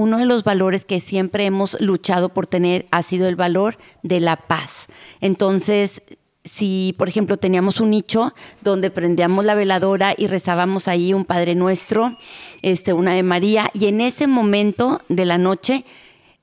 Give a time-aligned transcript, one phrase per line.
[0.00, 4.20] uno de los valores que siempre hemos luchado por tener ha sido el valor de
[4.20, 4.86] la paz.
[5.20, 6.02] Entonces,
[6.42, 8.32] si, por ejemplo, teníamos un nicho
[8.62, 12.16] donde prendíamos la veladora y rezábamos ahí un Padre Nuestro,
[12.62, 15.84] este, una de María, y en ese momento de la noche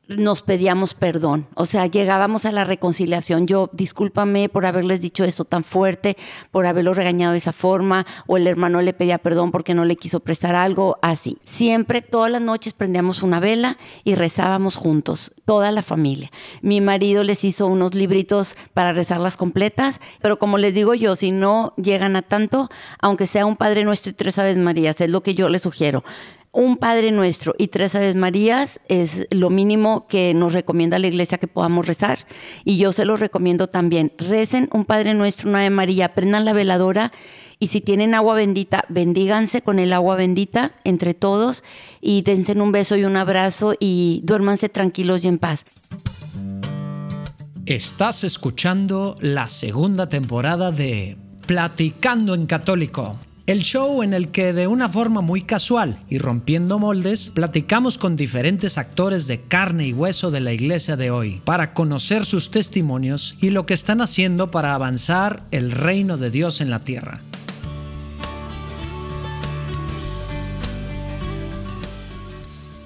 [0.08, 3.48] nos pedíamos perdón, o sea, llegábamos a la reconciliación.
[3.48, 6.18] Yo, discúlpame por haberles dicho eso tan fuerte,
[6.52, 9.98] por haberlo regañado de esa forma, o el hermano le pedía perdón porque no le
[9.98, 11.38] quiso prestar algo, así.
[11.44, 16.32] Siempre, todas las noches prendíamos una vela y rezábamos juntos, toda la familia.
[16.62, 21.32] Mi marido les hizo unos libritos para rezarlas completas, pero como les digo yo, si
[21.32, 22.70] no llegan a tanto,
[23.02, 26.04] aunque sea un Padre Nuestro y tres Aves Marías, es lo que yo les sugiero
[26.52, 31.38] un Padre Nuestro y tres Aves Marías es lo mínimo que nos recomienda la iglesia
[31.38, 32.20] que podamos rezar.
[32.66, 34.12] Y yo se los recomiendo también.
[34.18, 37.12] Recen un Padre Nuestro, una Ave María, prendan la veladora
[37.60, 41.64] y si tienen agua bendita, bendíganse con el agua bendita entre todos
[42.02, 45.66] y dense un beso y un abrazo y duérmanse tranquilos y en paz.
[47.66, 54.68] Estás escuchando la segunda temporada de Platicando en Católico el show en el que de
[54.68, 60.32] una forma muy casual y rompiendo moldes, platicamos con diferentes actores de carne y hueso
[60.32, 64.74] de la iglesia de hoy para conocer sus testimonios y lo que están haciendo para
[64.74, 67.22] avanzar el reino de Dios en la tierra.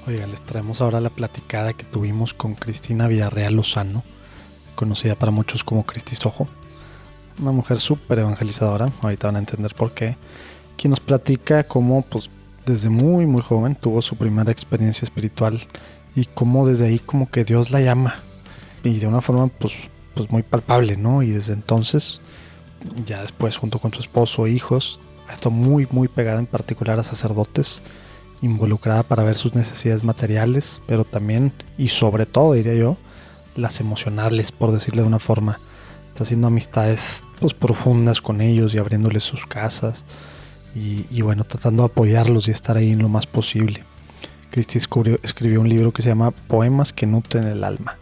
[0.06, 4.04] Oiga, les traemos ahora la platicada que tuvimos con Cristina Villarreal Lozano,
[4.76, 6.48] conocida para muchos como Cristisojo.
[7.40, 10.18] Una mujer súper evangelizadora, ahorita van a entender por qué
[10.82, 12.32] quien nos platica cómo pues
[12.66, 15.62] desde muy muy joven tuvo su primera experiencia espiritual
[16.16, 18.16] y cómo desde ahí como que Dios la llama
[18.84, 19.78] y de una forma pues,
[20.16, 21.22] pues muy palpable, ¿no?
[21.22, 22.20] Y desde entonces,
[23.06, 26.98] ya después junto con su esposo e hijos, ha estado muy muy pegada en particular
[26.98, 27.84] a sacerdotes,
[28.42, 32.98] involucrada para ver sus necesidades materiales, pero también y sobre todo diría yo,
[33.56, 35.60] las emocionales, por decirle de una forma.
[36.08, 40.06] Está haciendo amistades pues profundas con ellos y abriéndoles sus casas
[40.74, 43.84] y, bueno, tratando de apoyarlos y estar ahí lo más posible.
[44.52, 44.80] Cristi
[45.24, 47.98] escribió un libro que se llama Poemas que nutren el alma.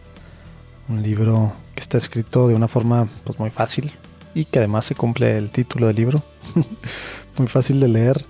[0.88, 3.92] Un libro que está escrito de una forma pues, muy fácil
[4.34, 6.22] y que además se cumple el título del libro.
[7.38, 8.24] muy fácil de leer.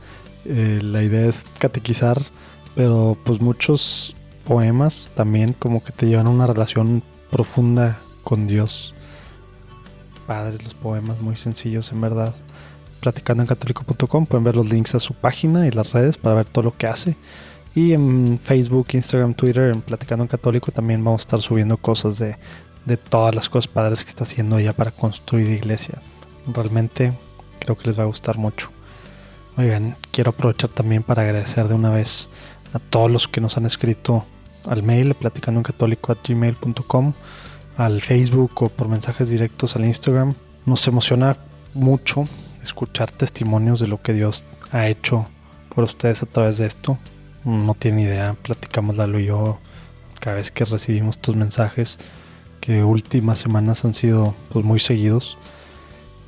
[0.46, 2.22] Eh, la idea es catequizar,
[2.74, 4.14] pero pues muchos
[4.46, 8.94] poemas también como que te llevan a una relación profunda con Dios.
[10.26, 12.34] Padres los poemas, muy sencillos en verdad
[13.00, 14.26] platicando en católico.com.
[14.26, 16.86] Pueden ver los links a su página y las redes para ver todo lo que
[16.86, 17.16] hace.
[17.74, 22.18] Y en Facebook, Instagram, Twitter, en Platicando en Católico también vamos a estar subiendo cosas
[22.18, 22.36] de,
[22.84, 26.00] de todas las cosas padres que está haciendo ella para construir iglesia.
[26.52, 27.12] Realmente
[27.60, 28.70] creo que les va a gustar mucho.
[29.56, 32.28] Oigan, quiero aprovechar también para agradecer de una vez
[32.72, 34.24] a todos los que nos han escrito
[34.66, 37.12] al mail platicando en católico gmail.com,
[37.76, 40.34] al Facebook o por mensajes directos al Instagram.
[40.66, 41.36] Nos emociona
[41.74, 42.26] mucho
[42.62, 45.26] escuchar testimonios de lo que Dios ha hecho
[45.74, 46.98] por ustedes a través de esto.
[47.44, 49.58] No tiene idea, platicamos Lalo y yo
[50.20, 51.98] cada vez que recibimos tus mensajes,
[52.60, 55.38] que últimas semanas han sido pues, muy seguidos.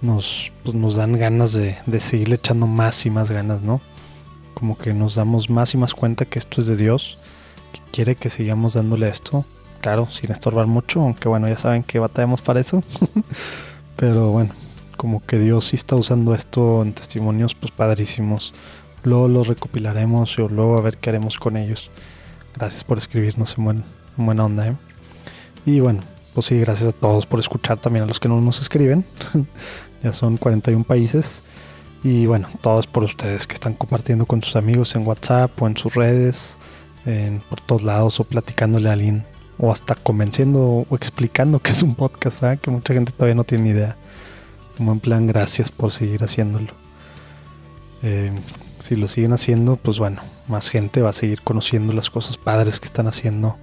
[0.01, 3.81] Nos, pues, nos dan ganas de, de seguirle echando más y más ganas, ¿no?
[4.55, 7.19] Como que nos damos más y más cuenta que esto es de Dios,
[7.73, 9.45] que quiere que sigamos dándole esto.
[9.81, 12.83] Claro, sin estorbar mucho, aunque bueno, ya saben que batallamos para eso.
[13.97, 14.55] Pero bueno,
[15.03, 18.55] como que Dios sí está usando esto en testimonios pues padrísimos.
[19.03, 21.91] Luego los recopilaremos y luego a ver qué haremos con ellos.
[22.55, 23.85] Gracias por escribirnos en, buen,
[24.17, 24.69] buena onda.
[24.69, 24.77] ¿eh?
[25.67, 26.03] Y bueno,
[26.35, 29.05] pues sí, gracias a todos por escuchar, también a los que no nos escriben.
[30.05, 31.43] ya son 41 países.
[32.05, 35.67] Y bueno, todo es por ustedes que están compartiendo con sus amigos en WhatsApp o
[35.67, 36.59] en sus redes,
[37.07, 39.25] en, por todos lados o platicándole a alguien
[39.59, 43.71] o hasta convenciendo o explicando que es un podcast, que mucha gente todavía no tiene
[43.71, 43.97] idea.
[44.83, 46.73] Como en plan, gracias por seguir haciéndolo.
[48.03, 48.33] Eh,
[48.81, 52.81] si lo siguen haciendo, pues bueno, más gente va a seguir conociendo las cosas padres
[52.81, 53.57] que están haciendo.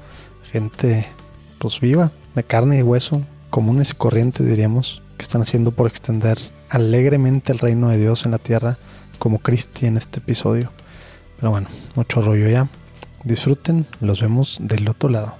[0.49, 1.05] Gente,
[1.57, 6.37] pues viva, de carne y hueso, comunes y corrientes diríamos, que están haciendo por extender
[6.69, 8.77] alegremente el reino de Dios en la tierra,
[9.17, 10.71] como Cristi en este episodio.
[11.37, 12.69] Pero bueno, mucho rollo ya.
[13.25, 15.35] Disfruten, los vemos del otro lado.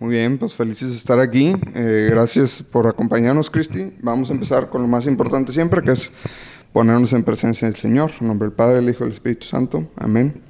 [0.00, 1.52] Muy bien, pues felices de estar aquí.
[1.74, 3.92] Eh, gracias por acompañarnos, Cristi.
[4.00, 6.12] Vamos a empezar con lo más importante siempre, que es
[6.72, 8.12] ponernos en presencia del Señor.
[8.20, 9.90] En nombre del Padre, el Hijo y el Espíritu Santo.
[9.96, 10.40] Amén.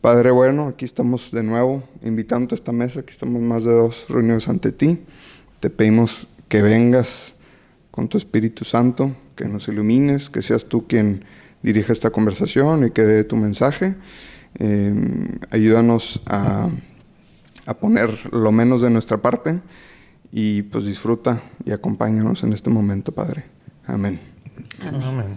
[0.00, 3.00] Padre bueno, aquí estamos de nuevo invitando a esta mesa.
[3.00, 5.00] Aquí estamos más de dos reuniones ante ti.
[5.60, 7.34] Te pedimos que vengas
[7.90, 11.26] con tu Espíritu Santo, que nos ilumines, que seas tú quien
[11.62, 13.96] dirija esta conversación y que dé tu mensaje.
[14.58, 14.94] Eh,
[15.50, 16.70] ayúdanos a,
[17.70, 19.60] a poner lo menos de nuestra parte
[20.32, 23.44] y pues disfruta y acompáñanos en este momento, Padre.
[23.86, 24.20] Amén.
[24.82, 25.36] Amén.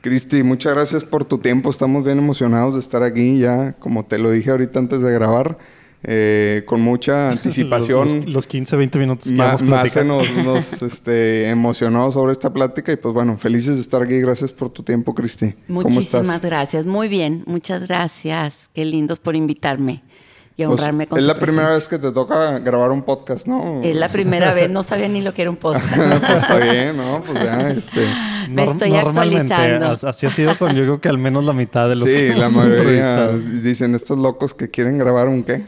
[0.00, 1.70] Cristi, muchas gracias por tu tiempo.
[1.70, 5.56] Estamos bien emocionados de estar aquí ya, como te lo dije ahorita antes de grabar,
[6.02, 8.04] eh, con mucha anticipación.
[8.04, 10.04] los, los- los 15, 20 minutos que a más se platicar.
[10.04, 14.20] nos, nos, este, emocionó sobre esta plática y pues bueno, felices de estar aquí.
[14.20, 15.54] Gracias por tu tiempo, Cristi.
[15.66, 16.42] ¿Cómo Muchísimas estás?
[16.42, 16.84] gracias.
[16.84, 18.68] Muy bien, muchas gracias.
[18.74, 20.02] Qué lindos por invitarme
[20.56, 23.02] y a Pues, honrarme con es su la primera vez que te toca grabar un
[23.02, 23.80] podcast, ¿no?
[23.82, 25.84] Es la primera vez, no sabía ni lo que era un podcast.
[25.96, 27.22] Pues está bien, ¿no?
[27.26, 28.06] Pues ya, este...
[28.50, 29.86] Me estoy Normalmente, actualizando.
[29.90, 32.14] as- así ha sido con yo creo que al menos la mitad de los Sí,
[32.14, 35.64] que la mayoría dicen estos locos que quieren grabar un qué.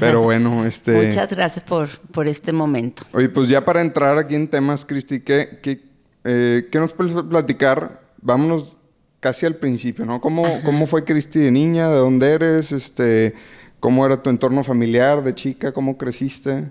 [0.00, 1.06] Pero bueno, este...
[1.06, 3.02] Muchas gracias por, por este momento.
[3.12, 5.80] Oye, pues ya para entrar aquí en temas, Cristi, ¿qué, qué,
[6.24, 8.00] eh, qué nos puedes platicar?
[8.22, 8.76] Vámonos
[9.18, 10.20] casi al principio, ¿no?
[10.20, 11.88] ¿Cómo, cómo fue Cristi de niña?
[11.90, 12.72] ¿De dónde eres?
[12.72, 13.34] Este,
[13.80, 15.72] ¿Cómo era tu entorno familiar de chica?
[15.72, 16.70] ¿Cómo creciste?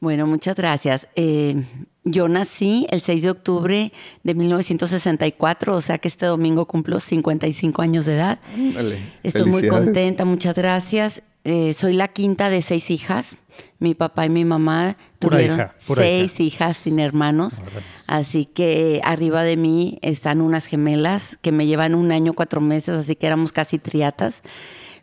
[0.00, 1.08] Bueno, muchas gracias.
[1.16, 1.64] Eh,
[2.04, 7.80] yo nací el 6 de octubre de 1964, o sea que este domingo cumplo 55
[7.82, 8.38] años de edad.
[8.74, 11.22] Dale, Estoy muy contenta, muchas gracias.
[11.44, 13.36] Eh, soy la quinta de seis hijas.
[13.78, 17.62] Mi papá y mi mamá Pura tuvieron hija, pura seis hijas sin hermanos.
[18.06, 22.94] Así que arriba de mí están unas gemelas que me llevan un año, cuatro meses,
[22.94, 24.42] así que éramos casi triatas.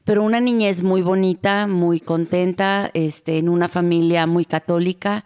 [0.10, 5.24] Pero una niñez muy bonita, muy contenta, este, en una familia muy católica.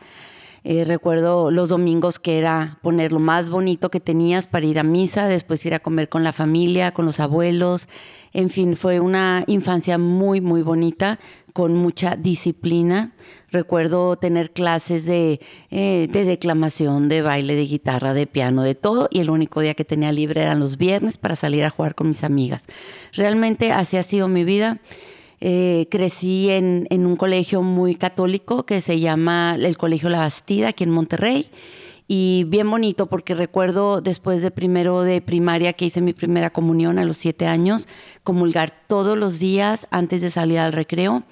[0.66, 4.84] Eh, recuerdo los domingos que era poner lo más bonito que tenías para ir a
[4.84, 7.88] misa, después ir a comer con la familia, con los abuelos.
[8.34, 11.18] En fin, fue una infancia muy, muy bonita,
[11.54, 13.14] con mucha disciplina.
[13.52, 15.40] Recuerdo tener clases de,
[15.70, 19.08] eh, de declamación, de baile, de guitarra, de piano, de todo.
[19.12, 22.08] Y el único día que tenía libre eran los viernes para salir a jugar con
[22.08, 22.66] mis amigas.
[23.14, 24.80] Realmente así ha sido mi vida.
[25.40, 30.70] Eh, crecí en, en un colegio muy católico que se llama el Colegio La Bastida,
[30.70, 31.50] aquí en Monterrey.
[32.16, 37.00] Y bien bonito porque recuerdo después de primero de primaria que hice mi primera comunión
[37.00, 37.88] a los siete años,
[38.24, 41.24] comulgar todos los días antes de salir al recreo.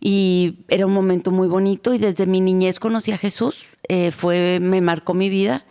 [0.00, 4.58] Y era un momento muy bonito y desde mi niñez conocí a Jesús, eh, fue,
[4.60, 5.64] me marcó mi vida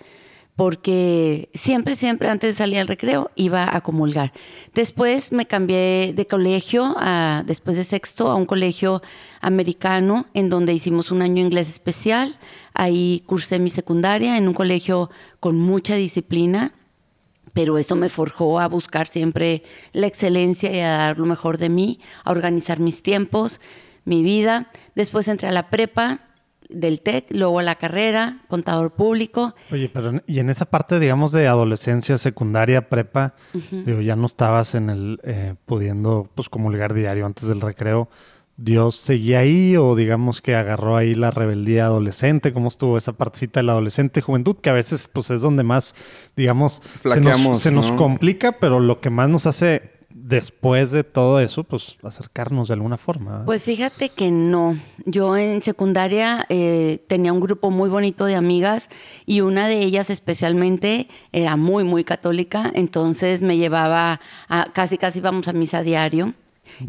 [0.56, 4.34] porque siempre, siempre antes de salir al recreo iba a comulgar.
[4.74, 6.96] Después me cambié de colegio,
[7.46, 9.02] después de sexto, a un colegio
[9.42, 12.38] americano en donde hicimos un año inglés especial.
[12.74, 15.10] Ahí cursé mi secundaria en un colegio
[15.40, 16.74] con mucha disciplina
[17.54, 19.62] pero eso me forjó a buscar siempre
[19.92, 23.62] la excelencia y a dar lo mejor de mí, a organizar mis tiempos,
[24.06, 24.72] mi vida.
[24.96, 26.22] Después entré a la prepa
[26.70, 29.56] del TEC, luego a la carrera, contador público.
[29.72, 33.36] Oye, pero y en esa parte, digamos, de adolescencia, secundaria, prepa,
[33.72, 38.10] digo, ya no estabas en el eh, pudiendo pues comulgar diario antes del recreo.
[38.56, 42.54] ¿Dios seguía ahí o digamos que agarró ahí la rebeldía adolescente?
[42.54, 44.58] ¿Cómo estuvo esa partecita de la adolescente juventud?
[44.58, 45.96] Que a veces pues es donde más,
[46.36, 47.98] digamos, se nos, se nos ¿no?
[47.98, 49.93] complica, pero lo que más nos hace
[50.24, 53.44] después de todo eso, pues acercarnos de alguna forma.
[53.46, 54.78] Pues fíjate que no.
[55.06, 58.88] Yo en secundaria eh, tenía un grupo muy bonito de amigas
[59.26, 65.20] y una de ellas especialmente era muy, muy católica, entonces me llevaba a, casi, casi
[65.20, 66.34] vamos a misa diario.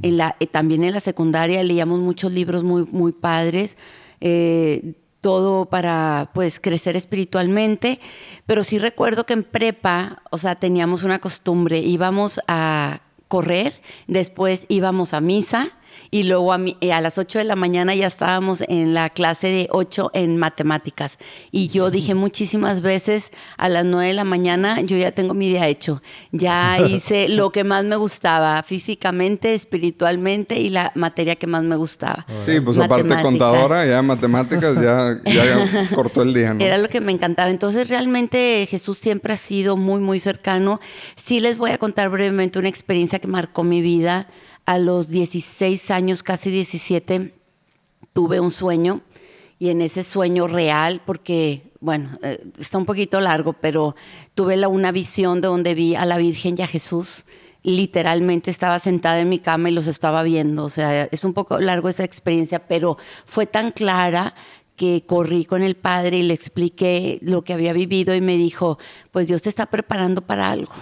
[0.03, 3.76] En la, eh, también en la secundaria leíamos muchos libros muy, muy padres.
[4.21, 7.99] eh, todo para pues crecer espiritualmente,
[8.45, 13.00] pero sí recuerdo que en prepa, o sea, teníamos una costumbre, íbamos a
[13.35, 13.75] correr,
[14.07, 15.76] después íbamos a misa
[16.14, 19.11] y luego a, mi- eh, a las 8 de la mañana ya estábamos en la
[19.11, 21.18] clase de 8 en matemáticas.
[21.50, 25.49] Y yo dije muchísimas veces a las 9 de la mañana, yo ya tengo mi
[25.49, 26.02] día hecho.
[26.30, 31.75] Ya hice lo que más me gustaba, físicamente, espiritualmente y la materia que más me
[31.75, 32.25] gustaba.
[32.47, 36.62] Sí, pues aparte contadora, ya matemáticas, ya, ya cortó el día, ¿no?
[36.64, 37.50] Era lo que me encantaba.
[37.50, 40.78] Entonces, realmente Jesús siempre ha sido muy, muy cercano.
[41.16, 44.28] Sí les voy a contar brevemente una experiencia que marcó mi vida.
[44.66, 47.35] A los 16 años, casi 17,
[48.12, 49.02] tuve un sueño
[49.59, 53.94] y en ese sueño real, porque, bueno, eh, está un poquito largo, pero
[54.35, 57.25] tuve una visión de donde vi a la Virgen y a Jesús.
[57.62, 60.64] Literalmente estaba sentada en mi cama y los estaba viendo.
[60.64, 64.35] O sea, es un poco largo esa experiencia, pero fue tan clara
[64.76, 68.78] que corrí con el padre y le expliqué lo que había vivido y me dijo,
[69.12, 70.75] pues Dios te está preparando para algo,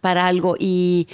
[0.00, 0.54] para algo.
[0.58, 1.08] Y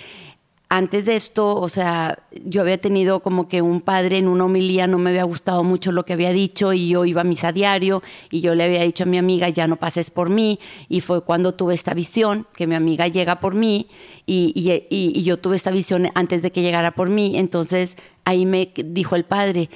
[0.76, 4.88] antes de esto, o sea, yo había tenido como que un padre en una homilía,
[4.88, 8.02] no me había gustado mucho lo que había dicho y yo iba a misa diario
[8.28, 10.58] y yo le había dicho a mi amiga, ya no pases por mí.
[10.88, 13.86] Y fue cuando tuve esta visión, que mi amiga llega por mí
[14.26, 17.38] y, y, y yo tuve esta visión antes de que llegara por mí.
[17.38, 19.70] Entonces ahí me dijo el padre,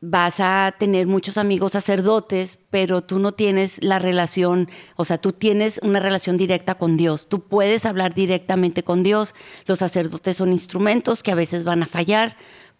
[0.00, 5.32] vas a tener muchos amigos sacerdotes, pero tú no tienes la relación, o sea, tú
[5.32, 7.28] tienes una relación directa con Dios.
[7.28, 9.34] Tú puedes hablar directamente con Dios.
[9.66, 12.36] Los sacerdotes son instrumentos que a veces van a fallar,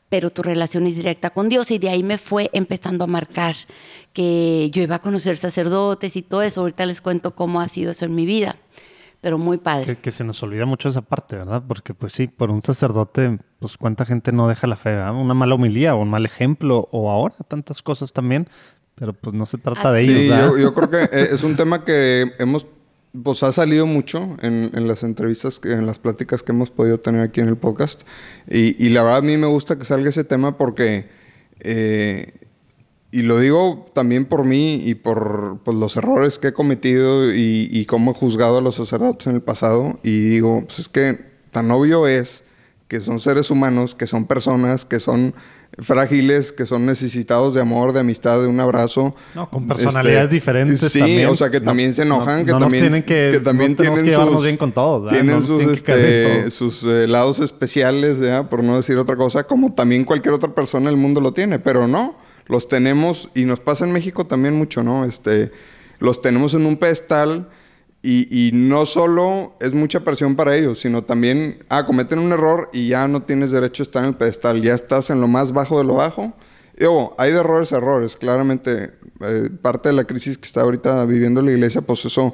[0.09, 1.71] pero tu relación es directa con Dios.
[1.71, 3.57] Y de ahí me fue empezando a marcar
[4.13, 6.61] que yo iba a conocer sacerdotes y todo eso.
[6.61, 8.57] Ahorita les cuento cómo ha sido eso en mi vida
[9.27, 9.97] pero muy padre.
[9.97, 11.61] Que, se nos olvida mucho esa parte, ¿verdad?
[11.67, 15.17] Porque pues sí, por un sacerdote, pues cuánta gente no deja la fe, ¿verdad?
[15.17, 18.47] Una mala homilía o un mal ejemplo, o ahora tantas cosas también,
[18.95, 20.31] pero pues no se trata de ellos.
[20.31, 20.51] ¿verdad?
[20.51, 22.69] Yo, yo creo que eh, es un tema que hemos,
[23.21, 27.23] pues ha salido mucho en, en, las entrevistas, en las pláticas que hemos podido tener
[27.23, 28.03] aquí en el podcast,
[28.49, 31.09] y, y la verdad a mí me gusta que salga ese tema porque...
[31.59, 32.33] Eh,
[33.17, 38.11] y lo digo también por mí y por, los errores que he cometido y, cómo
[38.11, 39.99] he juzgado a los sacerdotes en el pasado.
[40.03, 42.45] Y digo, pues es que tan obvio es
[42.89, 45.35] que son seres humanos, que son personas, que son
[45.79, 49.15] frágiles, que son necesitados de amor, de amistad, de un abrazo.
[49.35, 50.81] No, con personalidades este, diferentes.
[50.81, 54.43] Sí, o sea, que también se enojan, que, también, tienen que, también tienen que sus,
[54.43, 55.11] bien con todos.
[55.11, 58.19] Tienen sus, este, sus eh, lados especiales,
[58.51, 61.89] por no decir otra cosa, como también cualquier otra persona del mundo lo tiene, pero
[61.89, 65.05] no los tenemos, y nos pasa en México también mucho, ¿no?
[65.05, 65.51] Este,
[65.99, 67.49] los tenemos en un pedestal
[68.03, 72.89] y, no solo es mucha presión para ellos, sino también, ah, cometen un error y
[72.89, 75.79] ya no tienes derecho a estar en el pedestal, ya estás en lo más bajo
[75.79, 76.33] de lo bajo.
[76.79, 76.85] Y,
[77.19, 81.51] hay de errores errores, claramente, eh, parte de la crisis que está ahorita viviendo la
[81.51, 82.33] iglesia, pues eso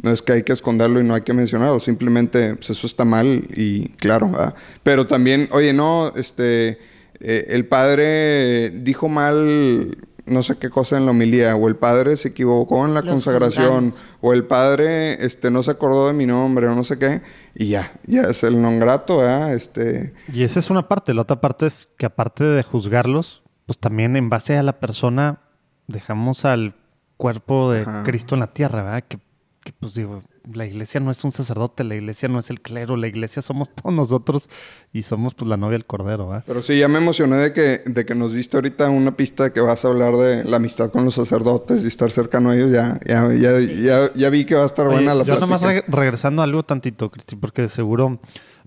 [0.00, 3.04] no es que hay que esconderlo y no hay que mencionarlo, simplemente pues eso está
[3.04, 4.32] mal y claro,
[4.82, 6.78] pero también, oye, no, este
[7.20, 9.96] eh, el padre dijo mal
[10.30, 13.92] no sé qué cosa en la homilía, o el padre se equivocó en la consagración,
[14.20, 17.20] o el padre este, no se acordó de mi nombre, o no sé qué,
[17.54, 20.14] y ya, ya es el non grato, Este...
[20.32, 24.16] Y esa es una parte, la otra parte es que aparte de juzgarlos, pues también
[24.16, 25.40] en base a la persona
[25.88, 26.74] dejamos al
[27.16, 29.04] cuerpo de Cristo en la tierra, ¿verdad?
[29.08, 29.18] Que,
[29.64, 30.22] que pues digo,
[30.52, 33.70] la iglesia no es un sacerdote, la iglesia no es el clero, la iglesia somos
[33.74, 34.48] todos nosotros
[34.92, 36.36] y somos pues la novia del cordero.
[36.36, 36.42] ¿eh?
[36.46, 39.52] Pero sí, ya me emocioné de que, de que nos diste ahorita una pista de
[39.52, 42.70] que vas a hablar de la amistad con los sacerdotes y estar cercano a ellos.
[42.70, 46.44] Ya, ya, ya, ya, vi que va a estar buena la Yo nomás regresando a
[46.44, 48.20] algo tantito, Cristi, porque de seguro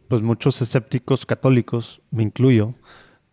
[0.07, 2.75] pues muchos escépticos católicos, me incluyo,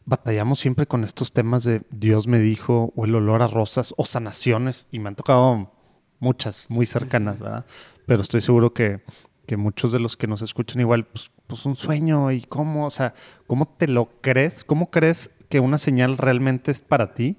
[0.06, 4.04] batallamos siempre con estos temas de Dios me dijo o el olor a rosas o
[4.04, 5.72] sanaciones y me han tocado
[6.20, 7.64] muchas muy cercanas, ¿verdad?
[8.06, 9.00] Pero estoy seguro que,
[9.46, 12.90] que muchos de los que nos escuchan igual, pues, pues un sueño y cómo, o
[12.90, 13.14] sea,
[13.46, 14.62] ¿cómo te lo crees?
[14.62, 17.38] ¿Cómo crees que una señal realmente es para ti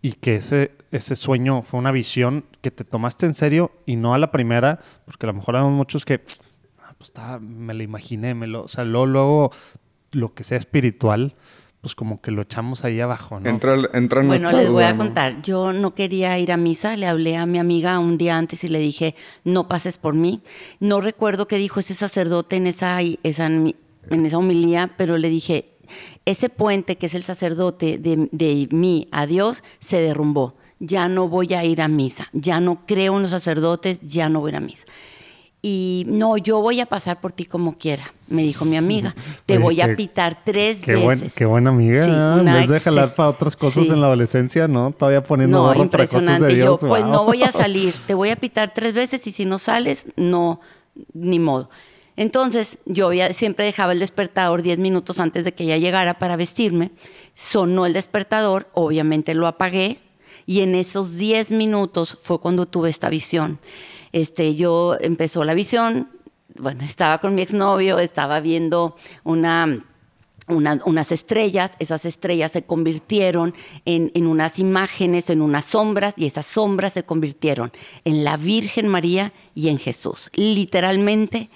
[0.00, 4.14] y que ese, ese sueño fue una visión que te tomaste en serio y no
[4.14, 4.80] a la primera?
[5.04, 6.22] Porque a lo mejor hay muchos que,
[6.78, 9.52] ah, pues me lo imaginé, me lo, o sea, luego, luego
[10.12, 11.34] lo que sea espiritual,
[11.80, 13.48] pues como que lo echamos ahí abajo, ¿no?
[13.48, 15.42] Entra, entra bueno, les voy a contar.
[15.42, 18.68] Yo no quería ir a misa, le hablé a mi amiga un día antes y
[18.68, 20.42] le dije, no pases por mí.
[20.80, 23.74] No recuerdo qué dijo ese sacerdote en esa, esa, en
[24.10, 25.76] esa homilía, pero le dije,
[26.24, 30.56] ese puente que es el sacerdote de, de mí a Dios se derrumbó.
[30.80, 34.40] Ya no voy a ir a misa, ya no creo en los sacerdotes, ya no
[34.40, 34.84] voy a ir a misa.
[35.70, 39.14] Y no, yo voy a pasar por ti como quiera, me dijo mi amiga.
[39.44, 41.34] Te voy a pitar tres veces.
[41.34, 42.06] qué buena amiga.
[42.06, 44.92] Sí, en vez de jalar para otras cosas en la adolescencia, ¿no?
[44.92, 46.56] Todavía poniendo No, impresionante.
[46.56, 47.92] yo, pues no voy a salir.
[48.06, 50.58] Te voy a pitar tres veces y si no sales, no,
[51.12, 51.68] ni modo.
[52.16, 56.92] Entonces, yo siempre dejaba el despertador diez minutos antes de que ella llegara para vestirme.
[57.34, 59.98] Sonó el despertador, obviamente lo apagué.
[60.46, 63.58] Y en esos diez minutos fue cuando tuve esta visión
[64.12, 66.08] este, yo empezó la visión,
[66.56, 69.82] bueno, estaba con mi exnovio, estaba viendo una,
[70.48, 76.46] unas estrellas, esas estrellas se convirtieron en, en, unas imágenes, en unas sombras, y esas
[76.46, 77.70] sombras se convirtieron
[78.04, 80.30] en la Virgen María y en Jesús.
[80.34, 81.50] Literalmente,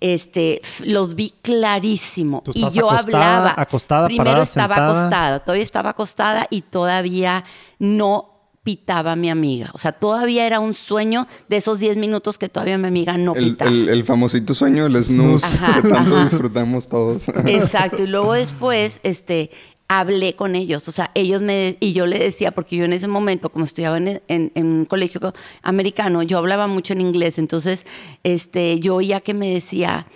[0.00, 2.42] este, los vi clarísimo.
[2.54, 3.54] y yo hablaba.
[3.56, 7.44] Acostada, primero estaba acostada, todavía estaba acostada y todavía
[7.78, 8.35] no
[8.66, 9.70] pitaba mi amiga.
[9.74, 13.32] O sea, todavía era un sueño de esos 10 minutos que todavía mi amiga no
[13.32, 13.70] pitaba.
[13.70, 15.46] El, famosito sueño, el snooze,
[15.82, 17.28] que tanto disfrutamos todos.
[17.46, 18.02] Exacto.
[18.02, 19.52] Y luego después, este,
[19.86, 20.88] hablé con ellos.
[20.88, 21.76] O sea, ellos me...
[21.78, 25.20] Y yo le decía, porque yo en ese momento, como estudiaba en, en, un colegio
[25.62, 27.38] americano, yo hablaba mucho en inglés.
[27.38, 27.86] Entonces,
[28.24, 30.08] este, yo oía que me decía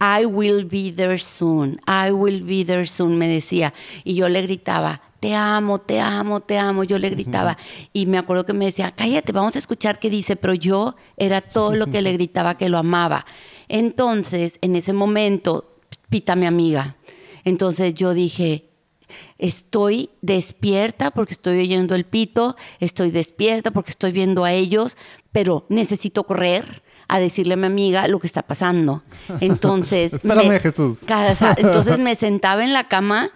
[0.00, 3.74] I will be there soon, I will be there soon, me decía.
[4.02, 6.84] Y yo le gritaba, te amo, te amo, te amo.
[6.84, 7.56] Yo le gritaba
[7.92, 11.40] y me acuerdo que me decía, cállate, vamos a escuchar qué dice, pero yo era
[11.40, 13.26] todo lo que le gritaba que lo amaba.
[13.68, 15.76] Entonces, en ese momento,
[16.08, 16.96] pita mi amiga.
[17.44, 18.68] Entonces yo dije,
[19.38, 24.96] estoy despierta porque estoy oyendo el pito, estoy despierta porque estoy viendo a ellos,
[25.32, 29.02] pero necesito correr a decirle a mi amiga lo que está pasando.
[29.40, 31.04] Entonces, espérame, Jesús.
[31.56, 33.30] entonces me sentaba en la cama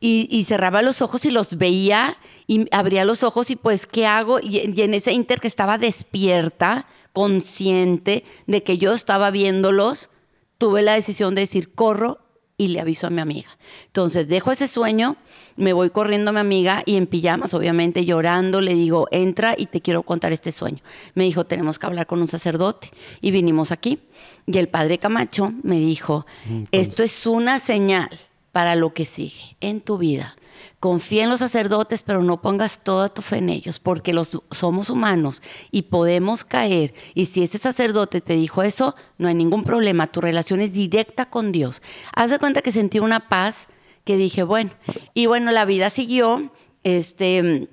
[0.00, 4.38] y, cerraba los ojos y los veía y abría los ojos y pues, ¿qué hago?
[4.40, 10.10] Y, y, en ese inter que estaba despierta, consciente de que yo estaba viéndolos,
[10.58, 12.20] tuve la decisión de decir, corro
[12.56, 13.48] y le aviso a mi amiga.
[13.86, 15.16] Entonces dejo ese sueño,
[15.56, 19.66] me voy corriendo a mi amiga y en pijamas, obviamente llorando, le digo, entra y
[19.66, 20.82] te quiero contar este sueño.
[21.14, 22.90] Me dijo, tenemos que hablar con un sacerdote
[23.20, 24.00] y vinimos aquí.
[24.46, 26.26] Y el padre Camacho me dijo,
[26.72, 28.10] esto es una señal
[28.52, 30.36] para lo que sigue en tu vida.
[30.80, 34.90] Confía en los sacerdotes, pero no pongas toda tu fe en ellos, porque los, somos
[34.90, 36.94] humanos y podemos caer.
[37.14, 40.10] Y si ese sacerdote te dijo eso, no hay ningún problema.
[40.10, 41.82] Tu relación es directa con Dios.
[42.14, 43.66] Haz de cuenta que sentí una paz
[44.04, 44.70] que dije, bueno,
[45.14, 46.52] y bueno, la vida siguió.
[46.84, 47.68] Este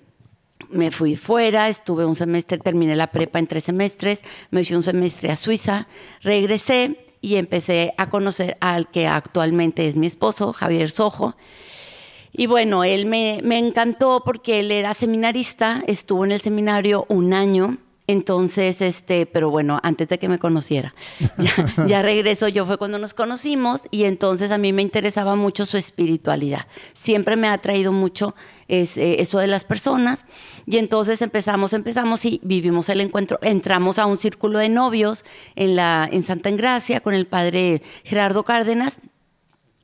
[0.69, 4.83] me fui fuera, estuve un semestre, terminé la prepa en tres semestres, me fui un
[4.83, 5.87] semestre a Suiza,
[6.21, 11.35] regresé y empecé a conocer al que actualmente es mi esposo, Javier Sojo.
[12.31, 17.33] Y bueno, él me, me encantó porque él era seminarista, estuvo en el seminario un
[17.33, 17.79] año.
[18.07, 20.93] Entonces, este, pero bueno, antes de que me conociera,
[21.87, 25.77] ya, regreso, yo fue cuando nos conocimos y entonces a mí me interesaba mucho su
[25.77, 26.67] espiritualidad.
[26.93, 28.35] Siempre me ha atraído mucho
[28.67, 30.25] eh, eso de las personas.
[30.67, 35.75] Y entonces empezamos, empezamos y vivimos el encuentro, entramos a un círculo de novios en,
[35.75, 38.99] la, en Santa Engracia con el padre Gerardo Cárdenas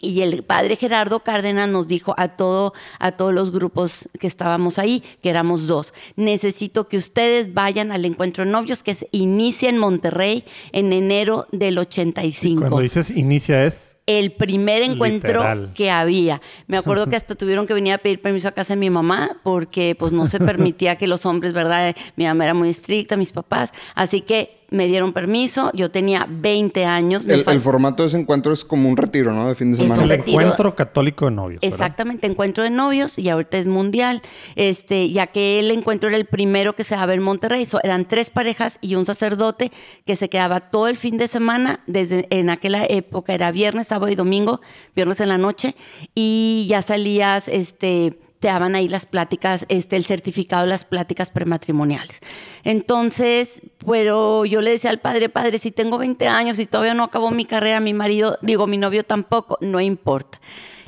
[0.01, 4.79] y el padre Gerardo Cárdenas nos dijo a, todo, a todos los grupos que estábamos
[4.79, 9.69] ahí, que éramos dos, necesito que ustedes vayan al encuentro de novios que se inicia
[9.69, 12.61] en Monterrey en enero del 85.
[12.61, 16.41] cuando dices inicia es el primer encuentro que había.
[16.67, 19.37] Me acuerdo que hasta tuvieron que venir a pedir permiso a casa de mi mamá
[19.43, 21.95] porque pues no se permitía que los hombres, ¿verdad?
[22.15, 23.71] Mi mamá era muy estricta, mis papás.
[23.95, 27.25] Así que me dieron permiso, yo tenía 20 años.
[27.25, 29.49] El, formato de ese encuentro es como un retiro, ¿no?
[29.49, 29.95] De fin de semana.
[29.95, 31.61] Es el encuentro católico de novios.
[31.61, 34.21] Exactamente, encuentro de novios y ahorita es mundial.
[34.55, 37.67] Este, ya que el encuentro era el primero que se daba en Monterrey.
[37.83, 39.73] eran tres parejas y un sacerdote
[40.05, 41.81] que se quedaba todo el fin de semana.
[41.85, 44.61] Desde en aquella época era viernes, sábado y domingo,
[44.95, 45.75] viernes en la noche,
[46.15, 51.29] y ya salías, este te daban ahí las pláticas, este, el certificado de las pláticas
[51.29, 52.21] prematrimoniales.
[52.63, 57.03] Entonces, pero yo le decía al padre, padre, si tengo 20 años y todavía no
[57.03, 60.41] acabó mi carrera, mi marido, digo, mi novio tampoco, no importa.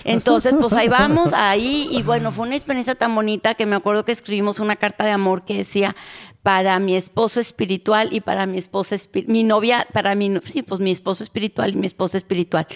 [0.03, 4.03] Entonces, pues ahí vamos, ahí, y bueno, fue una experiencia tan bonita que me acuerdo
[4.03, 5.95] que escribimos una carta de amor que decía,
[6.43, 10.91] para mi esposo espiritual y para mi esposa mi novia, para mi, sí, pues mi
[10.91, 12.67] esposo espiritual y mi esposa espiritual,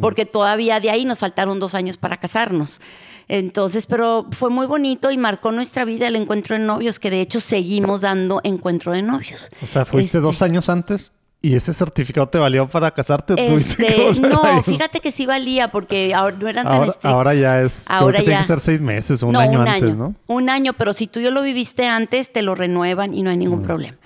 [0.00, 2.80] porque todavía de ahí nos faltaron dos años para casarnos.
[3.28, 7.20] Entonces, pero fue muy bonito y marcó nuestra vida el encuentro de novios, que de
[7.20, 9.50] hecho seguimos dando encuentro de novios.
[9.60, 13.34] O sea, fuiste dos este años antes ¿Y ese certificado te valió para casarte?
[13.36, 17.04] Este, no, fíjate que sí valía porque ahora no eran tan estrictos.
[17.04, 18.24] Ahora ya es, ahora ya.
[18.24, 20.14] tiene que ser seis meses o un año antes, ¿no?
[20.26, 23.36] Un año, pero si tú yo lo viviste antes, te lo renuevan y no hay
[23.36, 23.64] ningún mm.
[23.64, 23.96] problema.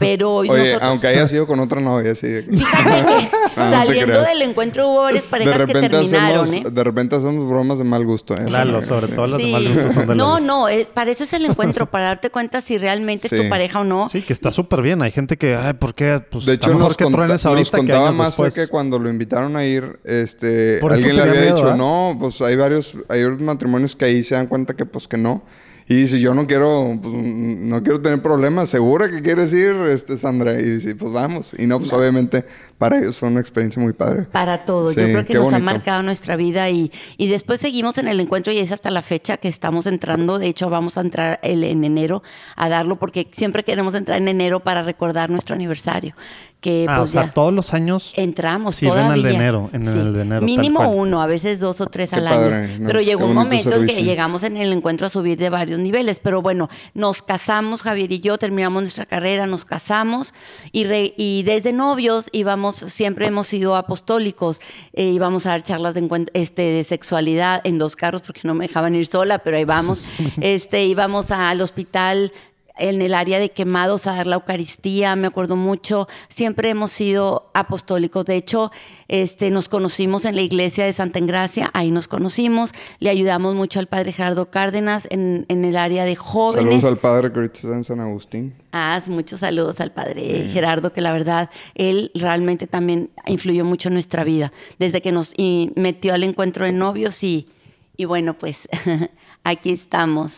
[0.00, 2.26] Pero Oye, aunque haya sido con otra novia, sí.
[2.50, 6.64] Fíjate que saliendo del encuentro hubo varias parejas que terminaron, ¿eh?
[6.70, 8.44] De repente hacemos bromas de mal gusto, ¿eh?
[8.46, 11.32] Claro, sobre todo las de mal gusto son de No, no, eh, para eso es
[11.34, 14.08] el encuentro, para darte cuenta si realmente es tu pareja o no.
[14.08, 15.02] Sí, que está súper bien.
[15.02, 16.20] Hay gente que, ay, ¿por qué?
[16.28, 20.80] Pues, de hecho, nos, que nos contaba más que cuando lo invitaron a ir, este,
[20.82, 24.74] alguien le había dicho, no, pues hay varios, hay matrimonios que ahí se dan cuenta
[24.74, 25.42] que pues que no.
[25.90, 28.68] Y dice, yo no quiero, pues, no quiero tener problemas.
[28.68, 30.52] ¿Segura que quieres ir, este, Sandra?
[30.52, 31.52] Y dice, pues vamos.
[31.58, 32.44] Y no, pues obviamente
[32.78, 34.22] para ellos fue una experiencia muy padre.
[34.22, 34.94] Para todos.
[34.94, 38.52] yo creo que nos ha marcado nuestra vida y, y después seguimos en el encuentro
[38.52, 40.38] y es hasta la fecha que estamos entrando.
[40.38, 42.22] De hecho, vamos a entrar el, en enero
[42.54, 46.14] a darlo porque siempre queremos entrar en enero para recordar nuestro aniversario
[46.60, 49.14] que ah, pues o sea, todos los años entramos todavía.
[49.14, 50.42] el de enero, en el de enero.
[50.42, 52.68] Mínimo uno, a veces dos o tres al año.
[52.78, 55.78] pero pues, llegó un momento en que llegamos en el encuentro a subir de varios
[55.78, 56.20] niveles.
[56.20, 60.34] Pero bueno, nos casamos, Javier y yo, terminamos nuestra carrera, nos casamos
[60.72, 64.60] y, y desde novios íbamos, siempre hemos sido apostólicos,
[64.92, 68.66] eh, íbamos a dar charlas de, este, de sexualidad en dos carros porque no me
[68.66, 70.02] dejaban ir sola, pero ahí vamos.
[70.40, 72.32] este, íbamos al hospital
[72.80, 77.50] en el área de quemados a dar la Eucaristía, me acuerdo mucho, siempre hemos sido
[77.54, 78.24] apostólicos.
[78.24, 78.72] De hecho,
[79.08, 83.78] este, nos conocimos en la iglesia de Santa Engracia, ahí nos conocimos, le ayudamos mucho
[83.78, 86.64] al padre Gerardo Cárdenas en, en el área de jóvenes.
[86.64, 88.54] Saludos al padre que ahorita está en San Agustín.
[88.72, 93.94] Ah, muchos saludos al padre Gerardo, que la verdad, él realmente también influyó mucho en
[93.94, 95.34] nuestra vida, desde que nos
[95.74, 97.48] metió al encuentro de novios y,
[97.96, 98.68] y bueno, pues
[99.44, 100.32] aquí estamos.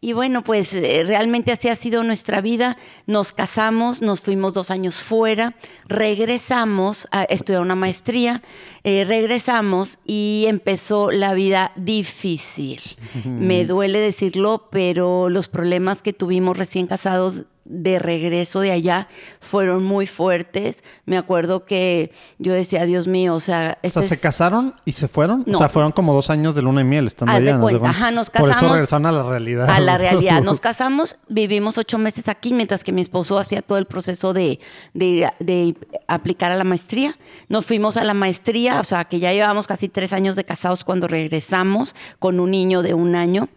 [0.00, 2.76] Y bueno, pues eh, realmente así ha sido nuestra vida.
[3.06, 5.56] Nos casamos, nos fuimos dos años fuera,
[5.88, 8.42] regresamos a estudiar una maestría,
[8.84, 12.80] eh, regresamos y empezó la vida difícil.
[13.24, 19.08] Me duele decirlo, pero los problemas que tuvimos recién casados de regreso de allá
[19.40, 20.82] fueron muy fuertes.
[21.04, 23.78] Me acuerdo que yo decía, Dios mío, o sea...
[23.82, 25.44] o sea, ¿se casaron y se fueron?
[25.52, 27.54] O sea, fueron como dos años de luna y miel estando Haz allá.
[27.56, 27.60] ¿no?
[27.60, 27.90] cuenta.
[27.90, 28.56] Ajá, nos casamos.
[28.56, 29.68] Por eso regresaron a la realidad.
[29.70, 30.42] A la realidad.
[30.42, 34.58] Nos casamos, vivimos ocho meses aquí, mientras que mi esposo hacía todo el proceso de,
[34.94, 35.76] de, de
[36.06, 37.16] aplicar a la maestría.
[37.48, 40.84] Nos fuimos a la maestría, o sea, que ya llevamos casi tres años de casados
[40.84, 43.48] cuando regresamos con un niño de un año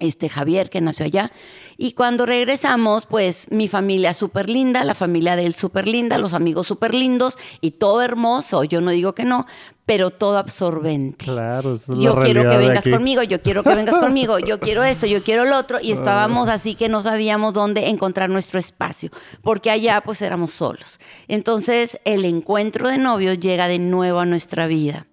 [0.00, 1.32] este Javier que nació allá.
[1.76, 6.34] Y cuando regresamos, pues mi familia súper linda, la familia de él súper linda, los
[6.34, 8.64] amigos súper lindos y todo hermoso.
[8.64, 9.46] Yo no digo que no,
[9.86, 11.24] pero todo absorbente.
[11.24, 14.84] Claro, es la Yo quiero que vengas conmigo, yo quiero que vengas conmigo, yo quiero
[14.84, 15.78] esto, yo quiero lo otro.
[15.80, 19.10] Y estábamos así que no sabíamos dónde encontrar nuestro espacio,
[19.42, 21.00] porque allá pues éramos solos.
[21.28, 25.06] Entonces el encuentro de novios llega de nuevo a nuestra vida.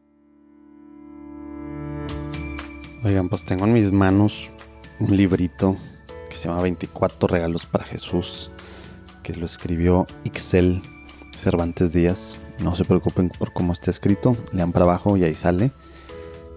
[3.03, 4.51] Oigan, pues tengo en mis manos
[4.99, 5.77] un librito
[6.29, 8.51] que se llama 24 regalos para Jesús,
[9.23, 10.81] que lo escribió Ixel
[11.35, 12.37] Cervantes Díaz.
[12.63, 15.71] No se preocupen por cómo está escrito, lean para abajo y ahí sale.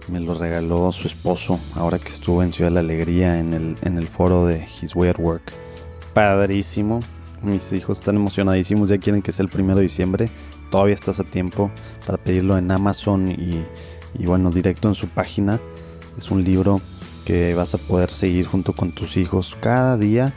[0.09, 3.77] Me lo regaló su esposo ahora que estuvo en Ciudad de la Alegría en el,
[3.83, 5.53] en el foro de His Way at Work.
[6.15, 7.01] Padrísimo.
[7.43, 10.29] Mis hijos están emocionadísimos, ya quieren que sea el primero de diciembre.
[10.71, 11.71] Todavía estás a tiempo
[12.07, 13.65] para pedirlo en Amazon y,
[14.19, 15.61] y bueno, directo en su página.
[16.19, 16.81] Es un libro
[17.31, 20.33] que vas a poder seguir junto con tus hijos cada día,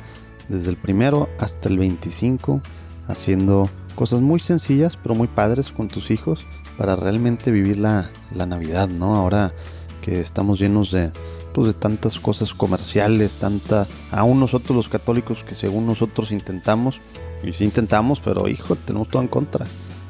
[0.47, 2.62] desde el primero hasta el 25,
[3.08, 6.45] haciendo cosas muy sencillas pero muy padres con tus hijos
[6.77, 9.15] para realmente vivir la, la Navidad, ¿no?
[9.15, 9.56] Ahora
[10.03, 11.10] que estamos llenos de,
[11.51, 17.01] pues, de tantas cosas comerciales, tanta, aún nosotros los católicos que según nosotros intentamos,
[17.41, 19.65] y sí intentamos, pero hijo, tenemos todo en contra.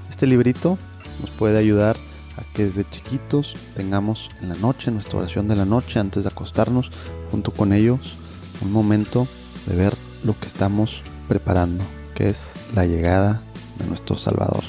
[0.09, 0.77] Este librito
[1.21, 1.95] nos puede ayudar
[2.37, 6.29] a que desde chiquitos tengamos en la noche, nuestra oración de la noche, antes de
[6.29, 6.91] acostarnos,
[7.31, 8.17] junto con ellos,
[8.61, 9.27] un momento
[9.67, 11.83] de ver lo que estamos preparando,
[12.15, 13.41] que es la llegada
[13.79, 14.63] de nuestro Salvador.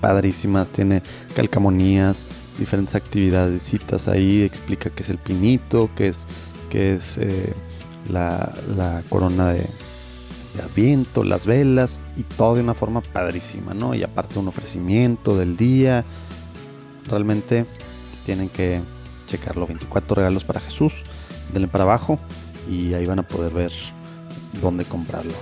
[0.00, 1.02] Padrísimas, tiene
[1.34, 2.26] calcamonías,
[2.58, 6.26] diferentes actividades, citas ahí, explica qué es el pinito, qué es,
[6.70, 7.52] qué es eh,
[8.10, 9.66] la, la corona de,
[10.54, 13.94] de Adviento, las velas y todo de una forma padrísima, ¿no?
[13.94, 16.04] Y aparte un ofrecimiento del día,
[17.08, 17.66] realmente
[18.24, 18.80] tienen que
[19.26, 19.66] checarlo.
[19.66, 21.02] 24 regalos para Jesús.
[21.52, 22.18] Denle para abajo
[22.68, 23.72] y ahí van a poder ver
[24.60, 25.32] dónde comprarlo.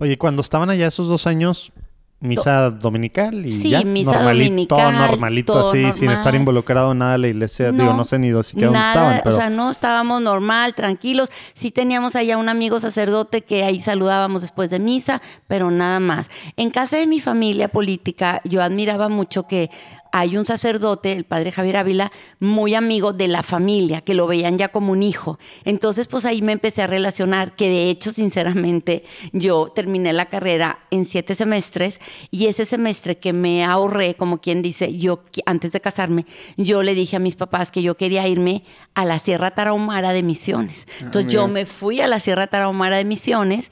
[0.00, 1.72] Oye, cuando estaban allá esos dos años,
[2.20, 6.98] misa dominical y Sí, ya, misa normalito, dominical, normalito todo así, sin estar involucrado en
[6.98, 7.70] nada de la iglesia.
[7.70, 11.30] Digo, no sé ni siquiera dónde nada, estaban, pero O sea, no estábamos normal, tranquilos.
[11.54, 16.28] Sí teníamos allá un amigo sacerdote que ahí saludábamos después de misa, pero nada más.
[16.56, 19.70] En casa de mi familia política, yo admiraba mucho que
[20.12, 24.58] hay un sacerdote, el padre Javier Ávila, muy amigo de la familia, que lo veían
[24.58, 25.38] ya como un hijo.
[25.64, 30.80] Entonces, pues ahí me empecé a relacionar, que de hecho, sinceramente, yo terminé la carrera
[30.90, 35.80] en siete semestres y ese semestre que me ahorré, como quien dice, yo antes de
[35.80, 40.12] casarme, yo le dije a mis papás que yo quería irme a la Sierra Tarahumara
[40.12, 40.86] de Misiones.
[41.00, 43.70] Entonces, yo me fui a la Sierra Tarahumara de Misiones.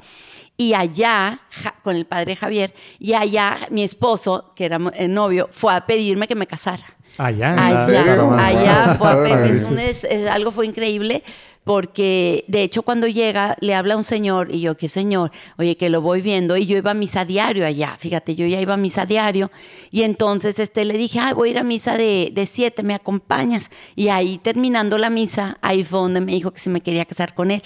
[0.56, 5.48] Y allá, ja- con el padre Javier, y allá mi esposo, que era el novio,
[5.52, 6.84] fue a pedirme que me casara.
[7.18, 9.34] allá, en Allá, allá fue a Padre.
[9.36, 11.22] pedir- es un- es- es- algo fue increíble
[11.66, 15.32] porque de hecho cuando llega le habla un señor y yo, ¿qué señor?
[15.58, 18.60] Oye, que lo voy viendo y yo iba a misa diario allá, fíjate, yo ya
[18.60, 19.50] iba a misa diario
[19.90, 22.94] y entonces este, le dije, ay, voy a ir a misa de, de siete, ¿me
[22.94, 23.68] acompañas?
[23.96, 27.34] Y ahí terminando la misa, ahí fue donde me dijo que si me quería casar
[27.34, 27.60] con él.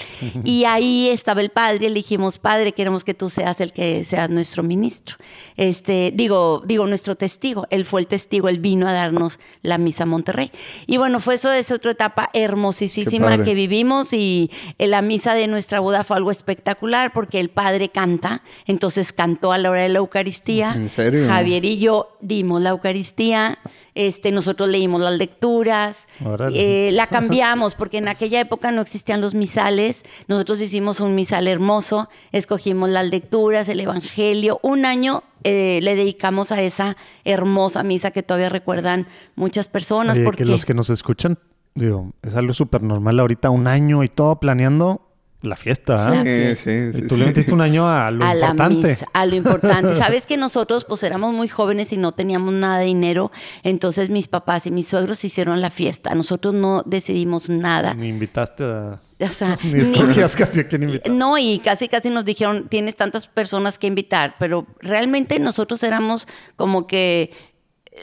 [0.45, 4.31] Y ahí estaba el padre, le dijimos, padre, queremos que tú seas el que seas
[4.31, 5.17] nuestro ministro.
[5.59, 7.67] Este, digo, digo, nuestro testigo.
[7.69, 10.51] Él fue el testigo, él vino a darnos la misa a Monterrey.
[10.87, 13.90] Y bueno, fue eso, esa otra etapa hermosísima que vivimos.
[14.13, 19.53] Y la misa de nuestra boda fue algo espectacular porque el padre canta, entonces cantó
[19.53, 20.73] a la hora de la Eucaristía.
[20.75, 21.27] ¿En serio?
[21.27, 23.59] Javier y yo dimos la Eucaristía.
[23.97, 26.07] Este, nosotros leímos las lecturas,
[26.55, 30.05] eh, la cambiamos porque en aquella época no existían los misales.
[30.29, 34.61] Nosotros hicimos un misal hermoso, escogimos las lecturas, el Evangelio.
[34.63, 40.17] Un año eh, le dedicamos a esa hermosa misa que todavía recuerdan muchas personas.
[40.17, 41.39] Oye, porque que los que nos escuchan,
[41.75, 45.07] digo, es algo súper normal ahorita, un año y todo planeando
[45.43, 46.23] la fiesta, ¿ah?
[46.23, 47.21] Sí, sí, Y sí, tú sí.
[47.21, 48.89] le metiste un año a lo a la importante.
[48.89, 49.95] misa, a lo importante.
[49.99, 53.31] Sabes que nosotros pues éramos muy jóvenes y no teníamos nada de dinero,
[53.63, 56.15] entonces mis papás y mis suegros hicieron la fiesta.
[56.15, 57.95] Nosotros no decidimos nada.
[57.95, 59.01] Ni invitaste a...
[59.19, 61.11] O sea, Ni ni- escogías casi a quién invitar.
[61.13, 66.27] no, y casi casi nos dijeron, tienes tantas personas que invitar, pero realmente nosotros éramos
[66.57, 67.50] como que eh,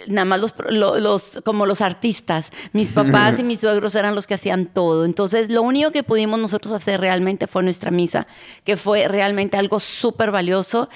[0.08, 2.52] nada más los, lo- los- como los artistas.
[2.74, 5.06] Mis papás y mis suegros eran los que hacían todo.
[5.06, 8.28] Entonces, lo único que pudimos nosotros hacer realmente fue nuestra misa,
[8.64, 10.90] que fue realmente algo súper valioso.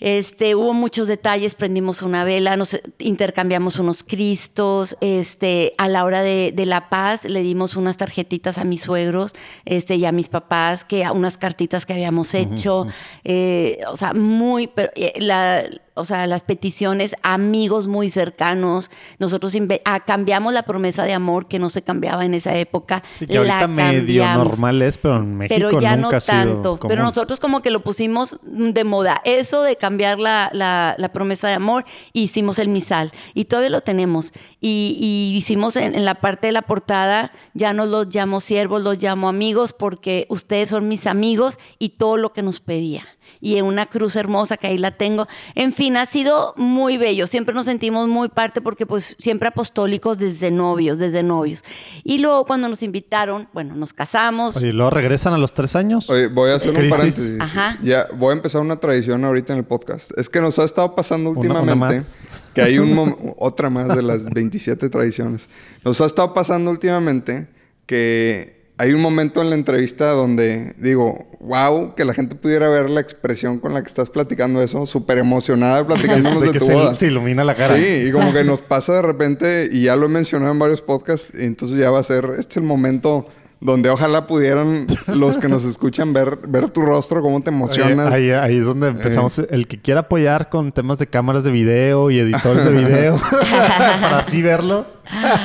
[0.00, 6.20] Este, hubo muchos detalles, prendimos una vela, nos intercambiamos unos cristos, este, a la hora
[6.22, 9.32] de, de la paz le dimos unas tarjetitas a mis suegros
[9.64, 12.86] este, y a mis papás, que, unas cartitas que habíamos hecho,
[13.24, 15.64] eh, o sea, muy, pero, eh, la,
[15.98, 21.58] o sea, las peticiones, amigos muy cercanos, nosotros ah, cambiamos la promesa de amor que
[21.58, 25.36] no se cambiaba en esa época, Sí, que ahorita la medio normal es, pero en
[25.36, 26.78] México pero ya nunca no ha sido tanto.
[26.88, 29.20] Pero nosotros como que lo pusimos de moda.
[29.24, 33.12] Eso de cambiar la, la- la promesa de amor, hicimos el misal.
[33.34, 34.32] Y todavía lo tenemos.
[34.60, 38.82] Y, y hicimos en, en la parte de la portada, ya no los llamo siervos,
[38.82, 43.04] los llamo amigos, porque ustedes son mis amigos y todo lo que nos pedía.
[43.40, 45.26] Y en una cruz hermosa que ahí la tengo.
[45.54, 47.26] En fin, ha sido muy bello.
[47.26, 51.62] Siempre nos sentimos muy parte porque pues siempre apostólicos desde novios, desde novios.
[52.04, 54.56] Y luego cuando nos invitaron, bueno, nos casamos.
[54.56, 56.08] Oye, ¿y luego regresan a los tres años?
[56.10, 56.90] Oye, voy a hacer un Crisis.
[56.96, 57.40] paréntesis.
[57.40, 57.78] Ajá.
[57.82, 60.10] Ya, voy a empezar una tradición ahorita en el podcast.
[60.16, 62.28] Es que nos ha estado pasando Una- últimamente una más.
[62.54, 65.48] que hay un otra más de las 27 tradiciones.
[65.84, 67.48] Nos ha estado pasando últimamente
[67.86, 72.88] que hay un momento en la entrevista donde digo, wow, que la gente pudiera ver
[72.88, 76.66] la expresión con la que estás platicando eso, súper emocionada platicándonos de de, que tu
[76.66, 76.94] se, boda.
[76.94, 77.76] se ilumina la cara.
[77.76, 80.80] Sí, y como que nos pasa de repente, y ya lo he mencionado en varios
[80.80, 83.26] podcasts, y entonces ya va a ser, este es el momento
[83.60, 88.12] donde ojalá pudieran los que nos escuchan ver, ver tu rostro, cómo te emocionas.
[88.12, 89.38] ahí, ahí es donde empezamos.
[89.38, 93.16] El que quiera apoyar con temas de cámaras de video y editores de video,
[94.00, 94.86] para así verlo.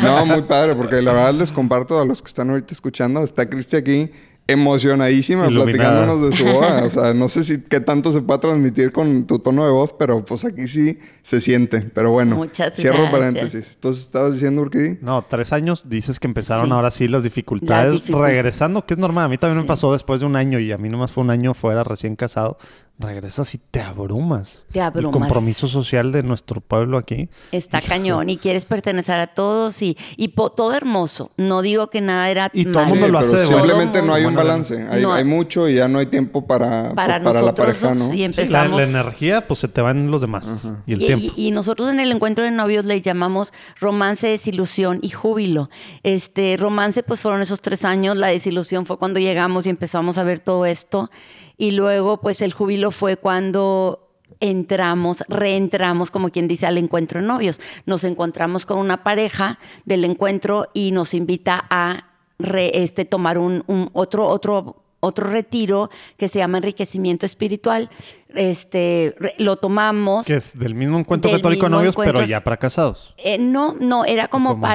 [0.04, 3.50] No, muy padre, porque la verdad les comparto a los que están ahorita escuchando, está
[3.50, 4.12] Cristi aquí
[4.48, 5.66] emocionadísima Iluminada.
[5.66, 6.84] platicándonos de su boda.
[6.86, 9.94] O sea, no sé si qué tanto se puede transmitir con tu tono de voz,
[9.94, 11.82] pero pues aquí sí se siente.
[11.82, 13.20] Pero bueno, Muchas cierro gracias.
[13.20, 13.72] paréntesis.
[13.76, 14.98] Entonces, ¿estabas diciendo, Urquidi?
[15.02, 16.72] No, tres años dices que empezaron Sí.
[16.72, 17.86] ahora sí las dificultades.
[17.94, 18.36] Las dificultades.
[18.36, 19.26] Regresando, que es normal.
[19.26, 21.30] A mí también me pasó después de un año y a mí nomás fue un
[21.30, 22.58] año fuera recién casado.
[23.00, 24.66] Regresas y te abrumas.
[24.72, 25.16] Te abrumas.
[25.16, 27.28] El compromiso social de nuestro pueblo aquí.
[27.52, 31.32] Está cañón y quieres pertenecer a todos y, y po- todo hermoso.
[31.36, 34.36] No digo que nada era Y todo el mundo lo hace simplemente no hay un
[34.36, 34.88] balance.
[34.90, 35.12] Hay, No.
[35.12, 38.06] hay mucho y ya no hay tiempo para, Para pues, para la nosotros pareja, ¿no?
[38.06, 38.82] y Sí, la, empezamos...
[38.82, 40.66] la energía, pues se te van los demás.
[40.86, 41.34] Y el Y, tiempo.
[41.36, 45.70] y- y nosotros en el encuentro de novios le llamamos romance, desilusión y júbilo.
[46.04, 48.16] Este romance, pues fueron esos tres años.
[48.16, 51.10] La desilusión fue cuando llegamos y empezamos a ver todo esto.
[51.58, 54.00] Y luego, pues el júbilo fue cuando
[54.40, 57.62] entramos, reentramos, como quien dice, al encuentro de novios.
[57.86, 62.08] Nos encontramos con una pareja del encuentro y nos invita a
[62.40, 67.90] re- este, tomar un, un otro, otro otro retiro que se llama enriquecimiento espiritual.
[68.34, 70.26] Este, re- lo tomamos.
[70.26, 73.14] Que es del mismo encuentro Del católico de mismo novios, pero ya para casados.
[73.18, 74.72] Eh, no, no, era como ¿Cómo es?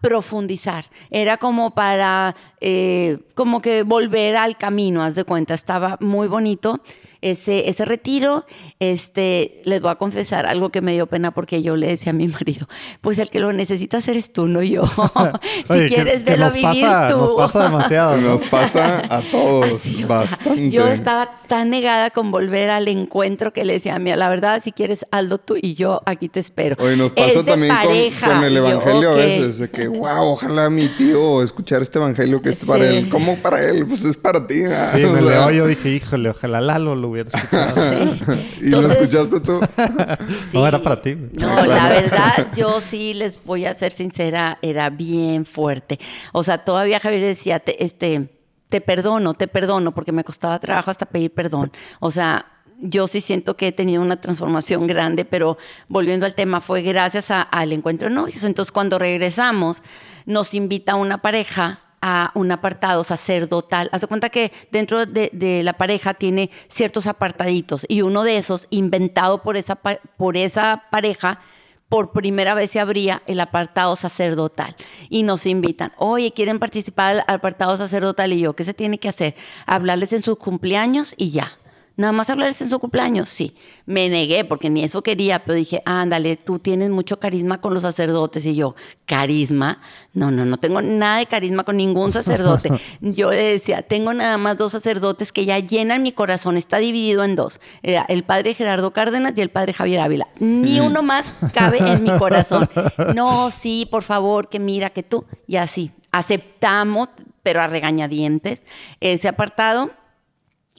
[0.00, 6.28] Profundizar, era como para, eh, como que volver al camino, haz de cuenta, estaba muy
[6.28, 6.80] bonito
[7.20, 8.44] ese, ese retiro,
[8.80, 12.12] este, les voy a confesar algo que me dio pena porque yo le decía a
[12.14, 12.68] mi marido,
[13.00, 14.82] pues el que lo necesitas eres tú, no yo,
[15.66, 17.16] si Oye, que- quieres que verlo nos vivir pasa, tú.
[17.18, 18.16] Nos pasa demasiado.
[18.16, 18.28] ¿no?
[18.28, 20.70] Nos pasa a todos Sí, o sea, bastante.
[20.70, 24.60] yo estaba tan negada con volver al encuentro que le decía a mí, la verdad,
[24.62, 26.76] si quieres, hazlo tú y yo aquí te espero.
[26.78, 28.26] Oye, nos Es pasa de también con- pareja.
[28.26, 29.16] con, el Y yo, evangelio ok.
[29.16, 32.96] a veces, de que, wow, ojalá mi tío escuchar este evangelio que es para Sí.
[32.96, 33.08] él.
[33.08, 33.86] ¿Cómo para él?
[33.86, 34.60] Pues es para ti.
[34.62, 34.92] ¿verdad?
[34.96, 37.76] Sí, O me sea, leo yo dije, híjole, ojalá Lalo lo hubiera escuchado.
[38.60, 39.60] ¿Y lo escuchaste tú?
[40.52, 41.14] No, era para ti.
[41.32, 45.98] No, la verdad, yo sí les voy a ser sincera, era bien fuerte.
[46.32, 48.30] O sea, todavía Javier decía, te, este,
[48.68, 51.70] te perdono, te perdono, porque me costaba trabajo hasta pedir perdón.
[52.00, 52.46] O sea,
[52.80, 57.30] yo sí siento que he tenido una transformación grande, pero volviendo al tema, fue gracias
[57.30, 58.44] a- al encuentro de novios.
[58.44, 59.82] Entonces, cuando regresamos,
[60.26, 63.88] nos invita una pareja a un apartado sacerdotal.
[63.92, 68.38] Haz de cuenta que dentro de, de la pareja tiene ciertos apartaditos y uno de
[68.38, 71.40] esos, inventado por esa, por esa pareja,
[71.88, 74.76] por primera vez se abría el apartado sacerdotal
[75.08, 78.32] y nos invitan, oye, ¿quieren participar al apartado sacerdotal?
[78.32, 79.34] Y yo, ¿qué se tiene que hacer?
[79.66, 81.57] Hablarles en sus cumpleaños y ya.
[81.98, 83.56] Nada más hablarles en su cumpleaños, sí.
[83.84, 87.82] Me negué porque ni eso quería, pero dije, ándale, tú tienes mucho carisma con los
[87.82, 88.46] sacerdotes.
[88.46, 89.80] Y yo, ¿carisma?
[90.12, 92.70] No, no, no tengo nada de carisma con ningún sacerdote.
[93.00, 96.56] yo le decía, tengo nada más dos sacerdotes que ya llenan mi corazón.
[96.56, 97.60] Está dividido en dos.
[97.82, 100.28] Era el padre Gerardo Cárdenas y el padre Javier Ávila.
[100.38, 102.70] Ni uno más cabe en mi corazón.
[103.14, 105.24] No, sí, por favor, que mira que tú.
[105.48, 107.08] Y así, aceptamos,
[107.42, 108.62] pero a regañadientes,
[109.00, 109.90] ese apartado.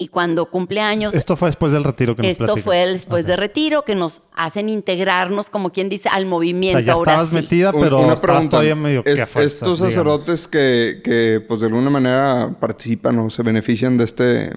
[0.01, 2.63] Y cuando cumple años, Esto fue después del retiro que nos esto platicas.
[2.63, 3.27] fue después Ok.
[3.27, 6.79] de retiro que nos hacen integrarnos, como quien dice, al O movimiento.
[6.79, 7.35] sea, ya ahora estabas sí.
[7.35, 8.49] metida, Un- pero una estabas pregunta.
[8.51, 9.93] todavía medio Es- que a fuerzas, estos digamos.
[9.93, 14.53] sacerdotes que, que, pues de alguna manera participan o se benefician de este,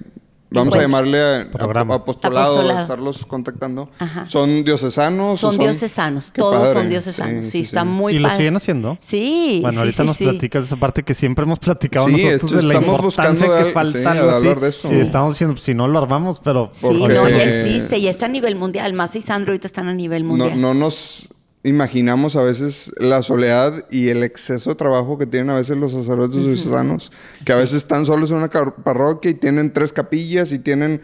[0.52, 2.78] vamos a llamarle a- a- apostolado, Apostolado.
[2.80, 3.88] estarlos contactando.
[3.98, 4.26] Ajá.
[4.28, 5.42] ¿Son diocesanos?
[5.44, 6.72] o Son diocesanos, Qué todos padre.
[6.72, 7.46] son diocesanos.
[7.46, 8.98] Sí, está muy ¿Y lo siguen haciendo?
[9.00, 9.58] Sí.
[9.62, 10.24] Bueno, sí, ahorita sí, nos sí.
[10.24, 13.64] platicas esa parte que siempre hemos platicado Sí, nosotros de la estamos importancia buscando que
[13.64, 14.88] de- falta sí, hablar de eso.
[14.88, 16.70] Sí, estamos diciendo, si no lo armamos, pero...
[16.74, 18.92] Sí, Porque- no, ya existe y está a nivel mundial.
[18.92, 20.60] Más y Sandro ahorita están a nivel No, mundial.
[20.60, 21.28] no nos
[21.64, 25.92] imaginamos a veces la soledad y el exceso de trabajo que tienen a veces los
[25.92, 27.12] sacerdotes diocesanos,
[27.44, 31.00] que a veces están solos en una parroquia y tienen tres capillas y tienen,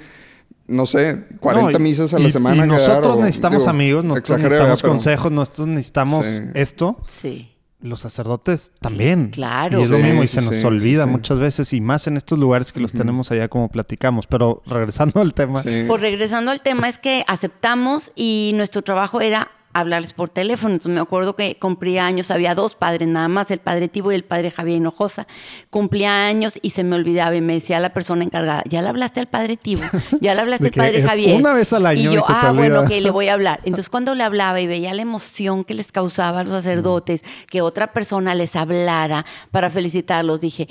[0.66, 2.56] no sé, 40 No, y- misas a la y- semana.
[2.56, 6.38] Y dar, nosotros o- necesitamos digo, amigos, nosotros exageré, necesitamos pero- consejos, nosotros necesitamos Sí.
[6.54, 6.96] esto.
[7.20, 7.54] Sí.
[7.80, 9.30] Los sacerdotes también.
[9.30, 9.78] Claro.
[9.78, 11.12] Y es lo Sí, mismo y se nos sí, olvida sí, sí.
[11.12, 14.26] muchas veces y más en estos lugares que los tenemos allá como platicamos.
[14.26, 15.62] Pero regresando al tema.
[15.62, 15.84] Sí.
[15.86, 20.74] Pues regresando al tema, es que aceptamos y nuestro trabajo era hablarles por teléfono.
[20.74, 24.14] Entonces me acuerdo que cumplía años, había dos padres nada más, el padre Tibo y
[24.14, 25.26] el padre Javier Hinojosa.
[25.70, 29.20] Cumplía años y se me olvidaba y me decía la persona encargada, ¿ya le hablaste
[29.20, 29.82] al padre Tibo?
[30.20, 31.36] ¿Ya le hablaste al padre Javier?
[31.36, 32.88] una vez al año Y y yo, se ah, bueno, olvida".
[32.88, 33.60] que le voy a hablar.
[33.64, 37.60] Entonces cuando le hablaba y veía la emoción que les causaba a los sacerdotes, que
[37.62, 40.66] otra persona les hablara para felicitarlos, dije,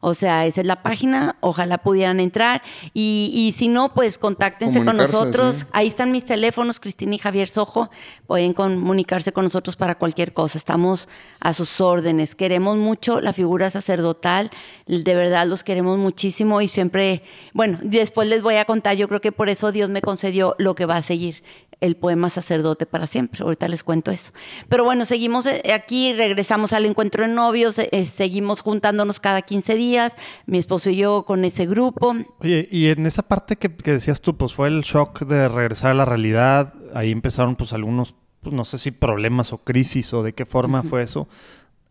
[0.00, 2.62] O sea, esa es la página, ojalá pudieran entrar
[2.94, 5.56] y, y si no, pues contáctense con nosotros.
[5.56, 5.66] sí.
[5.72, 7.90] Ahí están mis teléfonos, Cristina y Javier Sojo.
[8.26, 10.58] Pueden comunicarse con nosotros para cualquier cosa.
[10.58, 11.08] Estamos
[11.40, 12.34] a sus órdenes.
[12.34, 14.50] Queremos mucho la figura sacerdotal.
[14.86, 18.96] De verdad los queremos muchísimo y siempre, bueno, después les voy a contar.
[18.96, 21.42] Yo creo que por eso Dios me concedió lo que va a seguir.
[21.80, 23.42] El poema sacerdote para siempre.
[23.42, 24.32] Ahorita les cuento eso.
[24.68, 29.42] Pero bueno, seguimos eh, aquí, regresamos al encuentro de novios, eh, eh, seguimos juntándonos cada
[29.42, 32.14] 15 días, mi esposo y yo con ese grupo.
[32.40, 35.92] Oye, y en esa parte que, que decías tú, pues fue el shock de regresar
[35.92, 36.74] a la realidad.
[36.94, 40.82] Ahí empezaron pues algunos, pues no sé si problemas o crisis o de qué forma
[40.82, 41.28] fue eso.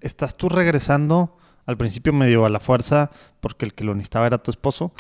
[0.02, 1.38] estás tú regresando
[1.68, 4.94] al principio medio a la fuerza porque el que lo necesitaba era tu esposo.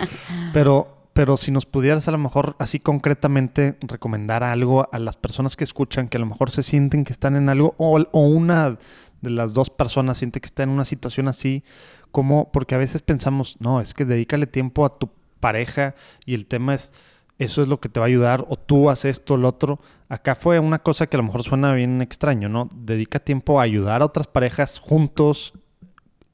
[0.52, 5.54] pero, pero si nos pudieras a lo mejor así concretamente recomendar algo a las personas
[5.54, 8.78] que escuchan que a lo mejor se sienten que están en algo o, o una
[9.20, 11.62] de las dos personas siente que está en una situación así,
[12.10, 15.10] como porque a veces pensamos, no, es que dedícale tiempo a tu
[15.40, 15.94] pareja
[16.24, 16.94] y el tema es
[17.38, 19.78] eso es lo que te va a ayudar, o tú haces esto, lo otro.
[20.08, 22.70] Acá fue una cosa que a lo mejor suena bien extraño, ¿no?
[22.72, 25.52] Dedica tiempo a ayudar a otras parejas juntos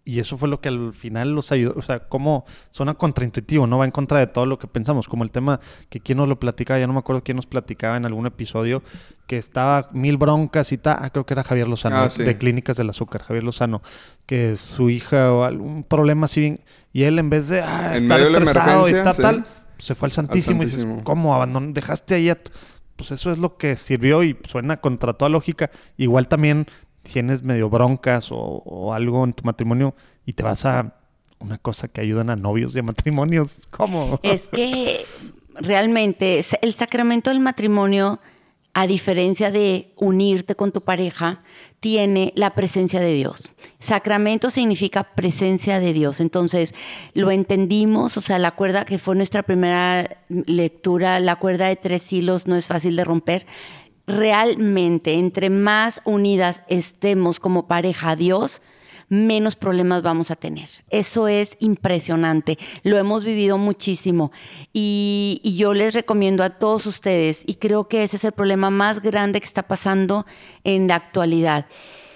[0.08, 1.74] y eso fue lo que al final los ayudó.
[1.76, 5.08] O sea, como suena contraintuitivo, no va en contra de todo lo que pensamos.
[5.08, 5.58] Como el tema
[5.90, 8.84] que quien nos lo platicaba, ya no me acuerdo quién nos platicaba en algún episodio,
[9.26, 10.96] que estaba mil broncas y tal.
[11.00, 12.22] Ah, creo que era Javier Lozano, Ah, de- sí.
[12.22, 13.82] de Clínicas del Azúcar, Javier Lozano,
[14.26, 16.60] que su hija o algún problema así bien.
[16.92, 19.00] Y él en vez de ah, estar estresado y sí.
[19.20, 19.44] tal,
[19.78, 20.92] se fue al Santísimo, y Santísimo.
[20.92, 22.52] dices, ¿cómo abandon dejaste ahí a tu-?"
[22.94, 25.70] Pues eso es lo que sirvió y suena contra toda lógica.
[25.98, 26.66] Igual también
[27.12, 29.94] tienes medio broncas o, algo en tu matrimonio
[30.24, 30.94] y te vas a
[31.38, 33.68] una cosa que ayudan a novios y a matrimonios.
[33.70, 34.18] ¿Cómo?
[34.22, 35.04] Es que
[35.54, 38.20] realmente el sacramento del matrimonio,
[38.72, 41.42] a diferencia de unirte con tu pareja,
[41.80, 43.52] tiene la presencia de Dios.
[43.78, 46.20] Sacramento significa presencia de Dios.
[46.20, 46.74] Entonces,
[47.14, 52.12] lo entendimos, o sea, la cuerda que fue nuestra primera lectura, la cuerda de tres
[52.12, 53.46] hilos no es fácil de romper.
[54.06, 58.62] Realmente, entre más unidas estemos como pareja a Dios,
[59.08, 60.68] menos problemas vamos a tener.
[60.90, 62.58] Eso es impresionante.
[62.82, 64.32] Lo hemos vivido muchísimo.
[64.72, 69.00] Y, yo les recomiendo a todos ustedes, y creo que ese es el problema más
[69.00, 70.26] grande que está pasando
[70.64, 71.66] en la actualidad.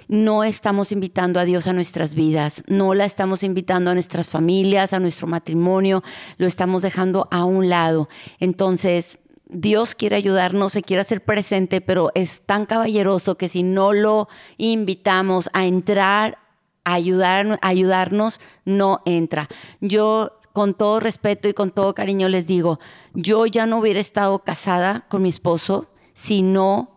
[0.09, 4.93] No estamos invitando a Dios a nuestras vidas, no la estamos invitando a nuestras familias,
[4.93, 6.03] a nuestro matrimonio,
[6.37, 8.09] lo estamos dejando a un lado.
[8.41, 9.21] Entonces,
[9.53, 14.29] Dios quiere ayudarnos, se quiere hacer presente, pero es tan caballeroso que si no lo
[14.59, 16.39] invitamos a entrar,
[16.85, 19.49] a ayudar, a ayudarnos, no entra.
[19.81, 22.79] Yo, con todo respeto y con todo cariño, les digo,
[23.15, 26.97] yo ya no hubiera estado casada con mi esposo si no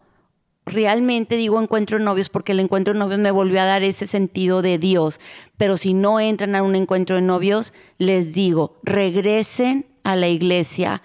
[0.66, 4.62] realmente digo encuentro novios porque el encuentro de novios me volvió a dar ese sentido
[4.62, 5.20] de Dios.
[5.58, 11.01] Pero si no entran a un encuentro de novios, les digo, regresen a la iglesia,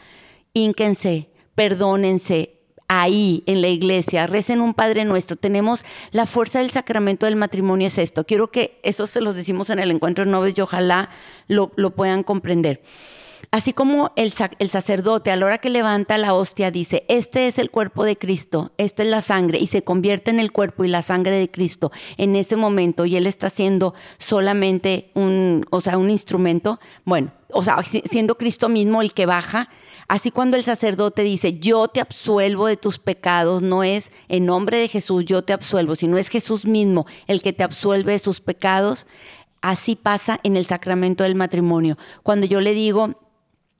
[0.53, 2.55] ínquense, perdónense.
[2.87, 5.37] Ahí en la iglesia, recen un Padre Nuestro.
[5.37, 8.25] Tenemos la fuerza del sacramento del matrimonio, es esto.
[8.25, 11.11] Quiero que eso se los decimos en el encuentro de novios y ojalá
[11.49, 12.81] lo, lo puedan comprender.
[13.51, 17.49] Así como el, sac- el sacerdote a la hora que levanta la hostia dice, este
[17.49, 20.85] es el cuerpo de Cristo, esta es la sangre, y se convierte en el cuerpo
[20.85, 25.81] y la sangre de Cristo en ese momento, y él está siendo solamente un, o
[25.81, 29.69] sea, un instrumento, bueno, o sea, si- siendo Cristo mismo el que baja,
[30.09, 34.79] así cuando el sacerdote dice, yo te absuelvo de tus pecados, no es en nombre
[34.79, 38.41] de Jesús, yo te absuelvo, sino es Jesús mismo el que te absuelve de sus
[38.41, 39.07] pecados,
[39.61, 41.97] así pasa en el sacramento del matrimonio.
[42.23, 43.15] Cuando yo le digo,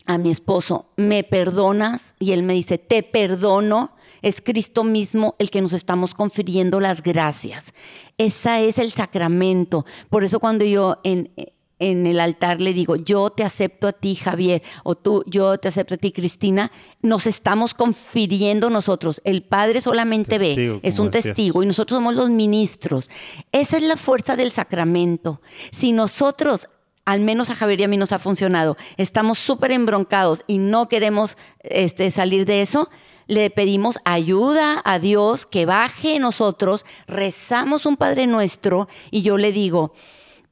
[0.07, 2.15] a mi esposo, ¿me perdonas?
[2.19, 3.93] Y él me dice, te perdono.
[4.23, 7.75] Es Cristo mismo el que nos estamos confiriendo las gracias.
[8.17, 9.85] Ese es el sacramento.
[10.09, 11.31] Por eso cuando yo en,
[11.79, 15.69] en el altar le digo, yo te acepto a ti, Javier, o tú, yo te
[15.69, 16.73] acepto a ti, Cristina,
[17.03, 19.21] nos estamos confiriendo nosotros.
[19.25, 21.35] El Padre solamente Testigo, ve, es un decías.
[21.35, 23.11] testigo y nosotros somos los ministros.
[23.53, 25.41] Esa es la fuerza del sacramento.
[25.71, 26.69] Si nosotros
[27.09, 28.77] al menos a Javier y a mí nos ha funcionado.
[28.99, 32.91] Estamos súper embroncados y no queremos este, salir de eso.
[33.27, 39.39] Le pedimos ayuda a Dios que baje en nosotros, rezamos un Padre Nuestro y yo
[39.39, 39.95] le digo,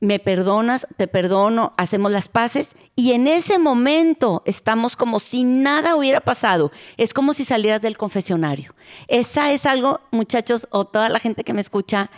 [0.01, 5.97] me perdonas, te perdono, hacemos las paces y en ese momento estamos como si nada
[5.97, 6.71] hubiera pasado.
[6.97, 8.75] Es como si salieras del confesionario.
[9.09, 12.11] Esa es algo, muchachos, o toda la gente que me escucha,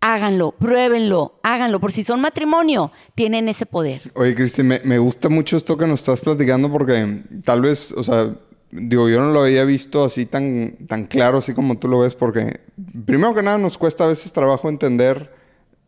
[0.00, 4.02] háganlo, pruébenlo, háganlo, por si son matrimonio, tienen ese poder.
[4.14, 8.34] Oye, Cristi, me, gusta mucho esto que nos estás platicando porque tal vez, o sea,
[8.70, 12.14] digo, yo no lo había visto así tan, tan claro, así como tú lo ves,
[12.14, 12.60] porque
[13.06, 15.33] primero que nada nos cuesta a veces trabajo entender,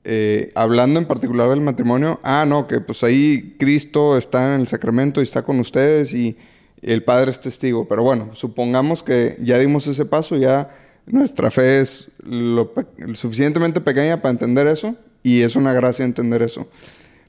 [0.09, 4.69] eh, hablando en particular del matrimonio, ah, no, que pues ahí Cristo está en el
[4.69, 6.37] sacramento y está con ustedes y
[6.81, 7.89] el Padre es testigo.
[7.89, 10.69] Pero bueno, supongamos que ya dimos ese paso, ya
[11.07, 12.73] nuestra fe es lo
[13.15, 14.95] suficientemente pequeña para entender eso
[15.25, 16.69] y es una gracia entender eso.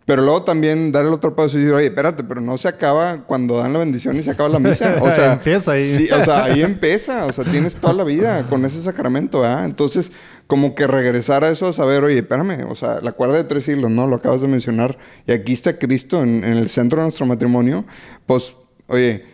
[0.07, 3.25] Pero luego también dar el otro paso y decir, oye, espérate, pero no se acaba
[3.25, 4.99] cuando dan la bendición y se acaba la misa.
[5.01, 5.85] O sea, Empieza ahí.
[5.85, 7.25] Sí, o sea, ahí empieza.
[7.25, 9.65] O sea, tienes toda la vida con ese sacramento, ¿ah?
[9.65, 10.13] Entonces,
[10.47, 13.65] como que regresar a eso, a saber, oye, espérame, o sea, la cuerda de tres
[13.65, 14.07] siglos, ¿no?
[14.07, 14.97] Lo acabas de mencionar.
[15.25, 17.83] Y aquí está Cristo en, en el centro de nuestro matrimonio.
[18.25, 18.55] Pues,
[18.87, 19.25] oye,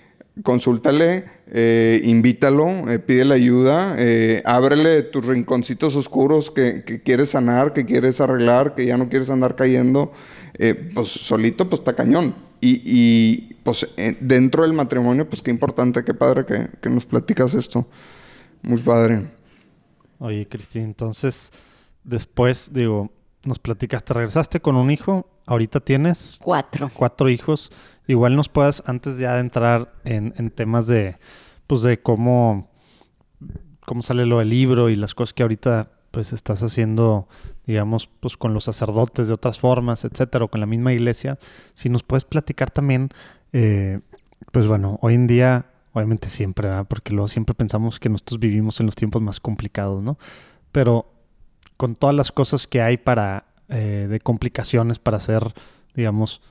[0.42, 7.74] consúltale, eh, invítalo, eh, pídele ayuda, eh, ábrele tus rinconcitos oscuros que, que, quieres sanar,
[7.74, 10.12] que quieres arreglar, que ya no quieres andar cayendo,
[10.56, 12.36] eh, pues solito, pues está cañón.
[12.62, 13.88] Y, y pues
[14.22, 17.88] dentro del matrimonio, pues qué importante, qué padre que, que nos platicas esto.
[18.62, 19.30] Muy padre.
[20.20, 21.51] Oye, Cristi, entonces,
[22.04, 23.12] después, digo,
[23.43, 26.38] nos platicaste, regresaste con un hijo, ahorita tienes...
[26.41, 26.89] Cuatro.
[26.93, 27.72] Cuatro hijos.
[28.08, 31.18] Igual nos puedas, antes ya de entrar en, en temas de,
[31.68, 32.72] pues de cómo,
[33.86, 37.28] cómo sale lo del libro y las cosas que ahorita pues estás haciendo,
[37.66, 41.39] digamos, pues con los sacerdotes de otras formas, etcétera, o con la misma iglesia,
[41.74, 43.09] si nos puedes platicar también,
[43.51, 43.99] eh,
[44.51, 46.86] pues bueno, hoy en día, obviamente siempre, ¿verdad?
[46.88, 50.20] porque luego siempre pensamos que nosotros vivimos en los tiempos más complicados, ¿no?
[50.72, 51.11] Pero
[51.78, 55.41] con todas las cosas que hay para, eh, de complicaciones para ser,
[55.95, 56.43] digamos,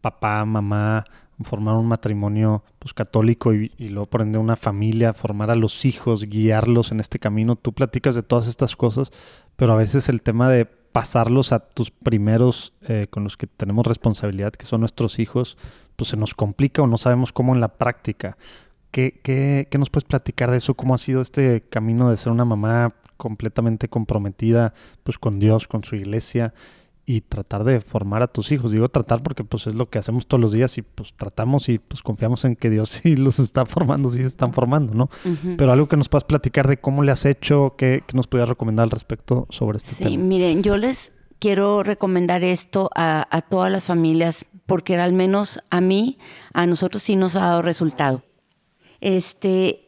[0.00, 1.04] papá, mamá,
[1.42, 6.24] formar un matrimonio pues, católico y, luego por ende una familia, formar a los hijos,
[6.24, 7.56] guiarlos en este camino.
[7.56, 9.10] Tú platicas de todas estas cosas,
[9.56, 13.86] pero a veces el tema de pasarlos a tus primeros eh, con los que tenemos
[13.86, 15.58] responsabilidad, que son nuestros hijos,
[15.96, 18.36] pues se nos complica o no sabemos cómo en la práctica.
[18.92, 20.74] ¿Qué, qué, qué nos puedes platicar de eso?
[20.74, 25.82] ¿Cómo ha sido este camino de ser una mamá completamente comprometida pues con Dios, con
[25.82, 26.54] su iglesia
[27.06, 28.72] y tratar de formar a tus hijos.
[28.72, 31.78] Digo tratar porque pues es lo que hacemos todos los días y pues tratamos y
[31.78, 35.10] pues confiamos en que Dios sí los está formando, sí se están formando, ¿no?
[35.24, 35.56] Uh -huh.
[35.56, 38.48] Pero algo que nos puedas platicar de cómo le has hecho, qué, qué nos pudieras
[38.48, 40.10] recomendar al respecto sobre este sí, tema.
[40.10, 45.60] Sí, miren, yo les quiero recomendar esto a, a todas las familias porque al menos
[45.70, 46.18] a mí,
[46.52, 48.22] a nosotros sí nos ha dado resultado.
[49.00, 49.83] Este,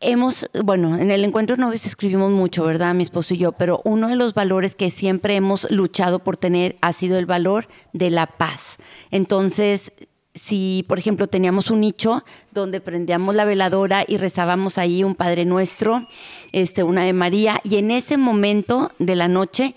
[0.00, 2.94] hemos, bueno, en el encuentro novios escribimos mucho, ¿verdad?
[2.94, 6.76] Mi esposo y yo, pero uno de los valores que siempre hemos luchado por tener
[6.80, 8.76] ha sido el valor de la paz.
[9.10, 9.92] Entonces,
[10.34, 15.44] si, por ejemplo, teníamos un nicho donde prendíamos la veladora y rezábamos ahí un Padre
[15.44, 16.06] Nuestro,
[16.52, 19.74] este, una de María, y en ese momento de la noche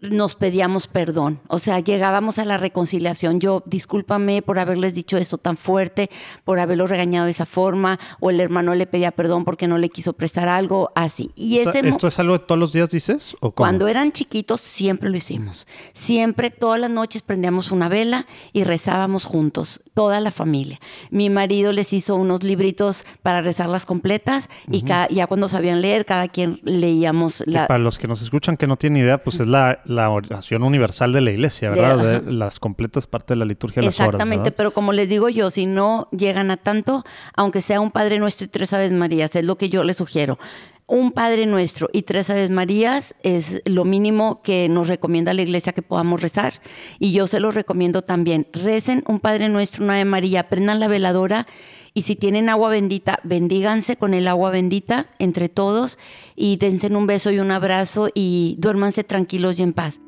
[0.00, 3.40] nos pedíamos perdón, o sea, llegábamos a la reconciliación.
[3.40, 6.10] Yo, discúlpame por haberles dicho eso tan fuerte,
[6.44, 9.90] por haberlo regañado de esa forma, o el hermano le pedía perdón porque no le
[9.90, 11.30] quiso prestar algo, así.
[11.34, 13.34] Y o sea, ese ¿Esto es algo de todos los días, dices?
[13.40, 13.54] ¿o cómo?
[13.54, 15.66] Cuando eran chiquitos, siempre lo hicimos.
[15.92, 20.78] Siempre, todas las noches prendíamos una vela y rezábamos juntos, toda la familia.
[21.10, 24.76] Mi marido les hizo unos libritos para rezarlas completas uh -huh.
[24.76, 27.66] y cada, ya cuando sabían leer, cada quien leíamos la...
[27.66, 31.12] para los que nos escuchan que no tienen idea, pues es la la oración universal
[31.12, 31.98] de la iglesia, ¿verdad?
[31.98, 34.14] De, de las completas parte de la liturgia de las horas.
[34.14, 37.04] Exactamente, pero como les digo yo, si no llegan a tanto,
[37.36, 40.38] aunque sea un Padre Nuestro y tres Aves Marías, es lo que yo les sugiero.
[40.86, 45.72] Un Padre Nuestro y tres Aves Marías es lo mínimo que nos recomienda la iglesia
[45.72, 46.54] que podamos rezar.
[46.98, 48.48] Y yo se los recomiendo también.
[48.52, 51.46] Recen un Padre Nuestro, una Ave María, prendan la veladora
[51.94, 55.98] y si tienen agua bendita, bendíganse con el agua bendita entre todos
[56.36, 60.00] y dense un beso y un abrazo y duérmanse tranquilos y en paz.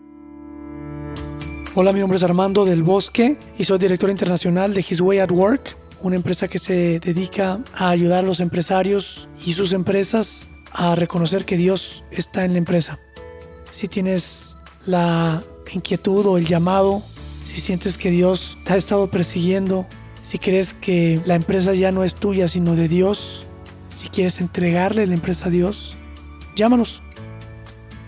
[1.74, 5.30] Hola, mi nombre es Armando del Bosque y soy director internacional de His Way at
[5.30, 10.94] Work, una empresa que se dedica a ayudar a los empresarios y sus empresas a
[10.94, 12.98] reconocer que Dios está en la empresa.
[13.70, 17.02] Si tienes la inquietud o el llamado,
[17.46, 19.86] si sientes que Dios te ha estado persiguiendo,
[20.32, 23.44] si crees que la empresa ya no es tuya sino de Dios,
[23.94, 25.94] si quieres entregarle la empresa a Dios,
[26.56, 27.02] llámanos.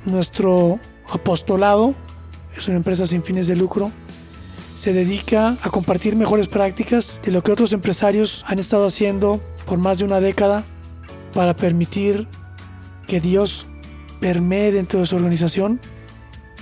[0.07, 1.95] Nuestro apostolado
[2.57, 3.93] es una empresa sin fines de lucro.
[4.75, 9.77] Se dedica a compartir mejores prácticas de lo que otros empresarios han estado haciendo por
[9.77, 10.65] más de una década
[11.35, 12.27] para permitir
[13.07, 13.67] que Dios
[14.21, 15.79] permee dentro de su organización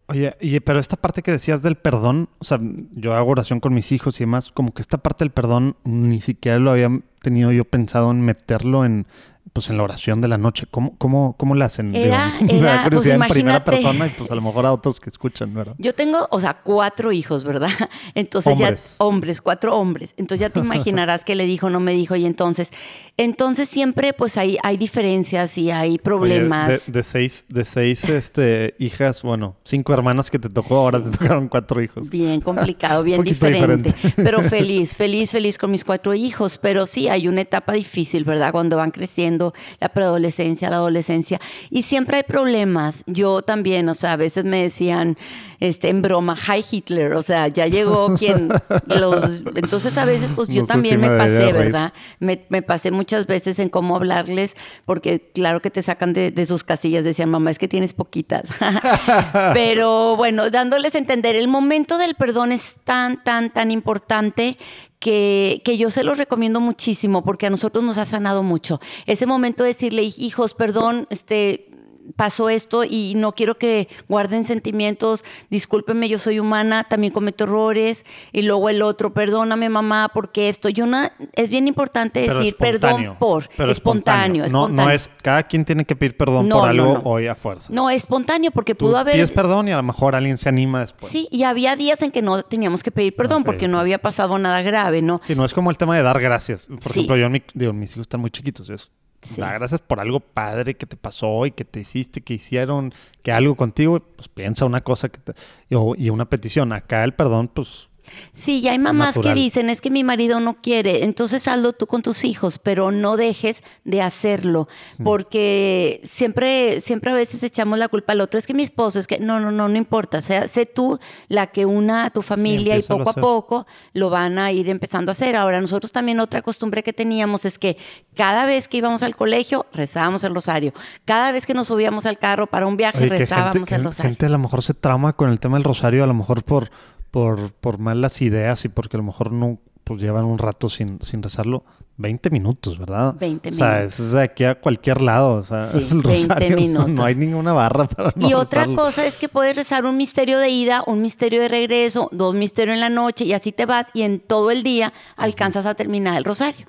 [0.09, 2.59] Oye, y, pero esta parte que decías del perdón, o sea,
[2.93, 6.19] yo hago oración con mis hijos y demás, como que esta parte del perdón ni
[6.19, 6.89] siquiera lo había
[7.21, 9.05] tenido yo pensado en meterlo en,
[9.53, 10.65] pues en la oración de la noche.
[10.69, 11.95] ¿Cómo, cómo, cómo la hacen?
[11.95, 15.09] Era- me era, pues, en primera persona y pues a lo mejor a otros que
[15.09, 15.75] escuchan, ¿verdad?
[15.77, 17.69] Yo tengo, o sea, cuatro hijos, ¿verdad?
[18.15, 18.95] Entonces Hombres.
[18.99, 20.13] ya, hombres, cuatro hombres.
[20.17, 22.69] Entonces ya te imaginarás que le dijo, no me dijo, y entonces,
[23.17, 26.85] entonces siempre pues hay, hay diferencias y hay Oye, problemas.
[26.85, 31.09] de, de seis, de seis este, hijas, bueno, cinco hermanas que te tocó, ahora te
[31.11, 32.09] tocaron cuatro hijos.
[32.09, 33.93] Bien complicado, bien diferente.
[34.15, 36.57] Pero feliz, feliz, feliz con mis cuatro hijos.
[36.57, 38.51] Pero sí, hay una etapa difícil, ¿verdad?
[38.51, 39.38] Cuando van creciendo,
[39.79, 41.39] la preadolescencia, la adolescencia.
[41.69, 43.03] Y siempre hay problemas.
[43.07, 45.17] Yo también, o sea, a veces me decían
[45.59, 48.49] este, en broma, hi Hitler, o sea, ya llegó quien
[48.87, 49.41] los...
[49.55, 51.53] Entonces a veces, pues yo No también si me, me pasé.
[51.53, 51.93] ¿verdad?
[52.19, 54.55] Me, me pasé muchas veces en cómo hablarles,
[54.85, 58.47] porque claro que te sacan de, de sus casillas, decían, mamá, es que tienes poquitas.
[59.53, 64.57] Pero bueno, dándoles a entender, el momento del perdón es tan, tan, tan importante
[64.99, 68.79] que, que yo se los recomiendo muchísimo porque a nosotros nos ha sanado mucho.
[69.05, 71.68] Ese momento de decirle, hijos, perdón, este
[72.15, 78.05] pasó esto y no quiero que guarden sentimientos, discúlpenme, yo soy humana, también cometo errores,
[78.31, 82.55] y luego el otro, perdóname mamá, porque esto, yo no, es bien importante Pero decir
[82.57, 84.85] perdón por, pero espontáneo, No, espontáneo.
[84.85, 87.01] no es, cada quien tiene que pedir perdón No, por algo no.
[87.05, 87.73] hoy a fuerza.
[87.73, 89.15] No, espontáneo, porque Tú pudo haber...
[89.15, 91.11] pides perdón y a lo mejor alguien se anima después.
[91.11, 94.37] Sí, y había días en que no teníamos que pedir perdón porque no había pasado
[94.39, 95.21] nada grave, ¿no?
[95.25, 96.67] Sí, no es como el tema de dar gracias.
[96.67, 96.99] Por Sí.
[97.01, 98.69] ejemplo, yo, mi- digo, mis hijos están muy chiquitos.
[98.69, 98.91] Es,
[99.21, 99.41] Sí.
[99.41, 103.55] Gracias por algo padre que te pasó y que te hiciste, que hicieron, que algo
[103.55, 105.33] contigo, pues piensa una cosa que te-
[105.69, 106.71] y una petición.
[106.71, 107.88] Acá el perdón, pues
[108.33, 109.33] Sí, y hay mamás Natural.
[109.35, 112.91] que dicen, es que mi marido no quiere, entonces hazlo tú con tus hijos, pero
[112.91, 115.03] no dejes de hacerlo, Mm.
[115.03, 119.07] porque siempre, siempre a veces echamos la culpa al otro, es que mi esposo, es
[119.07, 122.77] que no, no, no, no importa, sea, sé tú la que una a tu familia
[122.77, 125.35] y poco a poco lo van a ir empezando a hacer.
[125.35, 127.77] Ahora, nosotros también otra costumbre que teníamos es que
[128.15, 130.73] cada vez que íbamos al colegio, rezábamos el rosario,
[131.05, 134.09] cada vez que nos subíamos al carro para un viaje, Oye, rezábamos gente, el rosario.
[134.09, 136.69] gente a lo mejor se trauma con el tema del rosario, a lo mejor por,
[137.11, 141.01] por, por malas ideas y porque a lo mejor no pues llevan un rato sin,
[141.01, 141.63] sin rezarlo.
[141.97, 143.15] 20 minutos, ¿verdad?
[143.19, 143.99] 20 O sea, minutos.
[143.99, 145.33] es de aquí a cualquier lado.
[145.33, 146.89] O sea, Sí, el 20 rosario no- minutos.
[146.89, 148.75] No, hay ninguna barra para no y otra rezarlo.
[148.81, 152.75] cosa es que puedes rezar un misterio de ida, un misterio de regreso, dos misterios
[152.75, 156.17] en la noche y así te vas y en todo el día alcanzas a terminar
[156.17, 156.65] el rosario.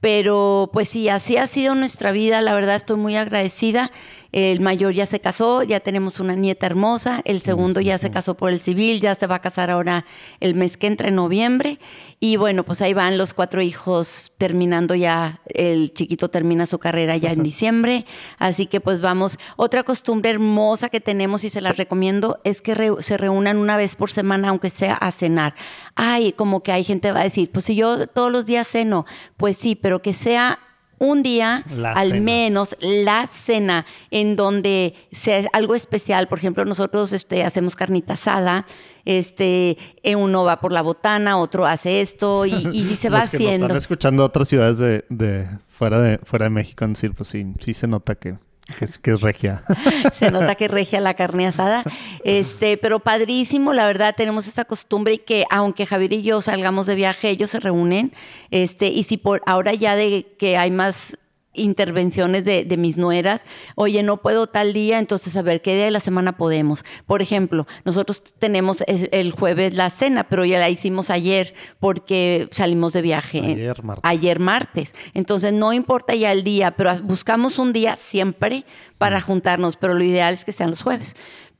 [0.00, 3.90] Pero pues sí, así ha sido nuestra vida, la verdad estoy muy agradecida.
[4.36, 8.34] El mayor ya se casó, ya tenemos una nieta hermosa, el segundo ya se casó
[8.36, 10.04] por el civil, ya se va a casar ahora
[10.40, 11.78] el mes que entra en noviembre.
[12.18, 17.16] Y bueno, pues ahí van los cuatro hijos terminando ya, el chiquito termina su carrera
[17.16, 18.06] ya en diciembre.
[18.38, 22.74] Así que pues vamos, otra costumbre hermosa que tenemos y se la recomiendo es que
[22.74, 25.54] re- se reúnan una vez por semana, aunque sea a cenar.
[25.94, 28.66] Ay, como que hay gente que va a decir, pues si yo todos los días
[28.66, 29.06] ceno,
[29.36, 30.58] pues sí, pero que sea
[30.98, 32.20] un día La al cena.
[32.20, 36.28] menos la cena en donde sea algo especial.
[36.28, 38.66] Por ejemplo, nosotros este, hacemos carnita asada,
[39.04, 43.30] este, eh, uno va por la botana, otro hace esto y, y se va Los
[43.30, 43.66] que nos haciendo.
[43.66, 47.44] están escuchando otras ciudades de, de fuera de fuera de México, en decir, pues sí,
[47.60, 48.36] sí se nota que,
[48.78, 49.62] que es, que es regia.
[50.12, 51.84] Se nota que regia la carne asada.
[52.24, 56.86] Este, pero padrísimo, la verdad, tenemos esa costumbre y que aunque Javier y yo salgamos
[56.86, 58.12] de viaje, ellos se reúnen.
[58.50, 61.18] Este, y si por ahora ya de que hay más
[61.54, 63.42] intervenciones de, de mis nueras,
[63.74, 66.84] oye, no puedo tal día, entonces a ver qué día de la semana podemos.
[67.06, 72.92] Por ejemplo, nosotros tenemos el jueves la cena, pero ya la hicimos ayer porque salimos
[72.92, 73.40] de viaje.
[73.40, 74.10] Ayer, martes.
[74.10, 74.94] Ayer martes.
[75.14, 78.64] Entonces no importa ya el día, pero buscamos un día siempre
[78.98, 81.14] para juntarnos, pero lo ideal es que sean los jueves,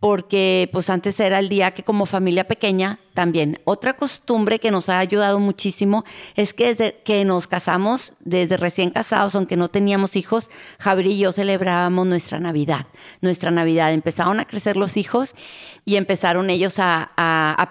[0.05, 3.61] porque pues antes era el día que como familia pequeña también.
[3.64, 8.90] Otra costumbre que nos ha ayudado muchísimo es que desde que nos casamos, desde recién
[8.90, 12.86] casados, aunque no teníamos hijos, Javier y yo celebrábamos nuestra Navidad.
[13.22, 13.94] Nuestra Navidad.
[13.94, 15.34] Empezaron a crecer los hijos
[15.86, 17.12] y empezaron ellos a,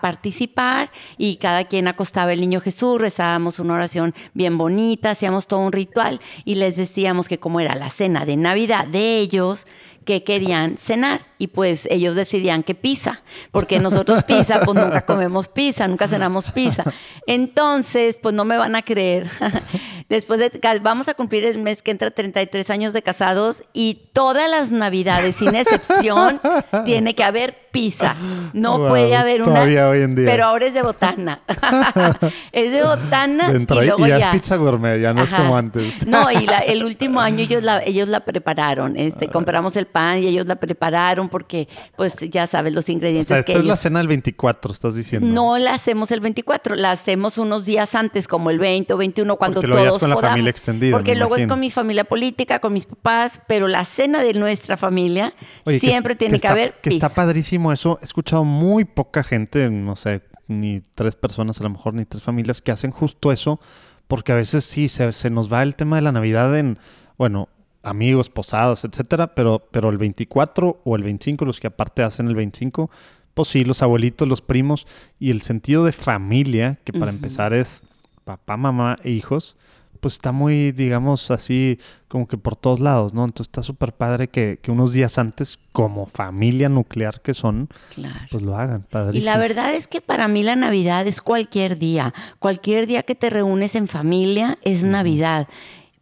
[0.01, 5.59] participar y cada quien acostaba el niño Jesús, rezábamos una oración bien bonita, hacíamos todo
[5.59, 9.67] un ritual y les decíamos que como era la cena de Navidad de ellos,
[10.03, 15.47] que querían cenar y pues ellos decidían que pizza, porque nosotros pizza pues nunca comemos
[15.47, 16.83] pizza, nunca cenamos pizza.
[17.27, 19.29] Entonces, pues no me van a creer.
[20.09, 20.51] Después de
[20.81, 25.37] vamos a cumplir el mes que entra 33 años de casados y todas las navidades
[25.37, 26.39] sin excepción
[26.85, 28.15] tiene que haber pizza.
[28.53, 29.51] No Wow, puede haber una.
[29.51, 30.25] todavía hoy en día.
[30.25, 31.41] Pero ahora es de botana.
[32.51, 34.25] es de botana Dentro y luego y ya, ya.
[34.29, 35.41] es pizza gourmet, ya no es Ajá.
[35.43, 36.05] como antes.
[36.13, 38.95] No, y la- el último año ellos la, ellos la prepararon.
[38.95, 43.27] Este, compramos el pan y ellos la prepararon porque, pues, ya sabes los o ingredientes
[43.27, 43.79] sea, que esta es la ellos.
[43.79, 45.27] cena del 24, estás diciendo.
[45.27, 49.35] No la hacemos el 24, la hacemos unos días antes, como el 20 o 21,
[49.37, 50.31] cuando Porque es todos con la podamos.
[50.33, 51.53] familia extendida, Porque luego es imagino.
[51.53, 55.33] con mi familia política, con mis papás, pero la cena de nuestra familia
[55.65, 57.09] Oye, que- siempre tiene que, está- haber Que está pizza.
[57.09, 57.99] padrísimo eso.
[58.01, 62.23] He escuchado muy poca gente, no sé, ni tres personas a lo mejor, ni tres
[62.23, 63.59] familias que hacen justo eso,
[64.07, 66.79] porque a veces sí se, se nos va el tema de la Navidad en,
[67.17, 67.49] bueno,
[67.83, 72.35] amigos, posadas, etcétera, pero, pero el 24 o el 25, los que aparte hacen el
[72.35, 72.89] 25,
[73.33, 74.87] pues sí, los abuelitos, los primos,
[75.19, 77.83] y el sentido de familia, que para empezar es
[78.23, 79.57] papá, mamá e hijos,
[80.03, 81.79] pues está muy, digamos, así
[82.09, 83.23] como que por todos lados, ¿no?
[83.23, 88.19] Entonces está súper padre que, que unos días antes, como familia nuclear que son, Claro.
[88.29, 89.25] pues lo hagan, Y padrísimo.
[89.31, 92.13] la verdad es que para mí la Navidad es cualquier día.
[92.39, 95.47] Cualquier día que te reúnes en familia es Navidad.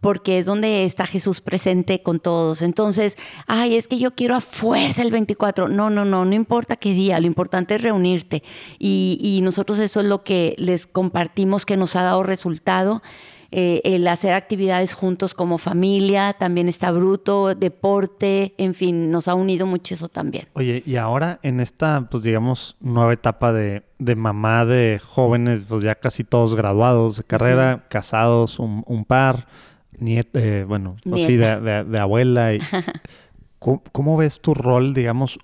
[0.02, 2.64] Porque es donde está Jesús presente con todos.
[2.64, 5.68] Entonces, ay, es que yo quiero a fuerza el 24.
[5.68, 8.42] No, no, no, no importa qué día, lo importante es reunirte.
[8.80, 13.04] Y, y nosotros eso es lo que les compartimos que nos ha dado resultado.
[13.54, 19.36] Eh, el hacer actividades juntos como familia, también está bruto, deporte, en fin, nos ha
[19.36, 20.48] unido mucho eso también.
[20.54, 25.84] Oye, y ahora en esta, pues digamos, nueva etapa de, de mamá de jóvenes, pues
[25.84, 29.48] ya casi todos graduados de carrera, casados, un, un par,
[30.00, 32.54] niet, eh, bueno, pues sí, de, de- de abuela.
[32.54, 32.60] Y,
[33.60, 35.38] ¿cómo, cómo ves tu rol, digamos,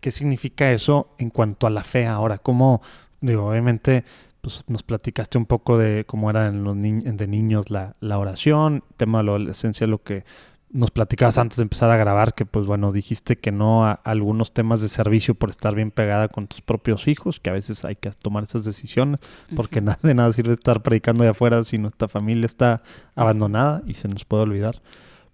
[0.00, 2.38] qué significa eso en cuanto a la fe ahora?
[2.38, 2.80] ¿Cómo,
[3.20, 4.04] digo, obviamente,
[4.40, 8.18] pues nos platicaste un poco de cómo era en los ni- de niños la, la
[8.18, 10.24] oración, tema de la adolescencia, lo que
[10.72, 14.52] nos platicabas antes de empezar a grabar, que pues bueno, dijiste que no a algunos
[14.54, 17.96] temas de servicio por estar bien pegada con tus propios hijos, que a veces hay
[17.96, 19.18] que tomar esas decisiones,
[19.56, 22.82] porque nada de nada sirve estar predicando de afuera si nuestra familia está
[23.16, 24.80] abandonada y se nos puede olvidar.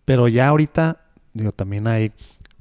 [0.07, 1.01] Pero ya ahorita,
[1.35, 2.13] digo, también hay,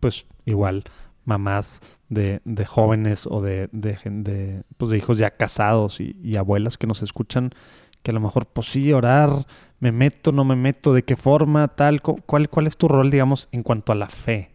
[0.02, 0.84] pues igual,
[1.24, 1.80] mamás
[2.10, 6.78] de, de jóvenes o de, de, de, pues, de hijos ya casados y, y abuelas
[6.78, 7.52] que nos escuchan,
[8.04, 9.30] que a lo mejor, pues sí, orar,
[9.80, 13.10] me meto, no me meto, de qué forma, tal, cu- ¿cuál, cuál es tu rol,
[13.10, 14.52] digamos, en cuanto a la fe?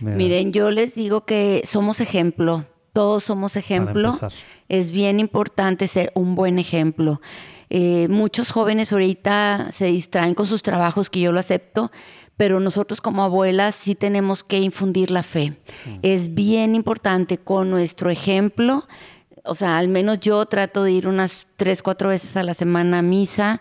[0.00, 4.10] Miren, yo les digo que somos ejemplo, todos somos ejemplo.
[4.68, 7.20] Es bien importante ser un buen ejemplo.
[7.70, 11.90] Eh, muchos jóvenes ahorita se distraen con sus trabajos, que yo lo acepto,
[12.38, 15.58] pero nosotros como abuelas sí tenemos que infundir la fe.
[16.02, 18.86] Es bien importante con nuestro ejemplo.
[19.44, 23.00] O sea, al menos yo trato de ir unas tres, cuatro veces a la semana
[23.00, 23.60] a misa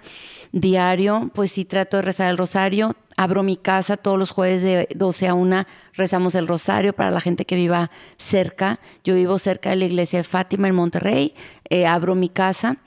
[0.52, 2.96] diario, pues sí trato de rezar el rosario.
[3.18, 7.20] Abro mi casa todos los jueves de 12 a 1, rezamos el rosario para la
[7.20, 8.80] gente que viva cerca.
[9.04, 11.34] Yo vivo cerca de la iglesia de Fátima en Monterrey,
[11.68, 12.78] eh, abro mi casa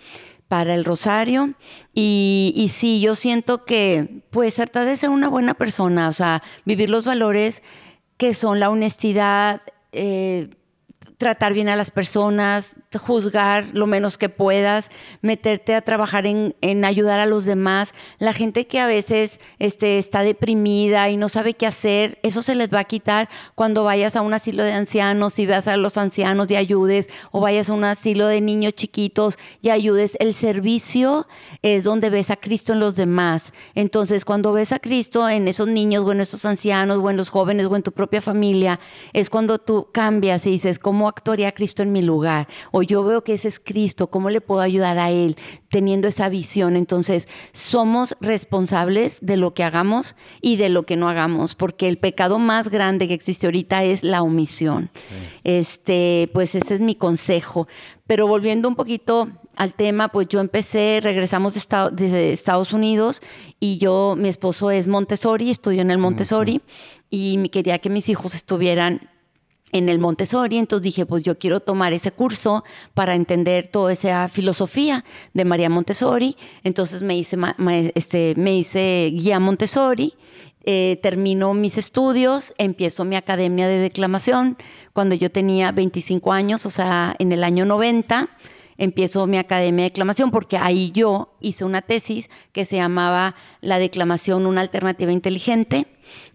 [0.51, 1.55] para el rosario.
[1.95, 6.91] Y, sí, yo siento que pues tratar de ser una buena persona, o sea, vivir
[6.91, 7.63] los valores
[8.17, 10.51] que son la honestidad, eh,
[11.21, 14.89] tratar bien a las personas, juzgar lo menos que puedas,
[15.21, 17.93] meterte a trabajar en, en ayudar a los demás.
[18.19, 22.55] La gente que a veces este, está deprimida y no sabe qué hacer, eso se
[22.55, 25.99] les va a quitar cuando vayas a un asilo de ancianos y vas a los
[25.99, 30.17] ancianos y ayudes, o vayas a un asilo de niños chiquitos y ayudes.
[30.21, 31.29] El servicio
[31.61, 33.53] es donde ves a Cristo en los demás.
[33.75, 37.29] Entonces, cuando ves a Cristo en esos niños o en esos ancianos o en los
[37.29, 38.81] jóvenes o en tu propia familia,
[39.13, 42.49] es cuando tú cambias y dices, ¿cómo actuaría Cristo en mi lugar?
[42.73, 45.37] O yo veo que ese es Cristo, ¿cómo le puedo ayudar a Él
[45.69, 46.77] teniendo esa visión?
[46.77, 51.99] Entonces, somos responsables de lo que hagamos y de lo que no hagamos, porque el
[51.99, 54.91] pecado más grande que existe ahorita es la omisión.
[55.45, 57.67] Este, pues ese es mi consejo.
[58.07, 63.21] Pero volviendo un poquito al tema, pues yo empecé, regresamos de, Estado- de Estados Unidos
[63.61, 66.61] y yo, mi esposo es Montessori, estudió en el Montessori
[67.09, 69.09] y me quería que mis hijos estuvieran
[69.73, 72.65] en el Montessori, entonces dije, pues yo quiero tomar ese curso
[72.95, 75.05] para entender toda esa filosofía
[75.35, 80.15] de María Montessori, entonces me hice, ma- ma- este, me hice guía Montessori,
[80.65, 84.59] eh, termino mis estudios, empiezo mi academia de declamación
[84.93, 88.29] cuando yo tenía 25 años, o sea, en el año 90
[88.77, 93.79] empiezo mi academia de declamación porque ahí yo hice una tesis que se llamaba La
[93.79, 95.87] declamación, una alternativa inteligente.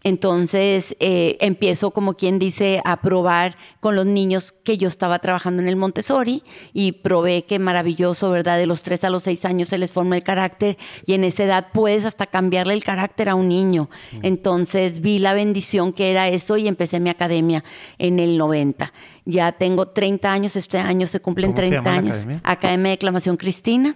[0.04, 5.62] Entonces eh, empiezo, como quien dice, a probar con los niños que yo estaba trabajando
[5.62, 8.58] en el Montessori y probé que maravilloso, ¿verdad?
[8.58, 11.44] De los tres a los seis años se les forma el carácter y en esa
[11.44, 13.90] edad puedes hasta cambiarle el carácter a un niño.
[14.22, 17.64] Entonces vi la bendición que era eso y empecé mi academia
[17.98, 18.94] en el 90.
[19.28, 22.18] Ya tengo 30 años, este año se cumplen ¿Cómo se 30 llama la años.
[22.18, 22.42] academia?
[22.44, 23.96] Academia de Declamación Cristina.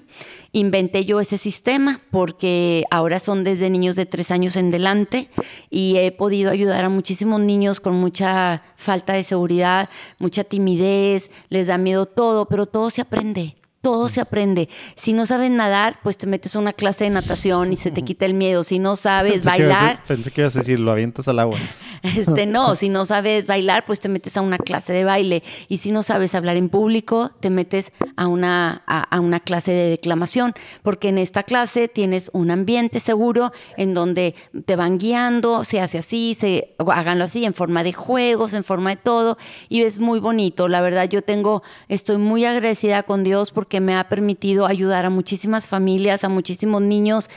[0.53, 5.29] Inventé yo ese sistema porque ahora son desde niños de tres años en delante
[5.69, 11.67] y he podido ayudar a muchísimos niños con mucha falta de seguridad, mucha timidez, les
[11.67, 13.55] da miedo todo, pero todo se aprende.
[13.81, 14.67] Todo se aprende.
[14.95, 18.01] Si no sabes nadar, pues te metes a una clase de natación y se te
[18.01, 18.63] quita el miedo.
[18.63, 21.57] Si no sabes Pensé que bailar, pensé que ibas a decir, lo avientas al agua.
[22.03, 25.43] este, no, si no sabes bailar, pues te metes a una clase de baile.
[25.69, 29.71] Y si no sabes hablar en público, te metes a una, a, a una clase
[29.71, 30.53] de declamación.
[30.83, 35.99] Porque en esta clase tienes un ambiente seguro en donde te van guiando, se hace
[35.99, 39.37] así, se, háganlo así, en forma de juegos, en forma de todo.
[39.69, 40.67] Y es muy bonito.
[40.67, 45.09] La verdad, yo tengo, estoy muy agradecida con Dios porque me ha permitido ayudar a
[45.09, 47.29] muchísimas familias, a muchísimos niños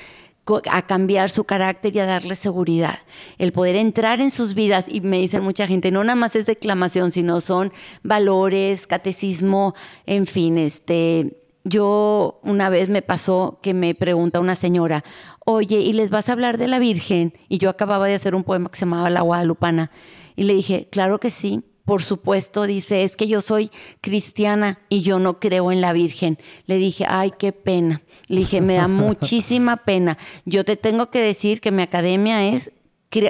[0.71, 2.99] a cambiar su carácter y a darle seguridad.
[3.39, 6.47] El poder entrar en sus vidas, y me dicen mucha gente, no nada más es
[6.47, 7.73] declamación, sino son
[8.03, 9.75] valores, catecismo,
[10.07, 11.39] en fin, este.
[11.65, 15.05] Yo una vez me pasó que me pregunta una señora,
[15.45, 17.35] oye, ¿y les vas a hablar de la Virgen?
[17.49, 19.93] Y yo acababa de hacer un poema que se llamaba La Guadalupana.
[20.35, 23.71] Y le dije, claro que sí, por supuesto, dice, es que yo soy
[24.01, 26.39] cristiana y yo no creo en la Virgen.
[26.67, 28.03] Le dije, ay, qué pena.
[28.29, 30.19] Le dije, me da muchísima pena.
[30.45, 32.71] Yo te tengo que decir que mi academia es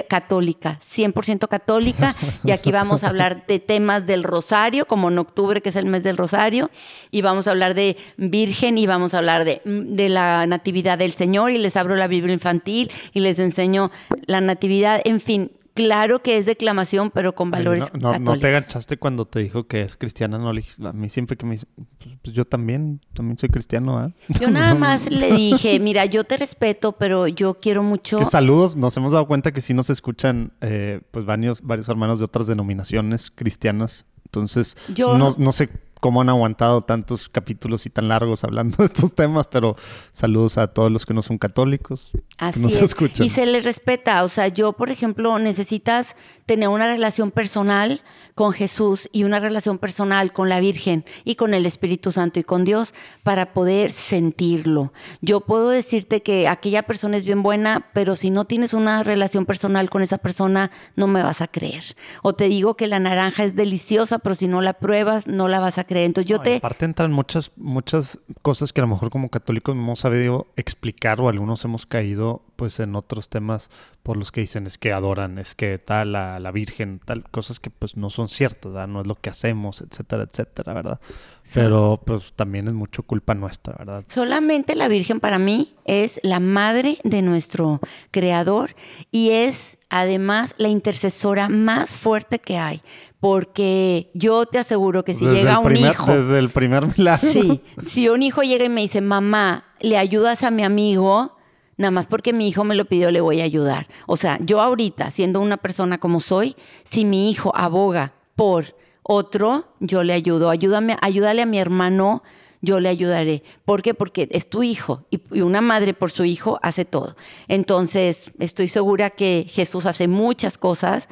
[0.07, 5.61] católica, 100% católica, y aquí vamos a hablar de temas del rosario, como en octubre,
[5.61, 6.69] que es el mes del rosario,
[7.11, 11.11] y vamos a hablar de Virgen, y vamos a hablar de, de la Natividad del
[11.11, 13.91] Señor, y les abro la Biblia infantil, y les enseño
[14.25, 18.47] la Natividad, en fin, claro que es declamación, pero con valores no, no, no te
[18.47, 21.53] agachaste cuando te dijo que es cristiana, no le dijiste- a mí siempre que me
[21.53, 21.67] dice,
[21.97, 24.11] pues, pues yo también, también soy cristiano, ¿ah?
[24.39, 28.19] Yo nada más le dije, mira, yo te respeto, pero yo quiero mucho...
[28.19, 32.19] Que saludos, nos hemos dado cuenta que sí nos escuchan eh, pues varios, varios hermanos
[32.19, 34.05] de otras denominaciones cristianas.
[34.25, 35.69] Entonces, Yo- no, no sé
[36.03, 39.77] cómo han aguantado tantos capítulos y tan largos hablando de estos temas, pero
[40.11, 42.81] saludos a todos los que no son católicos, Así que nos es.
[42.81, 43.25] escuchan.
[43.25, 44.21] Y se le respeta.
[44.25, 48.01] O sea, yo, por ejemplo, necesitas tener una relación personal
[48.35, 52.43] con Jesús y una relación personal con la Virgen y con el Espíritu Santo y
[52.43, 52.93] con Dios
[53.23, 54.91] para poder sentirlo.
[55.21, 59.45] Yo puedo decirte que aquella persona es bien buena, pero si no tienes una relación
[59.45, 61.95] personal con esa persona, no me vas a creer.
[62.23, 65.61] O te digo que la naranja es deliciosa, pero si no la pruebas, no la
[65.61, 65.92] vas a creer.
[65.97, 66.55] Entonces yo No, y te...
[66.57, 71.21] Aparte entran muchas, muchas cosas que a lo mejor como católicos no hemos sabido explicar
[71.21, 73.69] o algunos hemos caído pues en otros temas
[74.03, 77.59] por los que dicen es que adoran, es que tal, la, la Virgen, tal, cosas
[77.59, 78.87] que pues no son ciertas, ¿verdad?
[78.87, 80.99] No es lo que hacemos, etcétera, etcétera, ¿verdad?
[81.43, 81.59] Sí.
[81.59, 84.03] Pero pues también es mucho culpa nuestra, ¿verdad?
[84.07, 87.79] Solamente la Virgen para mí es la madre de nuestro
[88.11, 88.75] Creador
[89.11, 92.81] y es además la intercesora más fuerte que hay,
[93.23, 97.31] porque yo te aseguro que si Desde llega un primer- hijo, Desde el primer milagro.
[97.31, 101.37] sí, si un hijo llega y me dice, mamá, ¿le ayudas a mi amigo?
[101.77, 103.87] Nada más porque mi hijo me lo pidió, le voy a ayudar.
[104.07, 109.73] O sea, yo ahorita, siendo una persona como soy, si mi hijo aboga por otro,
[109.79, 110.49] yo le ayudo.
[110.49, 112.23] Ayúdame, ayúdale a mi hermano,
[112.61, 113.41] yo le ayudaré.
[113.63, 113.93] ¿Por qué?
[113.93, 117.15] Porque es tu hijo y, y una madre por su hijo hace todo.
[117.47, 121.07] Entonces, estoy segura que Jesús hace muchas cosas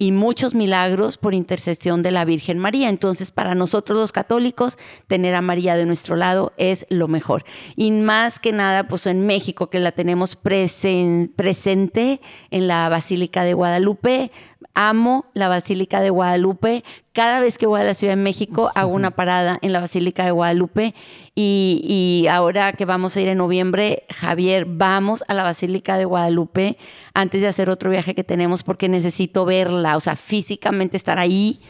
[0.00, 2.88] y muchos milagros por intercesión de la Virgen María.
[2.88, 4.78] Entonces, para nosotros los católicos,
[5.08, 7.44] tener a María de nuestro lado es lo mejor.
[7.74, 12.20] Y más que nada, pues en México, que la tenemos presen- presente
[12.50, 14.30] en la Basílica de Guadalupe.
[14.74, 16.84] Amo la Basílica de Guadalupe.
[17.18, 20.24] Cada vez que voy a la Ciudad de México, hago una parada en la Basílica
[20.24, 20.94] de Guadalupe.
[21.34, 26.04] Y, y ahora que vamos a ir en noviembre, Javier, vamos a la Basílica de
[26.04, 26.76] Guadalupe
[27.14, 31.60] antes de hacer otro viaje que tenemos porque necesito verla, o sea, físicamente estar ahí.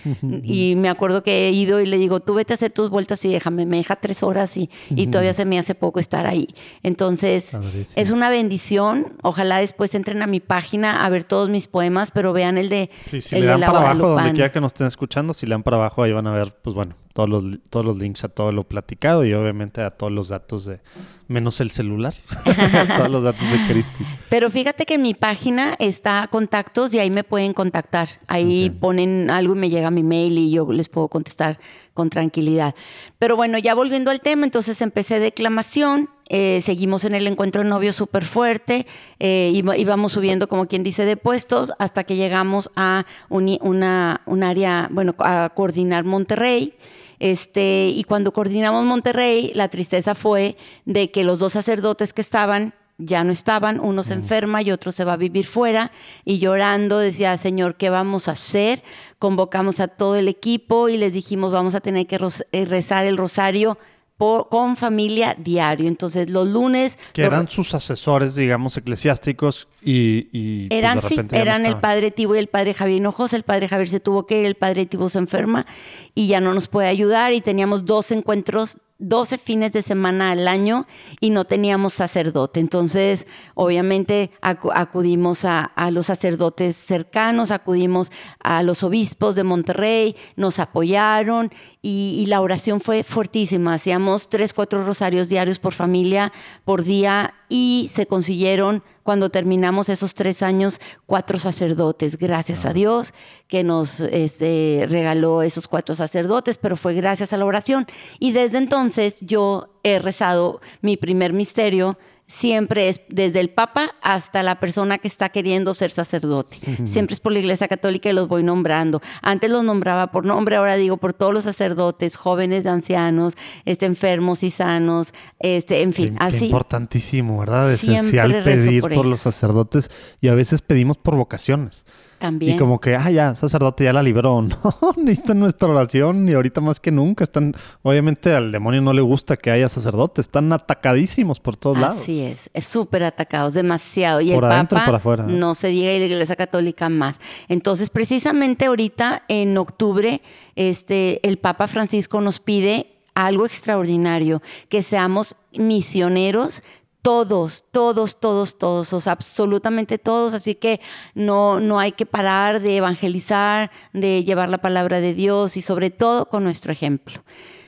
[0.42, 3.22] y me acuerdo que he ido y le digo, tú vete a hacer tus vueltas
[3.26, 6.49] y déjame, me deja tres horas y, y todavía se me hace poco estar ahí.
[6.82, 7.92] Entonces, Padrísimo.
[7.96, 9.16] es una bendición.
[9.22, 12.90] Ojalá después entren a mi página a ver todos mis poemas, pero vean el de,
[13.07, 15.34] Sí, si el le de dan la para abajo, donde quiera que nos estén escuchando,
[15.39, 17.97] si le dan para abajo, ahí van a ver, pues bueno, todos los, todos los
[17.97, 20.80] links a todo lo platicado y obviamente a todos los datos de,
[21.28, 22.12] menos el celular,
[22.97, 24.05] todos los datos de Cristi.
[24.28, 28.09] Pero fíjate que en mi página está contactos y ahí me pueden contactar.
[28.26, 31.61] Ahí ponen algo y me llega mi mail y yo les puedo contestar
[31.95, 32.74] con tranquilidad.
[33.20, 37.68] Pero bueno, ya volviendo al tema, entonces empecé declamación, eh, seguimos en el encuentro de
[37.68, 38.87] novios súper fuerte,
[39.18, 44.89] eh, íbamos subiendo, como quien dice, de puestos hasta que llegamos a una, un área,
[44.91, 46.74] bueno, a coordinar Monterrey.
[47.20, 52.74] Este, y cuando coordinamos Monterrey, la tristeza fue de que los dos sacerdotes que estaban
[52.99, 55.93] ya no estaban, uno se enferma y otro se va a vivir fuera
[56.24, 58.83] y llorando decía, Señor, ¿qué vamos a hacer?
[59.20, 62.18] Convocamos a todo el equipo y les dijimos, vamos a tener que
[62.51, 63.79] eh, rezar el rosario
[64.19, 65.87] con familia diario.
[65.87, 66.99] Entonces, los lunes...
[67.12, 70.69] Que eran sus asesores, digamos, eclesiásticos y...
[70.69, 73.37] Pues, eran, sí, eran el padre Tibo y el padre Javier Hinojosa.
[73.37, 75.66] El padre Javier se tuvo que ir, el padre Tibo se enferma
[76.14, 80.49] y ya no nos puede ayudar y teníamos dos encuentros 12 fines de semana al
[80.49, 80.86] año
[81.20, 82.59] y no teníamos sacerdote.
[82.59, 91.53] Entonces, obviamente, acudimos a, los sacerdotes cercanos, acudimos a los obispos de Monterrey, nos apoyaron
[91.80, 93.74] y, la oración fue fuertísima.
[93.74, 96.32] Hacíamos tres, cuatro rosarios diarios por familia,
[96.64, 102.18] por día y se consiguieron cuando terminamos esos tres años, cuatro sacerdotes.
[102.18, 103.14] Gracias a Dios
[103.46, 107.86] que nos este, regaló esos cuatro sacerdotes, pero fue gracias a la oración.
[108.18, 111.99] Y desde entonces yo he rezado mi primer misterio
[112.29, 116.59] siempre es desde el Papa hasta la persona que está queriendo ser sacerdote.
[116.85, 119.01] Siempre es por la Iglesia Católica y los voy nombrando.
[119.22, 124.43] Antes los nombraba por nombre, ahora digo por todos los sacerdotes, jóvenes, ancianos, este, enfermos
[124.43, 126.45] y sanos, este, en fin, así.
[126.45, 127.72] importantísimo, ¿verdad?
[127.72, 131.85] Esencial pedir por los sacerdotes y a veces pedimos por vocaciones.
[132.19, 132.57] También.
[132.57, 134.29] Y como que, ah, ya, sacerdote ya la libró.
[134.49, 139.01] No, necesitan nuestra oración y ahorita más que nunca están, obviamente al demonio no le
[139.01, 141.99] gusta que haya sacerdotes, están atacadísimos por todos lados.
[141.99, 144.21] Así es, es súper atacados, demasiado.
[144.21, 145.25] Y el Papa por afuera.
[145.25, 147.19] no se diga y la Iglesia Católica más.
[147.49, 150.21] Entonces, precisamente ahorita en octubre,
[150.57, 156.62] este, el Papa Francisco nos pide algo extraordinario, que seamos misioneros
[157.03, 160.80] todos, todos, todos, todos, o sea, absolutamente todos, así que
[161.14, 165.90] no, no hay que parar de evangelizar, de llevar la palabra de Dios y sobre
[165.90, 167.22] todo con nuestro ejemplo.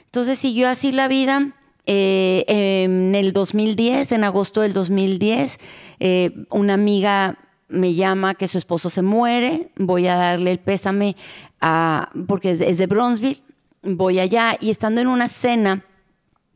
[0.07, 1.53] Entonces siguió así la vida.
[1.87, 5.59] Eh, en el 2010, en agosto del 2010,
[5.99, 11.17] eh, una amiga me llama que su esposo se muere, voy a darle el pésame
[12.27, 13.43] porque es de Bronzeville,
[13.83, 15.85] voy allá y estando en una cena,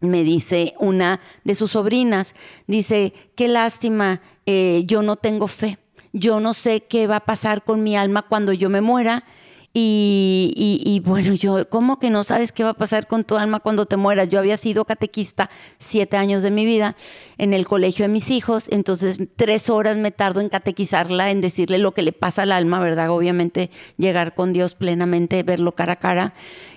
[0.08, 2.34] me dice una de sus sobrinas,
[2.66, 5.78] dice, qué lástima, eh, yo no tengo fe,
[6.12, 9.24] yo no sé qué va a pasar con mi alma cuando yo me muera.
[9.76, 13.86] Y, bueno, yo, ¿cómo que no sabes qué va a pasar con tu alma cuando
[13.86, 14.28] te mueras?
[14.28, 16.94] Yo había sido catequista siete años de mi vida
[17.38, 21.78] en el colegio de mis hijos, entonces tres horas me tardo en catequizarla, en decirle
[21.78, 23.10] lo que le pasa al alma, ¿verdad?
[23.10, 26.34] Obviamente llegar con Dios plenamente, verlo cara a cara.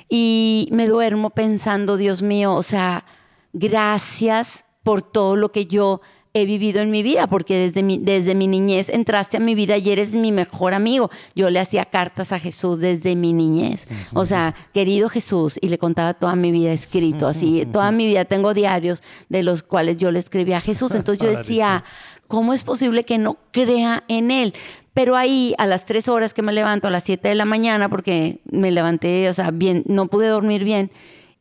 [0.09, 3.05] Y me duermo pensando, Dios mío, o sea,
[3.53, 6.01] gracias por todo lo que yo
[6.33, 9.77] he vivido en mi vida, porque desde mi, desde mi niñez entraste a mi vida
[9.77, 11.09] y eres mi mejor amigo.
[11.35, 13.87] Yo le hacía cartas a Jesús desde mi niñez.
[14.13, 18.25] O sea, querido Jesús, y le contaba toda mi vida escrito, así, toda mi vida
[18.25, 20.93] tengo diarios de los cuales yo le escribía a Jesús.
[20.93, 21.83] Entonces yo decía,
[22.27, 24.53] ¿cómo es posible que no crea en Él?
[24.93, 27.89] Pero ahí, a las tres horas que me levanto, a las siete de la mañana,
[27.89, 30.91] porque me levanté, o sea, bien, no pude dormir bien,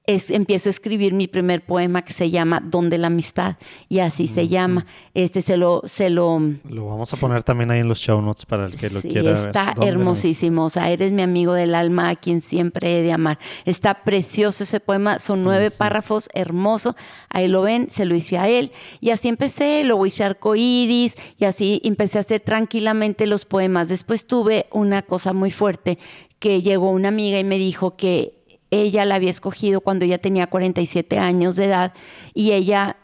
[0.07, 3.57] empiezo a escribir mi primer poema que se llama Donde la amistad
[3.89, 4.87] y así se llama.
[5.15, 8.47] Este se lo se lo lo vamos a poner también ahí en los show notes
[8.47, 12.17] para el que lo quiera está hermosísimo, o sea, eres mi amigo del alma a
[12.17, 13.39] quien siempre he de amar.
[13.65, 16.95] Está precioso ese poema, son nueve párrafos, hermoso.
[17.29, 21.45] Ahí lo ven, se lo hice a él y así empecé, luego hice arcoíris y
[21.45, 23.89] así empecé a hacer tranquilamente los poemas.
[23.89, 25.99] Después tuve una cosa muy fuerte
[26.39, 28.36] que llegó una amiga y me dijo que
[28.71, 31.95] ella la había escogido cuando ella tenía 47 años de edad
[32.35, 32.97] y ella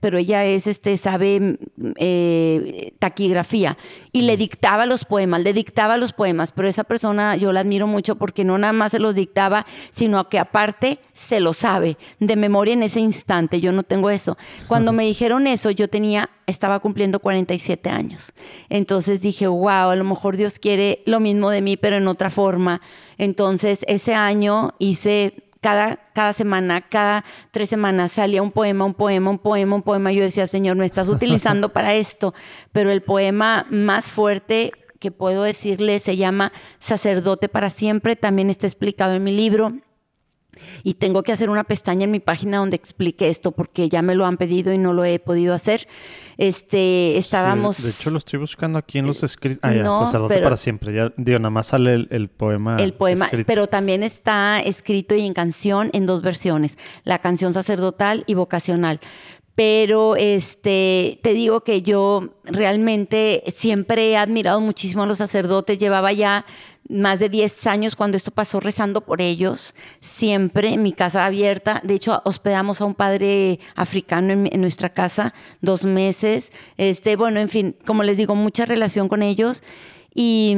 [0.00, 1.58] pero ella es, este, sabe
[1.96, 3.76] eh, taquigrafía
[4.12, 7.86] y le dictaba los poemas, le dictaba los poemas, pero esa persona yo la admiro
[7.86, 12.36] mucho porque no nada más se los dictaba, sino que aparte se lo sabe de
[12.36, 13.60] memoria en ese instante.
[13.60, 14.36] Yo no tengo eso.
[14.66, 18.32] Cuando me dijeron eso, yo tenía, estaba cumpliendo 47 años.
[18.68, 22.30] Entonces dije, wow, a lo mejor Dios quiere lo mismo de mí, pero en otra
[22.30, 22.80] forma.
[23.18, 29.30] Entonces ese año hice cada, cada semana, cada tres semanas salía un poema, un poema,
[29.30, 30.12] un poema, un poema.
[30.12, 32.34] Yo decía, Señor, me estás utilizando para esto.
[32.72, 38.16] Pero el poema más fuerte que puedo decirle se llama Sacerdote para siempre.
[38.16, 39.72] También está explicado en mi libro.
[40.82, 44.14] Y tengo que hacer una pestaña en mi página donde explique esto porque ya me
[44.14, 45.86] lo han pedido y no lo he podido hacer.
[46.36, 47.82] Este, estábamos...
[47.82, 49.60] de hecho, lo estoy buscando aquí en los escritos.
[49.62, 50.94] Ah, ya, sacerdote para siempre.
[50.94, 52.76] Ya, digo, nada más sale el, poema.
[52.76, 58.24] El poema, pero también está escrito y en canción en dos versiones, la canción sacerdotal
[58.26, 59.00] y vocacional
[59.58, 66.12] pero este, te digo que yo realmente siempre he admirado muchísimo a los sacerdotes, llevaba
[66.12, 66.46] ya
[66.88, 71.80] más de 10 años cuando esto pasó rezando por ellos, siempre en mi casa abierta.
[71.84, 76.52] De hecho, hospedamos a un padre africano en, nuestra casa dos meses.
[76.76, 79.62] Este, bueno, en fin, como les digo, mucha relación con ellos.
[80.14, 80.56] Y,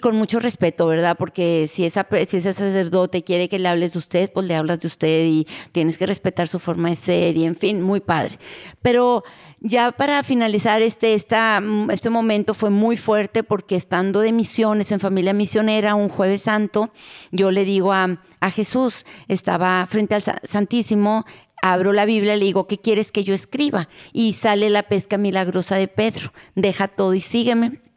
[0.00, 1.16] con mucho respeto, ¿verdad?
[1.18, 4.86] Porque si, esa, ese sacerdote quiere que le hables de usted, pues le hablas de
[4.86, 8.38] usted y tienes que respetar su forma de ser y en fin, muy padre.
[8.82, 9.24] Pero
[9.60, 15.00] ya para finalizar, este, esta, este momento fue muy fuerte porque estando de misiones en
[15.00, 16.92] familia misionera un jueves santo,
[17.32, 21.24] yo le digo a, a Jesús, estaba frente al Santísimo,
[21.62, 23.88] abro la Biblia le digo, ¿qué quieres que yo escriba?
[24.12, 27.89] Y sale la pesca milagrosa de Pedro, deja todo y sígueme.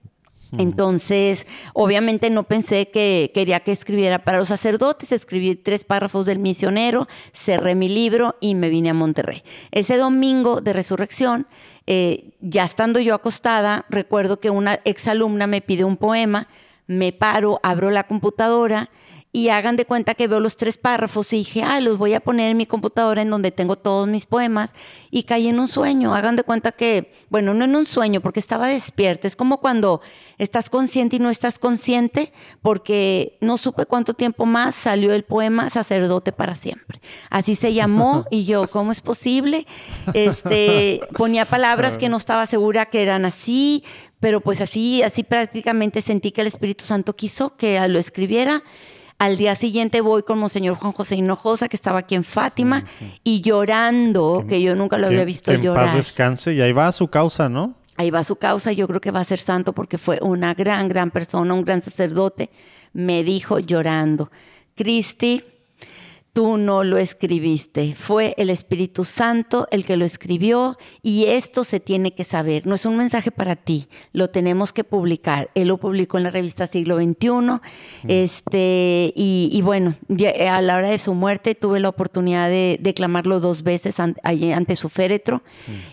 [0.57, 6.39] Entonces, obviamente no pensé que quería que escribiera para los sacerdotes, escribí tres párrafos del
[6.39, 9.43] misionero, cerré mi libro y me vine a Monterrey.
[9.71, 11.47] Ese domingo de resurrección,
[11.87, 16.47] eh, ya estando yo acostada, recuerdo que una exalumna me pide un poema,
[16.87, 18.89] me paro, abro la computadora
[19.35, 22.19] y hagan de cuenta que veo los tres párrafos y dije, ah, los voy a
[22.19, 24.69] poner en mi computadora en donde tengo todos mis poemas
[25.09, 26.13] y caí en un sueño.
[26.13, 29.27] Hagan de cuenta que, bueno, no en un sueño porque estaba despierta.
[29.27, 30.01] Es como cuando
[30.37, 32.31] estás consciente y no estás consciente
[32.61, 37.01] porque no supe cuánto tiempo más salió el poema Sacerdote para siempre.
[37.31, 39.65] Así se llamó y yo, ¿cómo es posible?
[40.13, 43.83] Este, ponía palabras que no estaba segura que eran así,
[44.19, 48.61] pero pues así, así prácticamente sentí que el Espíritu Santo quiso que lo escribiera
[49.23, 52.83] al día siguiente voy con Monseñor Juan José Hinojosa, que estaba aquí en Fátima,
[53.23, 55.85] y llorando, que, yo nunca lo había visto que en llorar.
[55.85, 57.73] Paz descanse, y ahí va su causa, ¿no?
[57.95, 60.89] Ahí va su causa, yo creo que va a ser santo porque fue una gran,
[60.89, 62.49] gran persona, un gran sacerdote.
[62.91, 64.29] Me dijo llorando,
[64.75, 65.41] Cristi,
[66.33, 71.79] tú no lo escribiste, fue el Espíritu Santo el que lo escribió y esto se
[71.79, 72.65] tiene que saber.
[72.65, 75.51] No es un mensaje para ti, lo tenemos que publicar.
[75.53, 77.61] Él lo publicó en la revista Siglo XXI.
[78.07, 79.95] Este, y, bueno,
[80.49, 84.89] a la hora de su muerte tuve la oportunidad de declamarlo dos veces ante su
[84.89, 85.43] féretro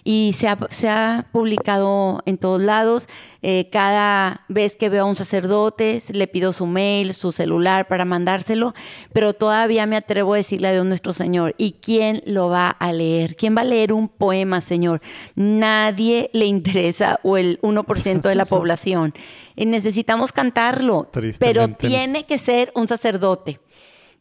[0.04, 3.08] y se ha, publicado en todos lados.
[3.42, 8.04] Eh, cada vez que veo a un sacerdote, le pido su mail, su celular para
[8.04, 8.74] mandárselo,
[9.12, 11.54] pero todavía me atrevo a decirle a Dios nuestro Señor.
[11.58, 13.36] ¿Y quién lo va a leer?
[13.36, 15.00] ¿Quién va a leer un poema, Señor?
[15.34, 19.12] Nadie le interesa o el 1% de la población.
[19.56, 23.60] Y necesitamos cantarlo, pero tiene que ser un sacerdote.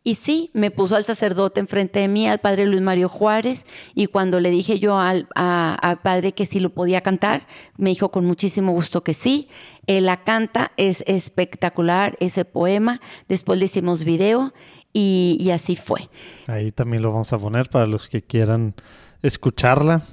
[0.02, 4.08] Y sí, me puso al sacerdote enfrente de mí, al padre Luis Mario Juárez, y
[4.08, 5.28] cuando le dije yo al,
[6.02, 9.50] padre que sí lo podía cantar, me dijo con muchísimo gusto que sí.
[9.88, 13.02] Él la canta, es espectacular ese poema.
[13.28, 14.54] Después le hicimos video
[14.94, 16.10] y, así fue.
[16.48, 18.76] Ahí también lo vamos a poner para los que quieran
[19.22, 20.04] escucharla.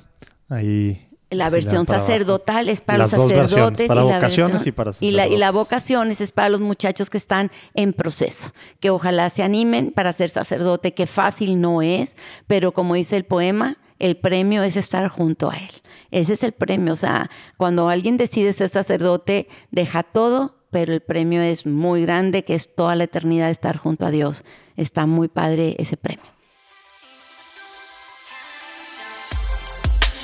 [0.48, 5.26] Ahí la versión sacerdotal es para los sacerdotes para y, vocaciones y para y la,
[5.26, 9.90] y la vocaciones es para los muchachos que están en proceso, que ojalá se animen
[9.90, 12.16] para ser sacerdote, que fácil no es,
[12.46, 15.70] pero como dice el poema, el premio es estar junto a él.
[16.12, 21.00] Ese es el premio, o sea, cuando alguien decide ser sacerdote, deja todo pero el
[21.00, 24.44] premio es muy grande, que es toda la eternidad estar junto a Dios.
[24.76, 26.26] Está muy padre ese premio.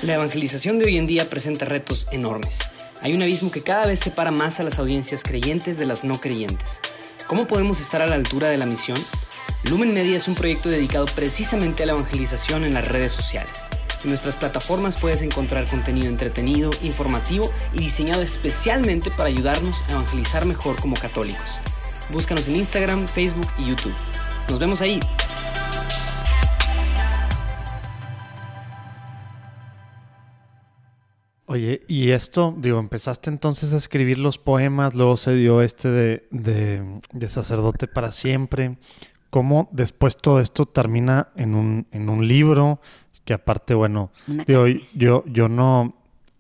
[0.02, 2.58] La evangelización de hoy en día presenta retos enormes.
[3.00, 6.20] Hay un abismo que cada vez separa más a las audiencias creyentes de las no
[6.20, 6.82] creyentes.
[7.26, 8.98] ¿Cómo podemos estar a la altura de la misión?
[9.70, 13.64] Lumen Media es un proyecto dedicado precisamente a la evangelización en las redes sociales.
[14.04, 20.44] En nuestras plataformas puedes encontrar contenido entretenido, informativo y diseñado especialmente para ayudarnos a evangelizar
[20.44, 21.60] mejor como católicos.
[22.10, 23.94] Búscanos en Instagram, Facebook y YouTube.
[24.48, 24.98] Nos vemos ahí.
[31.46, 36.28] Oye, y esto, digo, empezaste entonces a escribir los poemas, luego se dio este de,
[36.30, 38.78] de, sacerdote para siempre.
[39.30, 42.80] ¿Cómo después todo esto termina en un, en un libro?
[43.24, 44.10] Que aparte, bueno,
[44.46, 45.94] yo, yo, yo no,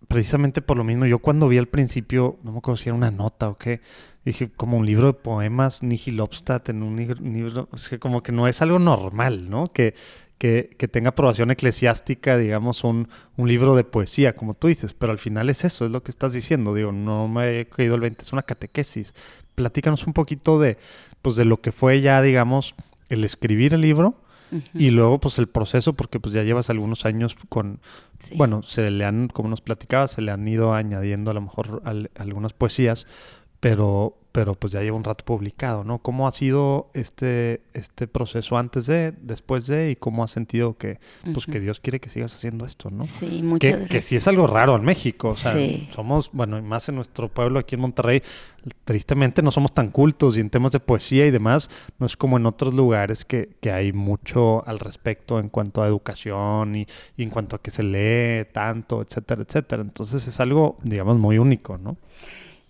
[0.08, 3.10] precisamente por lo mismo, yo cuando vi al principio, no me acuerdo si era una
[3.10, 3.80] nota o qué,
[4.24, 8.32] dije, como un libro de poemas, Nihil Obstat, en un libro, es que como que
[8.32, 9.66] no es algo normal, ¿no?
[9.68, 9.94] Que,
[10.38, 15.12] que, que tenga aprobación eclesiástica, digamos, un, un, libro de poesía, como tú dices, pero
[15.12, 18.00] al final es eso, es lo que estás diciendo, digo, no me he caído el
[18.00, 19.14] 20, es una catequesis.
[19.54, 20.78] Platícanos un poquito de,
[21.22, 22.74] pues, de lo que fue ya, digamos,
[23.08, 24.16] el escribir el libro,
[24.74, 27.80] y luego, pues el proceso, porque pues ya llevas algunos años con,
[28.36, 31.82] bueno, se le han, como nos platicabas, se le han ido añadiendo a lo mejor
[32.16, 33.06] algunas poesías,
[33.60, 35.98] pero, pero pues ya lleva un rato publicado, ¿no?
[35.98, 40.98] ¿Cómo ha sido este, este proceso antes de, después de y cómo has sentido que,
[41.32, 43.04] pues, que Dios quiere que sigas haciendo esto, ¿no?
[43.04, 45.54] Sí, muchas que, que sí es algo raro en México, o sea,
[45.90, 48.22] somos, bueno, más en nuestro pueblo aquí en Monterrey,
[48.84, 51.68] tristemente no somos tan cultos y en temas de poesía y demás,
[51.98, 55.86] no es como en otros lugares que, que hay mucho al respecto en cuanto a
[55.86, 56.86] educación y,
[57.18, 59.82] y en cuanto a que se lee tanto, etcétera, etcétera.
[59.82, 61.96] Entonces es algo, digamos, muy único, ¿no?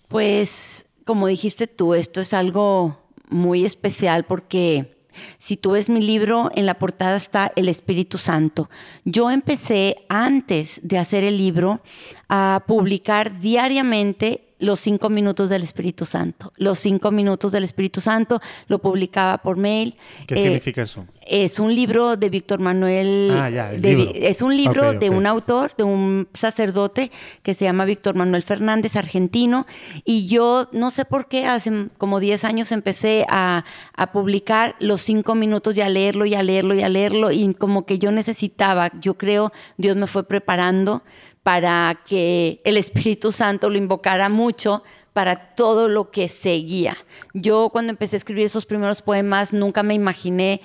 [0.09, 2.99] Pues como dijiste tú, esto es algo
[3.29, 4.97] muy especial porque
[5.39, 8.71] si tú ves mi libro, en la portada está el Espíritu Santo.
[9.05, 11.83] Yo empecé antes de hacer el libro
[12.29, 16.53] a publicar diariamente los cinco minutos del Espíritu Santo.
[16.57, 19.97] Los cinco minutos del Espíritu Santo lo publicaba por mail.
[20.27, 21.05] ¿Qué significa eso?
[21.27, 23.31] Es un libro de Víctor Manuel.
[23.33, 27.11] Ah, ya, Es un libro de un autor, de un sacerdote
[27.43, 29.67] que se llama Víctor Manuel Fernández, argentino.
[30.05, 33.65] Y yo no sé por qué, hace como 10 años empecé a,
[33.97, 37.33] a publicar los cinco minutos y a leerlo y a leerlo y a leerlo.
[37.33, 41.03] Y como que yo necesitaba, yo creo, Dios me fue preparando
[41.43, 44.83] para que el Espíritu Santo lo invocara mucho
[45.13, 46.97] para todo lo que seguía.
[47.35, 50.61] Yo cuando empecé a escribir esos primeros poemas nunca me imaginé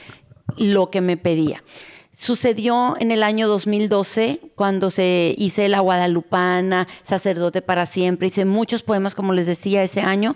[0.58, 1.64] lo que me pedía.
[2.14, 8.82] Sucedió en el año 2012, cuando se hice La Guadalupana, Sacerdote para Siempre, hice muchos
[8.82, 10.36] poemas, como les decía, ese año.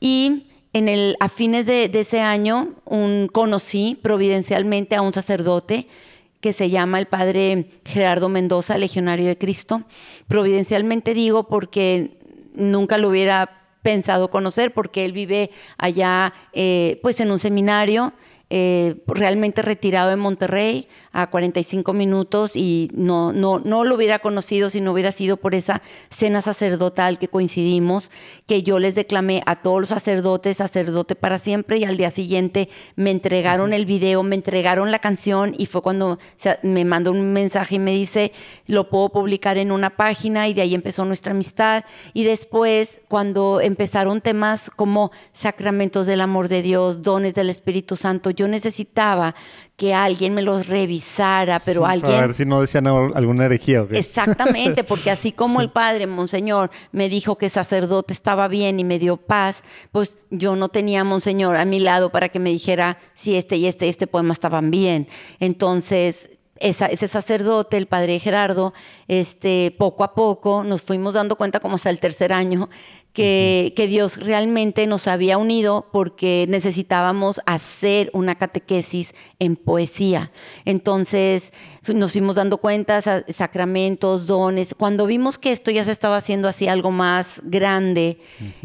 [0.00, 2.74] Y en el, a fines de, ese año
[3.32, 5.86] conocí providencialmente a un sacerdote
[6.40, 9.82] que se llama el padre Gerardo Mendoza, legionario de Cristo.
[10.28, 12.18] Providencialmente digo porque
[12.54, 18.12] nunca lo hubiera pensado conocer, porque él vive allá eh, pues en un seminario
[18.50, 24.70] eh, realmente retirado de Monterrey a 45 minutos y no, no, no lo hubiera conocido
[24.70, 28.10] si no hubiera sido por esa cena sacerdotal que coincidimos,
[28.46, 32.68] que yo les declamé a todos los sacerdotes, sacerdote para siempre, y al día siguiente
[32.96, 36.18] me entregaron el video, me entregaron la canción y fue cuando
[36.62, 38.32] me mandó un mensaje y me dice,
[38.66, 41.84] lo puedo publicar en una página y de ahí empezó nuestra amistad.
[42.14, 48.30] Y después, cuando empezaron temas como sacramentos del amor de Dios, dones del Espíritu Santo,
[48.38, 49.34] yo necesitaba
[49.76, 52.14] que alguien me los revisara, pero alguien...
[52.14, 53.86] A ver si no decían alguna herejía.
[53.92, 58.98] Exactamente, porque así como el padre, Monseñor, me dijo que sacerdote estaba bien y me
[58.98, 59.62] dio paz,
[59.92, 63.66] pues yo no tenía Monseñor a mi lado para que me dijera si este y
[63.66, 65.08] este y este poema estaban bien.
[65.40, 68.72] Entonces, ese sacerdote, el padre Gerardo,
[69.06, 72.68] este, poco a poco nos fuimos dando cuenta como hasta el tercer año
[73.18, 80.30] que, que, Dios realmente nos había unido porque necesitábamos hacer una catequesis en poesía.
[80.64, 81.52] Entonces
[81.94, 84.74] nos fuimos dando cuenta, sacramentos, dones.
[84.74, 88.18] Cuando vimos que esto ya se estaba haciendo así algo más grande,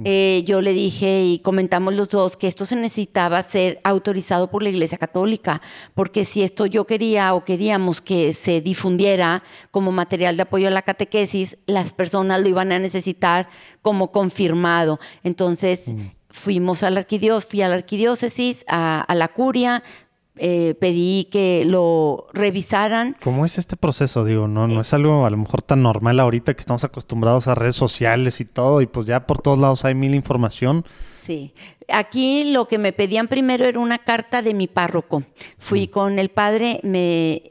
[0.03, 4.63] eh, yo le dije y comentamos los dos que esto se necesitaba ser autorizado por
[4.63, 5.61] la Iglesia Católica,
[5.93, 10.71] porque si esto yo quería o queríamos que se difundiera como material de apoyo a
[10.71, 13.49] la catequesis, las personas lo iban a necesitar
[13.81, 14.11] como
[14.43, 14.99] confirmado.
[15.23, 15.99] Entonces, mm.
[16.29, 19.83] fuimos a la arquidiócesis, fui a la arquidiócesis, a, la curia,
[20.35, 23.15] eh, pedí que lo revisaran.
[23.23, 24.25] ¿Cómo es este proceso?
[24.25, 27.55] Digo, no, no es algo a lo mejor tan normal ahorita que estamos acostumbrados a
[27.55, 30.85] redes sociales y todo, y pues ya por todos lados hay mil información.
[31.25, 31.53] Sí.
[31.87, 35.23] Aquí lo que me pedían primero era una carta de mi párroco.
[35.57, 35.91] Fui mm.
[35.91, 37.43] con el padre, me,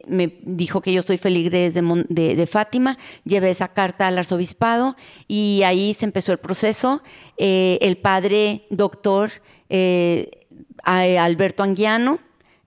[0.42, 4.94] dijo que yo soy feligres de, Fátima, llevé esa carta al arzobispado
[5.26, 7.02] y ahí se empezó el proceso.
[7.38, 9.30] Eh, el padre doctor
[9.70, 10.30] eh,
[10.84, 12.18] Alberto Anguiano,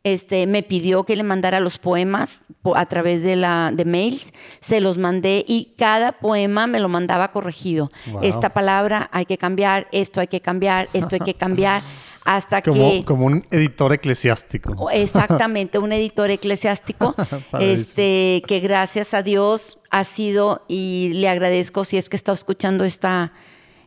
[0.06, 2.42] este, me pidió que le mandara los poemas
[2.76, 7.32] a través de, la, de mails, se los mandé y cada poema me lo mandaba
[7.32, 7.90] corregido.
[8.22, 11.82] Esta palabra hay que cambiar, esto hay que cambiar, esto hay que cambiar.
[12.24, 13.04] hasta que...
[13.06, 14.90] Como un editor eclesiástico.
[14.92, 17.16] Exactamente, un editor eclesiástico,
[17.60, 22.84] este, que gracias a Dios ha sido, y le agradezco si es que está escuchando
[22.84, 23.34] esta,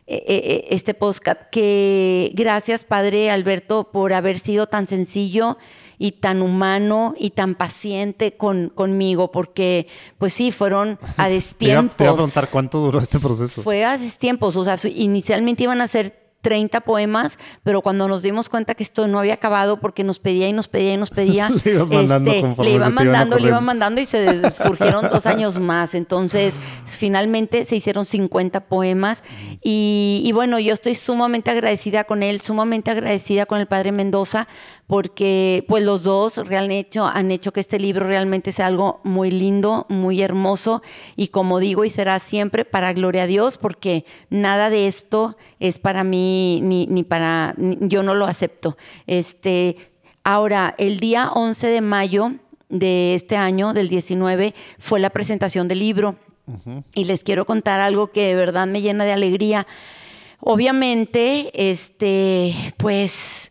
[0.07, 5.57] e, e, e, este podcast, que gracias Padre Alberto por haber sido tan sencillo
[5.99, 11.97] y tan humano y tan paciente con, conmigo, porque pues sí, fueron a destiempos.
[11.97, 13.61] Te iba, a preguntar cuánto duró este proceso.
[13.61, 18.47] Fue a destiempos, o sea, inicialmente iban a ser 30 poemas, pero cuando nos dimos
[18.47, 21.49] cuenta que esto no había acabado porque nos pedía y nos pedía y nos pedía,
[21.65, 25.93] le, este, le iba mandando, le iba mandando y se surgieron dos años más.
[25.95, 26.55] Entonces,
[26.85, 29.21] finalmente se hicieron 50 poemas
[29.61, 34.47] y, y, bueno, yo estoy sumamente agradecida con él, sumamente agradecida con el padre Mendoza
[34.89, 39.29] porque pues los dos realmente hecho, han hecho que este libro realmente sea algo muy
[39.29, 40.81] lindo, muy hermoso
[41.15, 45.77] y como digo y será siempre para gloria a Dios porque nada de esto es
[45.77, 48.77] para mí ni, ni para, ni- yo no lo acepto.
[49.05, 49.77] Este,
[50.23, 52.31] ahora, el día 11 de mayo
[52.69, 56.15] de este año, del 19, fue la presentación del libro.
[56.95, 59.67] Y les quiero contar algo que de verdad me llena de alegría.
[60.39, 63.48] Obviamente, este, pues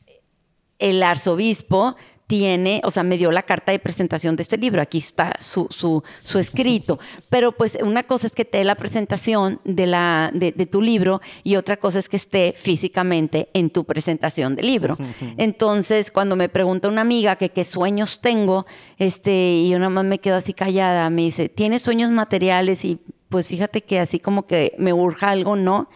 [0.78, 1.96] el arzobispo
[2.28, 5.66] tiene, o sea, me dio la carta de presentación de este libro, aquí está su,
[5.70, 6.98] su, su escrito,
[7.30, 10.82] pero pues una cosa es que te dé la presentación de, la, de, de tu
[10.82, 14.98] libro y otra cosa es que esté físicamente en tu presentación del libro.
[15.38, 18.66] Entonces, cuando me pregunta una amiga que qué sueños tengo,
[18.98, 22.84] este, y yo nada más me quedo así callada, me dice, ¿tienes sueños materiales?
[22.84, 22.98] Y
[23.30, 25.88] pues fíjate que así como que me urja algo, ¿no?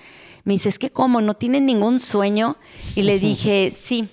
[0.44, 2.56] Me dice, es que como no tienes ningún sueño.
[2.96, 4.08] Y le dije, sí,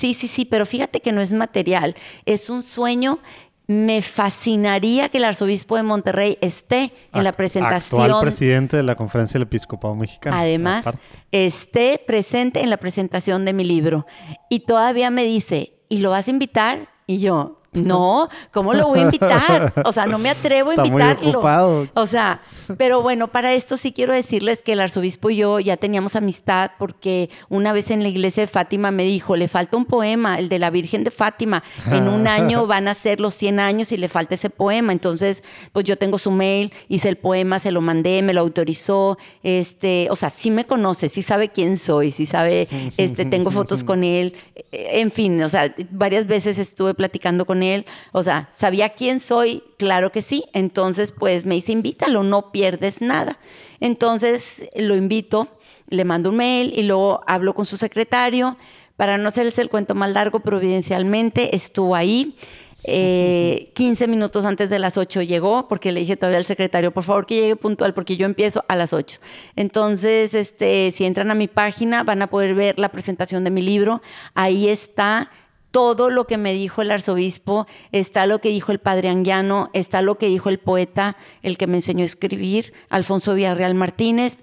[0.00, 1.94] sí, sí, sí, pero fíjate que no es material,
[2.24, 3.18] es un sueño.
[3.66, 8.02] Me fascinaría que el arzobispo de Monterrey esté en la presentación.
[8.02, 10.36] Actual presidente de la Conferencia del Episcopado Mexicano.
[10.36, 10.84] Además,
[11.30, 14.06] esté presente en la presentación de mi libro.
[14.48, 16.88] Y todavía me dice, ¿y lo vas a invitar?
[17.06, 19.72] Y yo, no, ¿cómo lo voy a invitar?
[19.84, 21.30] O sea, no me atrevo a Está muy invitarlo.
[21.30, 21.88] ocupado.
[21.94, 22.40] O sea,
[22.76, 26.72] pero bueno, para esto sí quiero decirles que el arzobispo y yo ya teníamos amistad
[26.78, 30.48] porque una vez en la iglesia de Fátima me dijo, le falta un poema, el
[30.48, 31.62] de la Virgen de Fátima.
[31.90, 34.92] En un año van a ser los 100 años y le falta ese poema.
[34.92, 35.42] Entonces,
[35.72, 39.16] pues yo tengo su mail, hice el poema, se lo mandé, me lo autorizó.
[39.42, 43.84] Este, o sea, sí me conoce, sí sabe quién soy, sí sabe, este, tengo fotos
[43.84, 44.34] con él.
[44.72, 47.86] En fin, o sea, varias veces estuve platicando con él.
[48.12, 50.44] O sea, sabía quién soy, claro que sí.
[50.52, 53.38] Entonces, pues me dice, invítalo, no pierdes nada.
[53.80, 55.48] Entonces, lo invito,
[55.88, 58.56] le mando un mail y luego hablo con su secretario.
[58.96, 62.36] Para no hacerles el cuento más largo, providencialmente estuvo ahí.
[62.84, 67.04] Eh, 15 minutos antes de las 8 llegó, porque le dije todavía al secretario, por
[67.04, 69.20] favor que llegue puntual, porque yo empiezo a las 8.
[69.56, 73.62] Entonces, este, si entran a mi página, van a poder ver la presentación de mi
[73.62, 74.02] libro.
[74.34, 75.30] Ahí está
[75.70, 80.02] todo lo que me dijo el arzobispo, está lo que dijo el padre Anguiano, está
[80.02, 84.38] lo que dijo el poeta, el que me enseñó a escribir, Alfonso Villarreal Martínez.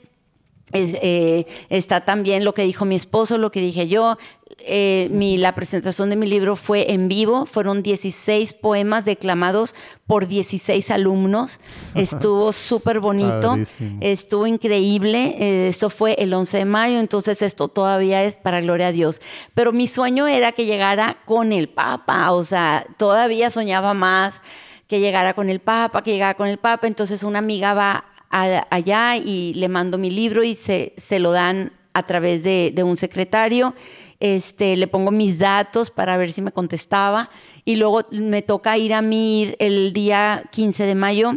[0.74, 4.18] Es, eh, está también lo que dijo mi esposo, lo que dije yo.
[4.60, 9.76] Eh, mi, la presentación de mi libro fue en vivo, fueron 16 poemas declamados
[10.08, 11.60] por 16 alumnos.
[11.96, 13.98] Estuvo súper bonito, Padrísimo.
[14.02, 15.36] estuvo increíble.
[15.40, 19.22] Eh, esto fue el 11 de mayo, entonces esto todavía es para gloria a Dios.
[19.54, 24.42] Pero mi sueño era que llegara con el Papa, o sea, todavía soñaba más
[24.88, 26.88] que llegara con el Papa, que llegara con el Papa.
[26.88, 31.72] Entonces una amiga va allá y le mando mi libro y se, se lo dan
[31.94, 33.74] a través de, de un secretario.
[34.20, 37.30] Este, le pongo mis datos para ver si me contestaba.
[37.66, 41.34] Y luego me toca ir a mí el día 15 de mayo.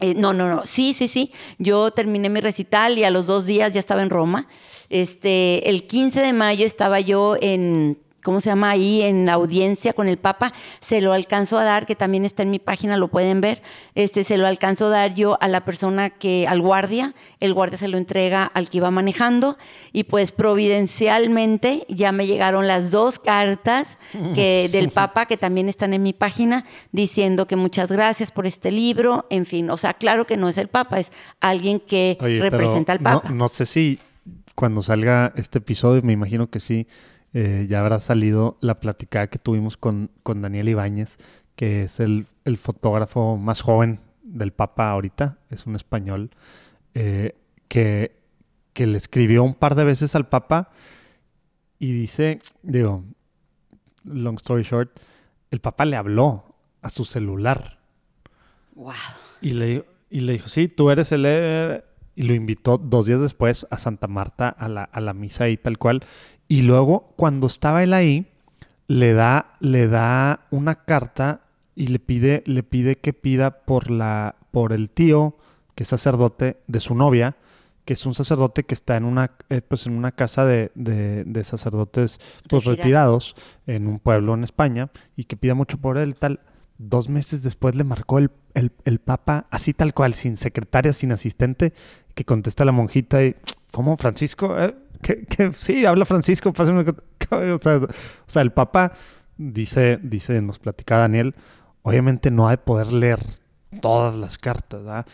[0.00, 0.66] Eh, no, no, no.
[0.66, 1.32] Sí, sí, sí.
[1.58, 4.48] Yo terminé mi recital y a los dos días ya estaba en Roma.
[4.90, 8.70] Este, el 15 de mayo estaba yo en, ¿cómo se llama?
[8.70, 10.52] Ahí en la audiencia con el Papa.
[10.80, 13.62] Se lo alcanzo a dar, que también está en mi página, lo pueden ver.
[13.94, 17.14] Este, se lo alcanzo a dar yo a la persona que, al guardia.
[17.38, 19.56] El guardia se lo entrega al que iba manejando.
[19.92, 23.98] Y pues providencialmente ya me llegaron las dos cartas
[24.34, 28.70] que, del Papa, que también están en mi página, diciendo que muchas gracias por este
[28.70, 29.26] libro.
[29.30, 32.92] En fin, o sea, claro que no es el Papa, es alguien que Oye, representa
[32.92, 33.30] al no- Papa.
[33.30, 33.98] No, sé si
[34.54, 36.86] cuando salga este episodio, me imagino que sí,
[37.34, 41.18] eh, ya habrá salido la platicada que tuvimos con, con Daniel Ibáñez,
[41.56, 46.30] que es el, el fotógrafo más joven del Papa ahorita, es un español,
[46.94, 47.36] eh,
[47.68, 48.16] que,
[48.72, 50.70] que le escribió un par de veces al Papa
[51.78, 53.04] y dice, digo,
[54.04, 54.90] long story short,
[55.50, 57.78] el Papa le habló a su celular.
[58.74, 58.92] Wow.
[59.40, 61.24] Y le, dijo- y le dijo, sí, tú eres el...
[61.26, 61.84] eh",
[62.16, 65.56] Y lo invitó dos días después a Santa Marta a la, a la misa y
[65.56, 66.04] tal cual.
[66.48, 68.26] Y luego, cuando estaba él ahí,
[68.86, 71.40] le da, le da una carta
[71.74, 75.36] y le pide, le pide que pida por, la, por el tío,
[75.74, 77.36] que es sacerdote, de su novia,
[77.84, 81.24] que es un sacerdote que está en una, eh, pues en una casa de, de-
[81.24, 82.18] de sacerdotes
[82.48, 82.76] pues, Retirado.
[82.76, 86.40] retirados en un pueblo en España y que pida mucho por él, tal.
[86.78, 91.12] Dos meses después le marcó el, el, el Papa, así tal cual, sin secretaria, sin
[91.12, 91.72] asistente,
[92.14, 93.36] que contesta la monjita y,
[93.70, 94.58] ¿cómo, Francisco?
[94.58, 94.74] ¿Eh?
[95.04, 95.52] ¿Qué- qué?
[95.52, 96.84] Sí, habla Francisco, pásame.
[97.30, 97.88] O sea, o
[98.26, 98.92] sea, el Papa
[99.36, 101.34] dice, dice, nos platica Daniel,
[101.82, 103.18] obviamente no ha de poder leer
[103.80, 105.06] todas las cartas, ¿verdad?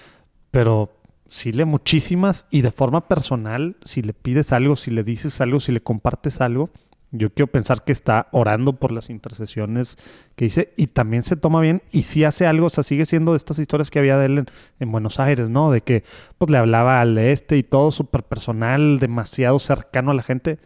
[0.51, 0.91] Pero
[1.29, 5.61] sí lee muchísimas y de forma personal, si le pides algo, si le dices algo,
[5.61, 6.71] si le compartes algo,
[7.13, 9.97] Yo quiero pensar que está orando por las intercesiones
[10.37, 13.33] que dice y también se toma bien y si hace algo, o sea, sigue siendo
[13.33, 14.45] de estas historias que había de él
[14.79, 15.73] en, Buenos Aires, ¿no?
[15.73, 16.05] De que
[16.39, 20.61] pues le hablaba al de este y todo súper personal, demasiado cercano a la gente.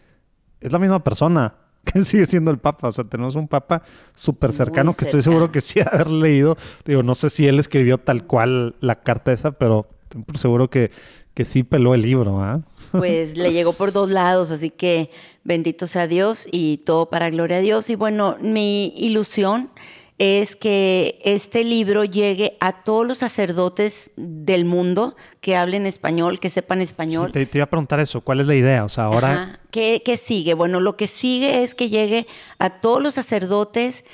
[0.61, 1.55] Es la misma persona
[1.85, 2.89] que sigue siendo el Papa.
[2.89, 6.59] O sea, tenemos un Papa súper cercano que estoy seguro que sí haber leído.
[6.85, 10.91] Digo, no sé si él escribió tal cual la carta esa, pero estoy seguro que,
[11.35, 12.63] que sí peló el libro, ¿ah?
[12.93, 15.11] Pues le llegó por dos lados, así que
[15.43, 17.91] bendito sea Dios y todo para gloria a Dios.
[17.91, 19.71] Y bueno, mi ilusión
[20.19, 26.51] es que este libro llegue a todos los sacerdotes del mundo que hablen español, que
[26.51, 27.33] sepan español.
[27.33, 28.85] te, iba a preguntar eso, ¿cuál es la idea?
[28.85, 29.59] O sea, ahora...
[29.73, 30.55] ¿Qué, ¿Qué sigue?
[30.55, 32.29] Bueno, lo que sigue es que llegue
[32.61, 34.05] a todos los sacerdotes.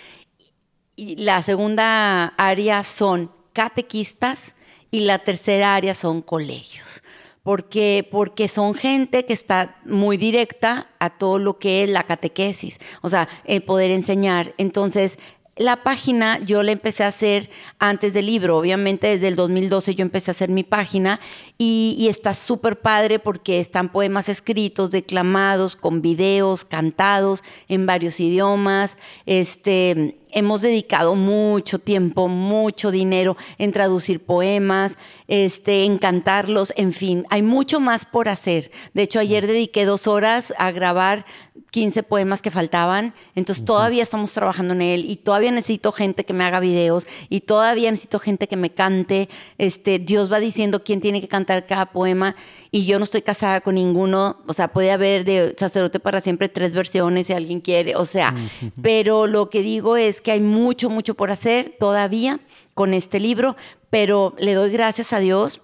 [0.96, 4.54] Y la segunda área son catequistas
[4.90, 7.02] y la tercera área son colegios
[7.42, 12.78] porque, porque son gente que está muy directa a todo lo que es la catequesis,
[13.02, 14.54] o sea, el poder enseñar.
[14.58, 15.18] Entonces,
[15.56, 20.02] la página yo la empecé a hacer antes del libro, obviamente desde el 2012 yo
[20.02, 21.20] empecé a hacer mi página
[21.58, 28.20] y, y está súper padre porque están poemas escritos, declamados, con videos, cantados en varios
[28.20, 28.96] idiomas.
[29.26, 34.96] Este, hemos dedicado mucho tiempo, mucho dinero en traducir poemas,
[35.28, 38.70] este, en cantarlos, en fin, hay mucho más por hacer.
[38.94, 41.24] De hecho, ayer dediqué dos horas a grabar
[41.70, 46.32] 15 poemas que faltaban, entonces todavía estamos trabajando en él y todavía necesito gente que
[46.32, 49.28] me haga videos y todavía necesito gente que me cante.
[49.58, 52.34] Este, Dios va diciendo quién tiene que cantar cada poema
[52.72, 56.48] y yo no estoy casada con ninguno, o sea, puede haber de sacerdote para siempre
[56.48, 58.34] tres versiones si alguien quiere, o sea,
[58.82, 62.40] pero lo que digo es que hay mucho, mucho por hacer todavía
[62.74, 63.56] con este libro,
[63.90, 65.60] pero le doy gracias a Dios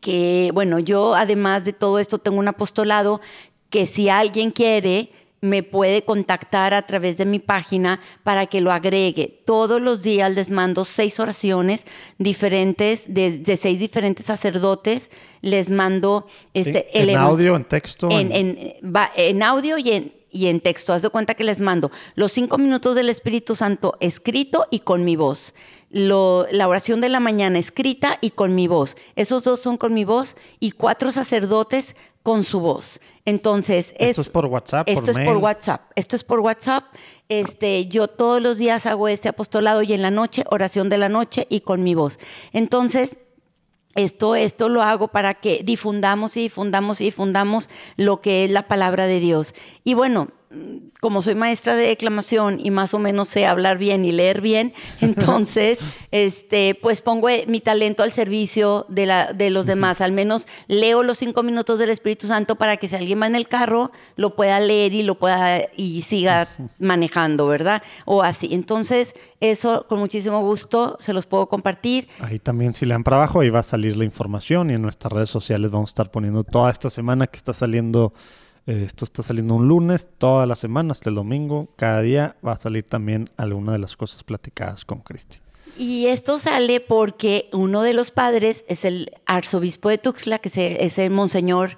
[0.00, 3.20] que, bueno, yo además de todo esto tengo un apostolado
[3.70, 8.72] que si alguien quiere, me puede contactar a través de mi página para que lo
[8.72, 9.42] agregue.
[9.44, 11.84] Todos los días les mando seis oraciones
[12.18, 15.10] diferentes de, seis diferentes sacerdotes.
[15.42, 20.60] Les mando este en, en audio, en texto, en, en audio y en y en
[20.60, 20.92] texto.
[20.92, 25.04] Haz de cuenta que les mando los cinco minutos del Espíritu Santo escrito y con
[25.04, 25.54] mi voz.
[25.90, 28.96] la oración de la mañana escrita y con mi voz.
[29.14, 33.00] Esos dos son con mi voz y cuatro sacerdotes con su voz.
[33.24, 34.88] Entonces, esto es, por WhatsApp.
[34.88, 35.92] Esto es por WhatsApp.
[35.94, 36.84] Esto es por WhatsApp.
[37.28, 41.08] Este, yo todos los días hago este apostolado y en la noche, oración de la
[41.08, 42.18] noche y con mi voz.
[42.52, 43.16] Entonces,
[43.96, 48.68] esto, esto lo hago para que difundamos y difundamos y difundamos lo que es la
[48.68, 49.54] palabra de Dios.
[49.84, 50.28] Y bueno,
[51.00, 54.72] como soy maestra de declamación y más o menos sé hablar bien y leer bien,
[55.00, 55.78] entonces,
[56.10, 60.00] este, pues pongo eh, mi talento al servicio de, la, de los demás.
[60.00, 63.36] Al menos leo los cinco minutos del Espíritu Santo para que si alguien va en
[63.36, 67.82] el carro, lo pueda leer y lo pueda y siga manejando, ¿verdad?
[68.04, 68.48] O así.
[68.52, 72.08] Entonces, eso con muchísimo gusto se los puedo compartir.
[72.20, 74.82] Ahí también, si le dan para abajo, ahí va a salir la información y en
[74.82, 78.12] nuestras redes sociales vamos a estar poniendo toda esta semana que está saliendo
[78.66, 81.68] esto está saliendo un lunes, toda la semana, hasta el domingo.
[81.76, 85.38] Cada día va a salir también alguna de las cosas platicadas con Cristi.
[85.78, 90.98] Y esto sale porque uno de los padres es el arzobispo de Tuxtla, que es
[90.98, 91.76] el monseñor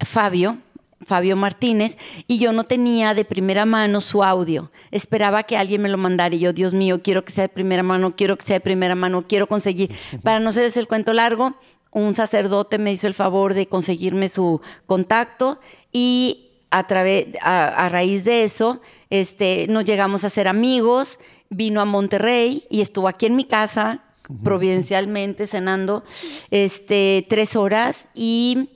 [0.00, 0.58] Fabio,
[1.00, 1.96] Fabio Martínez,
[2.26, 4.72] y yo no tenía de primera mano su audio.
[4.90, 7.82] Esperaba que alguien me lo mandara y yo, Dios mío, quiero que sea de primera
[7.82, 9.94] mano, quiero que sea de primera mano, quiero conseguir.
[10.22, 11.54] Para no hacerles el cuento largo,
[11.96, 15.58] un sacerdote me hizo el favor de conseguirme su contacto
[15.92, 21.18] y a, través, a, raíz de eso este, nos llegamos a ser amigos,
[21.48, 24.02] vino a Monterrey y estuvo aquí en mi casa
[24.44, 26.04] providencialmente cenando
[26.50, 28.75] este, tres horas y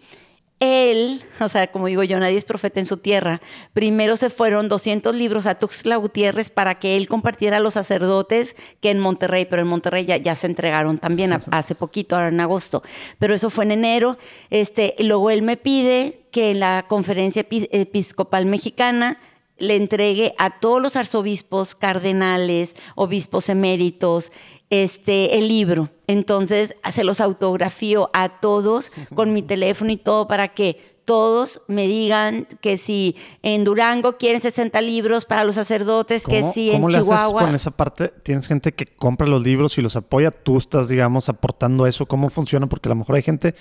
[0.61, 3.41] él, o sea, como digo yo, nadie es profeta en su tierra.
[3.73, 8.57] Primero se fueron 200 libros a Tuxtla Gutiérrez para que él compartiera a los sacerdotes
[8.81, 12.41] que en Monterrey, pero en Monterrey ya, ya se entregaron también hace poquito, ahora en
[12.41, 12.83] agosto.
[13.19, 14.19] Pero eso fue en enero.
[14.51, 19.19] Este, luego él me pide que en la conferencia episcopal mexicana
[19.61, 24.33] le entregue a todos los arzobispos, cardenales, obispos eméritos,
[24.71, 25.91] este, el libro.
[26.07, 31.89] Entonces se los autografío a todos con mi teléfono y todo para que todos me
[31.89, 37.43] digan que si en Durango quieren 60 libros para los sacerdotes, que si en Chihuahua.
[37.43, 38.13] con esa parte?
[38.23, 40.31] ¿Tienes gente que compra los libros y los apoya?
[40.31, 42.07] ¿Tú estás, digamos, aportando eso?
[42.07, 42.69] ¿Cómo funciona?
[42.69, 43.57] Porque a lo mejor hay gente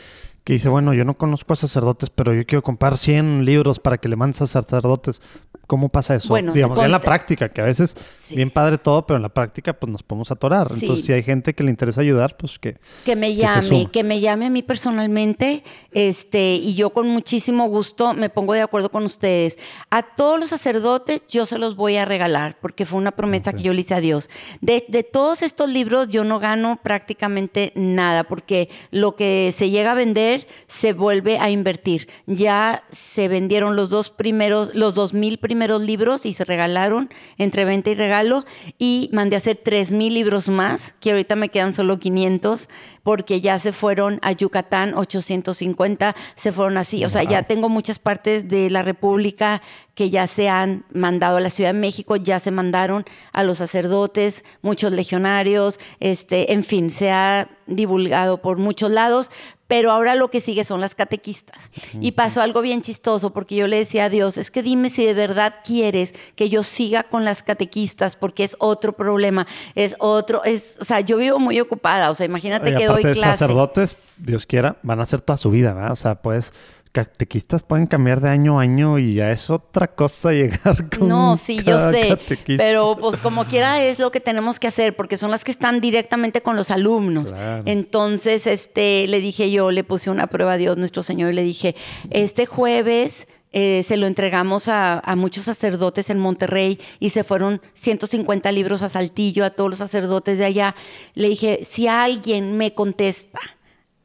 [0.49, 3.99] que dice, bueno, yo no conozco a sacerdotes, pero yo quiero comprar 100 libros para
[3.99, 5.21] que le mandes a sacerdotes.
[5.67, 6.30] cómo pasa eso?
[6.30, 8.35] Bueno, Digamos, ya en la práctica, que a veces Sí.
[8.35, 10.69] bien padre todo, pero en la práctica pues nos podemos atorar.
[10.69, 10.80] Sí.
[10.81, 12.80] Entonces, si hay gente que le interesa ayudar, pues que...
[13.05, 18.15] que me llame, que me llame a mí personalmente, este, y yo con muchísimo gusto
[18.15, 19.59] me pongo de acuerdo con ustedes.
[19.91, 23.61] A todos los sacerdotes yo se los voy a regalar, porque fue una promesa que
[23.61, 24.31] yo le hice a Dios.
[24.61, 29.91] De, de todos estos libros yo no gano prácticamente nada, porque lo que se llega
[29.91, 32.10] a vender se vuelve a invertir.
[32.26, 37.66] Ya se vendieron los dos primeros, los dos mil primeros libros y se regalaron entre
[37.66, 38.45] venta y regalo,
[38.78, 42.70] y mandé a hacer tres mil libros más, que ahorita me quedan solo 500,
[43.03, 47.03] porque ya se fueron a Yucatán 850, se fueron así.
[47.06, 49.61] O sea, ya tengo muchas partes de la República
[49.99, 53.03] que ya se han mandado a la Ciudad de México, ya se mandaron
[53.34, 59.30] a los sacerdotes, muchos legionarios, este, en fin, se ha divulgado por muchos lados,
[59.67, 61.69] pero ahora lo que sigue son las catequistas.
[61.99, 65.05] Y pasó algo bien chistoso porque yo le decía a Dios, es que dime si
[65.05, 70.45] de verdad quieres que yo siga con las catequistas porque es otro problema, es otro,
[70.45, 73.13] es, o sea, yo vivo muy ocupada, o sea, imagínate Y que doy aparte de
[73.15, 73.38] clase.
[73.38, 75.91] sacerdotes, Dios quiera, van a hacer toda su vida, ¿verdad?
[75.91, 76.53] O sea, puedes...
[76.91, 81.38] Catequistas pueden cambiar de año a año y ya es otra cosa llegar con No,
[81.38, 82.64] sí, yo sé, catequista.
[82.64, 85.82] pero pues como quiera es lo que tenemos que hacer porque son las que están
[85.82, 87.32] directamente con los alumnos.
[87.32, 87.64] Claro.
[87.68, 91.44] Entonces, este, le dije yo, le puse una prueba a Dios nuestro Señor y le
[91.44, 91.76] dije,
[92.10, 97.61] este jueves eh, se lo entregamos a, a muchos sacerdotes en Monterrey y se fueron
[97.74, 100.76] 150 libros a Saltillo, a todos los sacerdotes de allá.
[101.14, 103.40] Le dije, si alguien me contesta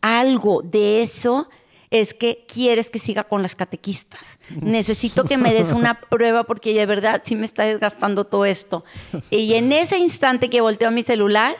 [0.02, 1.48] algo de eso,
[1.94, 4.40] es que quieres que siga con las catequistas.
[4.60, 8.84] Necesito que me des una prueba porque de verdad sí me está desgastando todo esto.
[9.30, 11.54] Y en ese instante que volteo a mi celular,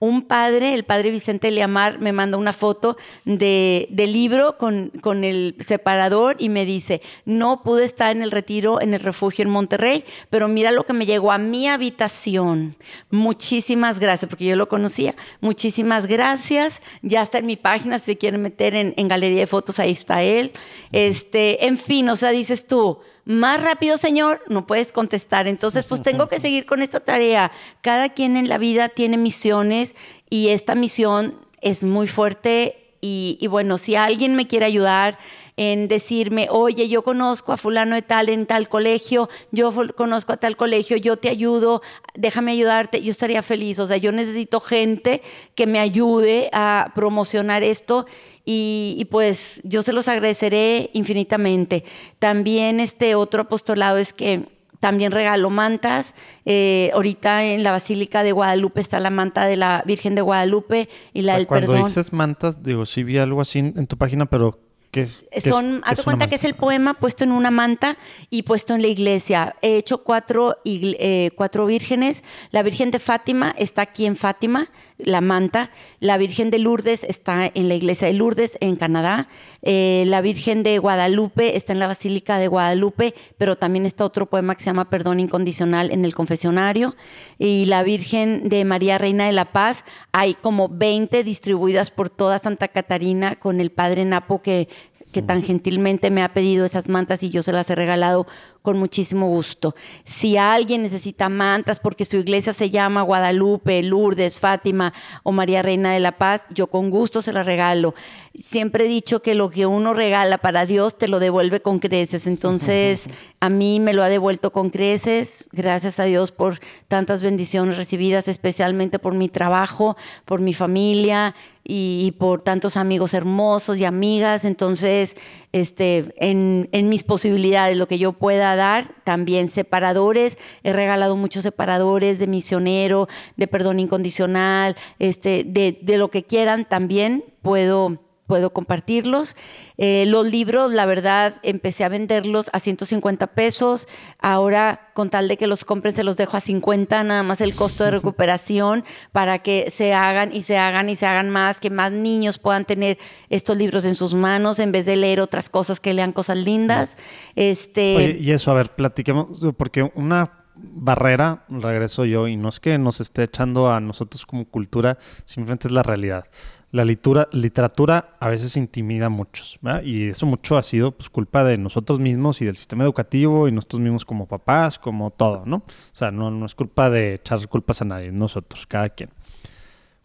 [0.00, 2.96] un padre, el padre Vicente Leamar, me manda una foto
[3.26, 4.90] de, del libro con,
[5.24, 9.50] el separador y me dice, no pude estar en el retiro, en el refugio en
[9.50, 12.76] Monterrey, pero mira lo que me llegó a mi habitación.
[13.10, 15.14] Muchísimas gracias, porque yo lo conocía.
[15.42, 16.80] Muchísimas gracias.
[17.02, 20.22] Ya está en mi página, si quieren meter en, en galería de fotos, ahí está
[20.22, 20.52] él.
[20.92, 25.46] Este, en fin, o sea, dices tú, más rápido, señor, no puedes contestar.
[25.46, 27.52] Entonces, pues tengo que seguir con esta tarea.
[27.80, 29.94] Cada quien en la vida tiene misiones
[30.28, 32.76] y esta misión es muy fuerte.
[33.00, 35.18] Y, y bueno, si alguien me quiere ayudar
[35.60, 40.38] en decirme, oye, yo conozco a fulano de tal en tal colegio, yo conozco a
[40.38, 41.82] tal colegio, yo te ayudo,
[42.14, 43.78] déjame ayudarte, yo estaría feliz.
[43.78, 45.20] O sea, yo necesito gente
[45.54, 48.06] que me ayude a promocionar esto
[48.44, 51.84] y, y, pues yo se los agradeceré infinitamente.
[52.18, 54.48] También este otro apostolado es que
[54.80, 56.14] también regalo mantas.
[56.46, 60.88] Eh, ahorita en la Basílica de Guadalupe está la manta de la Virgen de Guadalupe
[61.12, 61.86] y la O sea, del cuando perdón.
[61.88, 64.58] dices mantas, digo, sí vi algo así en tu página, pero
[64.90, 65.06] ¿qué,
[65.44, 67.96] Son, haz cuenta que es el poema puesto en una manta
[68.30, 69.54] y puesto en la iglesia.
[69.60, 72.24] He hecho cuatro, igle- eh, cuatro vírgenes.
[72.50, 74.66] La Virgen de Fátima está aquí en Fátima,
[75.04, 75.70] la manta.
[75.98, 79.28] La Virgen de Lourdes está en la iglesia de Lourdes, en Canadá.
[79.62, 84.26] Eh, la Virgen de Guadalupe está en la Basílica de Guadalupe, pero también está otro
[84.26, 86.96] poema que se llama Perdón Incondicional en el confesionario.
[87.38, 92.38] Y la Virgen de María Reina de la Paz, hay como 20 distribuidas por toda
[92.38, 94.68] Santa Catarina con el Padre Napo que
[95.12, 98.26] que tan gentilmente me ha pedido esas mantas y yo se las he regalado
[98.62, 99.74] con muchísimo gusto.
[100.04, 104.92] Si alguien necesita mantas porque su iglesia se llama Guadalupe, Lourdes, Fátima
[105.22, 107.94] o María Reina de la Paz, yo con gusto se las regalo.
[108.34, 112.26] Siempre he dicho que lo que uno regala para Dios te lo devuelve con creces.
[112.26, 113.08] Entonces,
[113.40, 115.46] a mí me lo ha devuelto con creces.
[115.52, 116.58] Gracias a Dios por
[116.88, 121.34] tantas bendiciones recibidas, especialmente por mi trabajo, por mi familia
[121.64, 124.44] y, por tantos amigos hermosos y amigas.
[124.44, 125.16] Entonces,
[125.52, 130.38] este, en, en mis posibilidades, lo que yo pueda dar, también separadores.
[130.62, 136.64] He regalado muchos separadores de misionero, de perdón incondicional, este, de, de lo que quieran
[136.64, 139.34] también puedo puedo compartirlos.
[139.76, 143.88] Eh, los libros, la verdad, empecé a venderlos a 150 pesos.
[144.20, 147.56] Ahora, con tal de que los compren, se los dejo a 50, nada más el
[147.56, 151.70] costo de recuperación para que se hagan y se hagan y se hagan más, que
[151.70, 152.98] más niños puedan tener
[153.30, 156.96] estos libros en sus manos en vez de leer otras cosas que lean cosas lindas.
[157.34, 162.60] Este, Oye, y eso, a ver, platiquemos, porque una barrera, regreso yo, y no es
[162.60, 166.26] que nos esté echando a nosotros como cultura, simplemente es la realidad.
[166.72, 169.82] La literatura a veces intimida a muchos, ¿verdad?
[169.82, 173.52] Y eso mucho ha sido pues, culpa de nosotros mismos y del sistema educativo y
[173.52, 175.56] nosotros mismos como papás, como todo, ¿no?
[175.56, 179.10] O sea, no, no es culpa de echar culpas a nadie, nosotros, cada quien.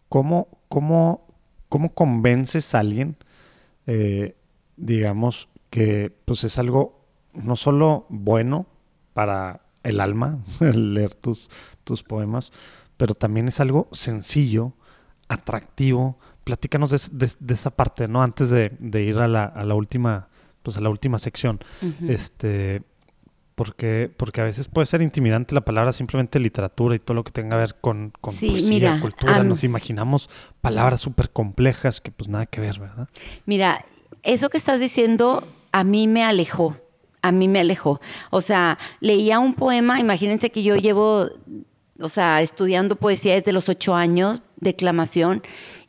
[0.10, 1.28] ¿Cómo, cómo,
[1.70, 3.16] cómo convences a alguien,
[3.86, 4.36] eh,
[4.76, 8.66] digamos, que pues es algo no solo bueno,
[9.14, 11.50] para el alma, leer tus,
[11.84, 12.52] tus poemas,
[12.98, 14.74] pero también es algo sencillo,
[15.28, 16.18] atractivo.
[16.46, 18.24] Platícanos de, esa parte, ¿no?
[18.24, 18.72] Antes de,
[19.04, 20.30] ir a la, a la, última,
[20.64, 21.60] pues a la última sección.
[22.08, 22.82] Este,
[23.56, 27.32] porque, porque a veces puede ser intimidante la palabra simplemente literatura y todo lo que
[27.32, 29.44] tenga que ver con, con poesía, cultura.
[29.44, 30.30] Nos imaginamos
[30.62, 33.10] palabras súper complejas que pues nada que ver, ¿verdad?
[33.46, 33.86] Mira,
[34.24, 36.78] eso que estás diciendo a mí me alejó,
[37.22, 38.00] a mí me alejó.
[38.30, 41.30] O sea, leía un poema, imagínense que yo llevo,
[42.00, 45.44] o sea, estudiando poesía desde los ocho años, declamación,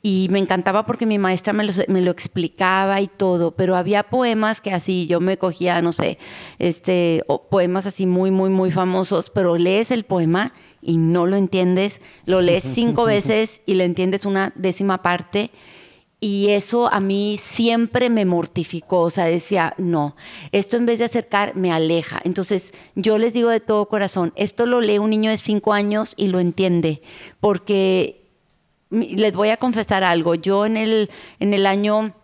[0.09, 4.71] y me encantaba porque mi maestra me lo, explicaba y todo, pero había poemas que
[4.71, 6.19] así yo me cogía, no sé,
[6.61, 12.01] este, poemas así muy, muy, muy famosos, pero lees el poema y no lo entiendes,
[12.25, 15.51] lo lees cinco veces y le entiendes una décima parte.
[16.21, 20.15] Y eso a mí siempre me mortificó, o sea, decía, no,
[20.53, 22.21] esto en vez de acercar, me aleja.
[22.23, 26.15] Entonces, yo les digo de todo corazón, esto lo lee un niño de cinco años
[26.17, 27.03] y lo entiende,
[27.41, 28.26] porque
[28.91, 30.35] les voy a confesar algo.
[30.35, 31.11] Yo en el,
[31.41, 32.15] en el año,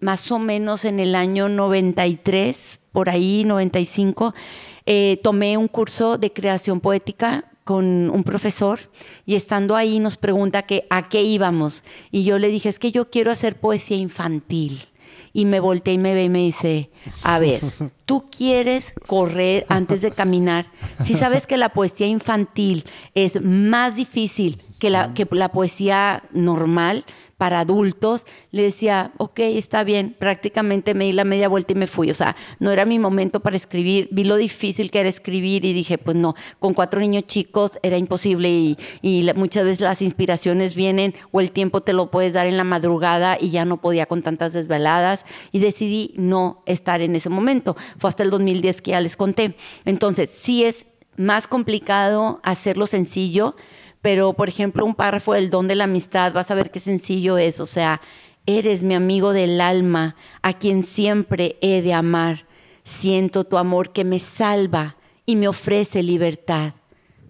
[0.00, 4.34] más o menos en el año 93, por ahí, 95,
[4.86, 8.80] eh, tomé un curso de creación poética con un profesor
[9.26, 11.84] y estando ahí nos pregunta que a qué íbamos.
[12.10, 14.80] Y yo le dije, es que yo quiero hacer poesía infantil.
[15.32, 16.90] Y me volteé y me ve y me dice,
[17.22, 17.60] a ver,
[18.04, 20.66] tú quieres correr antes de caminar.
[21.00, 27.04] Si sabes que la poesía infantil es más difícil que la, que la poesía normal
[27.40, 31.86] para adultos, le decía, ok, está bien, prácticamente me di la media vuelta y me
[31.86, 32.10] fui.
[32.10, 35.72] O sea, no era mi momento para escribir, vi lo difícil que era escribir y
[35.72, 40.74] dije, pues no, con cuatro niños chicos era imposible y, y muchas veces las inspiraciones
[40.74, 44.04] vienen o el tiempo te lo puedes dar en la madrugada y ya no podía
[44.04, 47.74] con tantas desveladas y decidí no estar en ese momento.
[47.96, 49.56] Fue hasta el 2010 que ya les conté.
[49.86, 50.84] Entonces, sí es
[51.16, 53.54] más complicado hacerlo sencillo,
[54.02, 57.38] pero por ejemplo un párrafo del don de la amistad, vas a ver qué sencillo
[57.38, 58.00] es, o sea,
[58.46, 62.46] eres mi amigo del alma, a quien siempre he de amar.
[62.82, 64.96] Siento tu amor que me salva
[65.26, 66.74] y me ofrece libertad.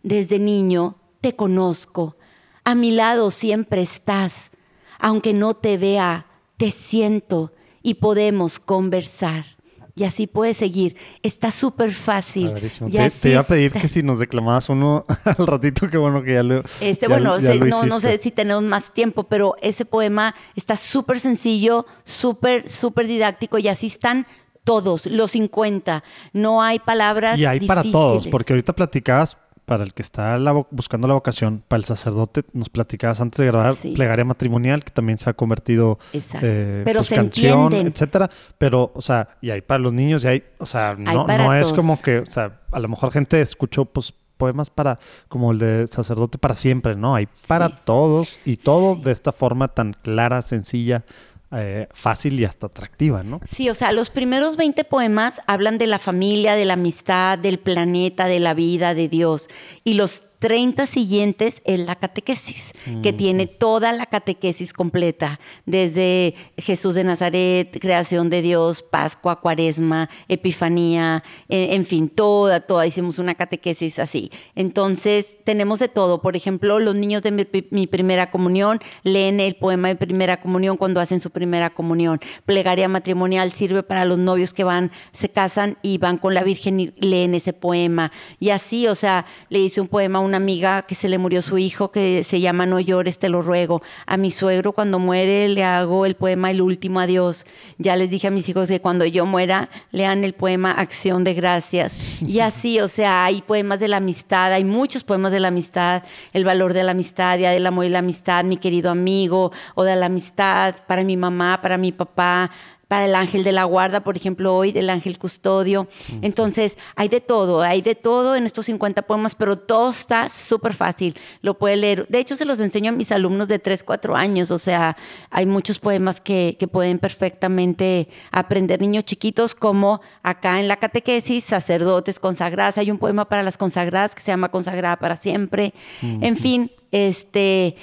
[0.02, 2.16] Desde niño te conozco,
[2.64, 4.50] a mi lado siempre estás,
[4.98, 6.26] aunque no te vea,
[6.56, 7.52] te siento
[7.82, 9.59] y podemos conversar.
[10.00, 10.96] Y así puedes seguir.
[11.22, 12.54] Está súper fácil.
[12.54, 16.42] Te, iba a pedir que si nos declamabas uno al ratito, qué bueno que ya
[16.42, 16.62] lo.
[16.80, 21.84] Este, bueno, no, no sé si tenemos más tiempo, pero ese poema está súper sencillo,
[22.02, 24.26] súper, súper didáctico y así están
[24.64, 26.02] todos, los 50.
[26.32, 27.38] No hay palabras.
[27.38, 29.36] Y hay para todos, porque ahorita platicabas
[29.70, 30.36] para el que está
[30.72, 35.16] buscando la vocación, para el sacerdote, nos platicabas antes de grabar plegaria matrimonial, que también
[35.16, 38.28] se ha convertido eh, Pero pues, canción, etcétera.
[38.58, 41.72] Pero, o sea, y hay para los niños, y hay, o sea, no, no es
[41.72, 44.98] como que, o sea, a lo mejor gente escuchó pues poemas para,
[45.28, 47.14] como el de sacerdote para siempre, ¿no?
[47.14, 51.04] Hay para todos y todo de esta forma tan clara, sencilla,
[51.52, 53.40] eh, fácil y hasta atractiva, ¿no?
[53.44, 57.58] Sí, o sea, los primeros 20 poemas hablan de la familia, de la amistad, del
[57.58, 59.48] planeta, de la vida, de Dios.
[59.82, 62.72] Y los 30 siguientes es la catequesis,
[63.02, 70.08] que tiene toda la catequesis completa, desde Jesús de Nazaret, creación de Dios, Pascua, Cuaresma,
[70.28, 74.30] Epifanía, e, en fin, toda, toda, hicimos una catequesis así.
[74.54, 76.22] Entonces, tenemos de todo.
[76.22, 77.32] Por ejemplo, los niños de
[77.70, 82.18] mi, primera comunión leen el poema de primera comunión cuando hacen su primera comunión.
[82.46, 86.80] Plegaria matrimonial sirve para los novios que van, se casan y van con la Virgen
[86.80, 88.10] y leen ese poema.
[88.38, 91.42] Y así, o sea, le hice un poema a una amiga que se le murió
[91.42, 93.82] su hijo, que se llama No llores, te lo ruego.
[94.06, 97.46] A mi suegro cuando muere le hago el poema El último adiós.
[97.78, 101.34] Ya les dije a mis hijos que cuando yo muera lean el poema Acción de
[101.34, 101.94] Gracias.
[102.24, 106.04] Y así, o sea, hay poemas de la amistad, hay muchos poemas de la amistad,
[106.32, 109.82] El valor de la amistad, Día del amor y la amistad, Mi querido amigo, o
[109.82, 112.52] de la amistad para mi mamá, para mi papá,
[112.90, 115.86] para el ángel de la guarda, por ejemplo, hoy del ángel custodio.
[116.22, 120.74] Entonces, hay de todo, hay de todo en estos 50 poemas, pero todo está súper
[120.74, 122.08] fácil, lo puede leer.
[122.08, 124.96] De hecho, se los enseño a mis alumnos de 3, 4 años, o sea,
[125.30, 131.44] hay muchos poemas que, que pueden perfectamente aprender niños chiquitos, como acá en la catequesis,
[131.44, 132.76] sacerdotes consagradas.
[132.76, 135.74] Hay un poema para las consagradas que se llama Consagrada para siempre.
[136.02, 137.76] En fin, este,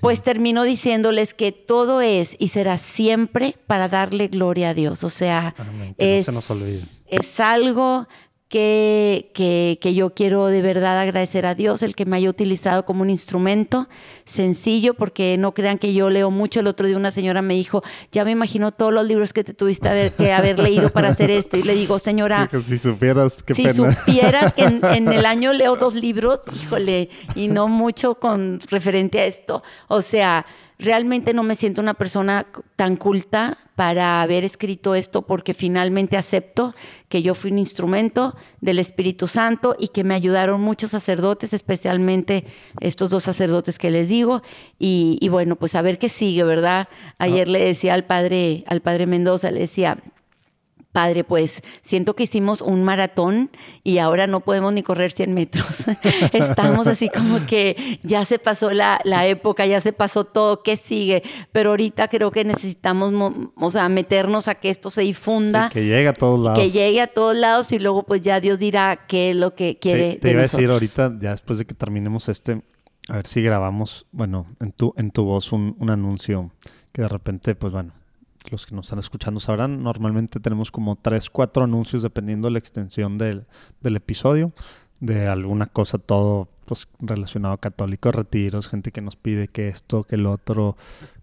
[0.00, 5.04] pues termino diciéndoles que todo es y será siempre para darle gloria a Dios.
[5.04, 5.54] O sea,
[5.98, 6.28] es,
[7.06, 8.06] es algo
[8.54, 12.84] que, que, que, yo quiero de verdad agradecer a Dios el que me haya utilizado
[12.84, 13.88] como un instrumento
[14.26, 16.60] sencillo, porque no crean que yo leo mucho.
[16.60, 17.82] El otro día una señora me dijo,
[18.12, 21.32] ya me imagino todos los libros que te tuviste haber, que haber leído para hacer
[21.32, 21.56] esto.
[21.56, 25.74] Y le digo, señora, si supieras, qué si supieras que en, en, el año leo
[25.74, 29.64] dos libros, híjole, y no mucho con referente a esto.
[29.88, 30.46] O sea,
[30.78, 36.74] realmente no me siento una persona tan culta para haber escrito esto porque finalmente acepto
[37.14, 42.44] que yo fui un instrumento del Espíritu Santo y que me ayudaron muchos sacerdotes, especialmente
[42.80, 44.42] estos dos sacerdotes que les digo.
[44.80, 46.88] Y, bueno, pues a ver qué sigue, ¿verdad?
[47.18, 50.02] Ayer le decía al padre, al padre Mendoza, le decía,
[50.94, 53.50] Padre, pues siento que hicimos un maratón
[53.82, 55.66] y ahora no podemos ni correr 100 metros.
[56.32, 61.24] Estamos así como que ya se pasó la, época, ya se pasó todo, ¿qué sigue?
[61.50, 63.12] Pero ahorita creo que necesitamos,
[63.56, 65.68] o sea, meternos a que esto se difunda.
[65.68, 66.60] que llegue a todos lados.
[66.60, 69.80] Que llegue a todos lados y luego pues ya Dios dirá qué es lo que
[69.80, 70.12] quiere.
[70.12, 72.62] Te, te iba a decir ahorita, ya después de que terminemos este,
[73.08, 76.52] a ver si grabamos, bueno, en tu, en tu voz un, un anuncio
[76.92, 78.03] que de repente, pues bueno
[78.50, 82.58] los que nos están escuchando sabrán, normalmente tenemos como 3, 4 anuncios dependiendo de la
[82.58, 83.46] extensión del,
[83.80, 84.52] del episodio,
[85.00, 90.04] de alguna cosa, todo pues relacionado a católico, retiros, gente que nos pide que esto,
[90.04, 90.76] que el otro,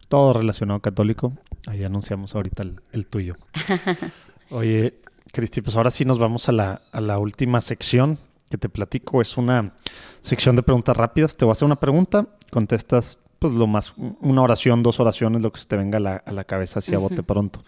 [0.07, 1.33] todo relacionado a católico.
[1.67, 3.35] Ahí anunciamos ahorita el, tuyo.
[4.49, 4.95] Oye,
[5.31, 8.19] Cristi, pues ahora sí nos vamos a la, a la última sección
[8.49, 9.21] que te platico.
[9.21, 9.73] Es una
[10.21, 11.37] sección de preguntas rápidas.
[11.37, 15.51] Te voy a hacer una pregunta, contestas pues lo más, una oración, dos oraciones, lo
[15.51, 17.59] que se te venga a la, a la cabeza así a bote pronto.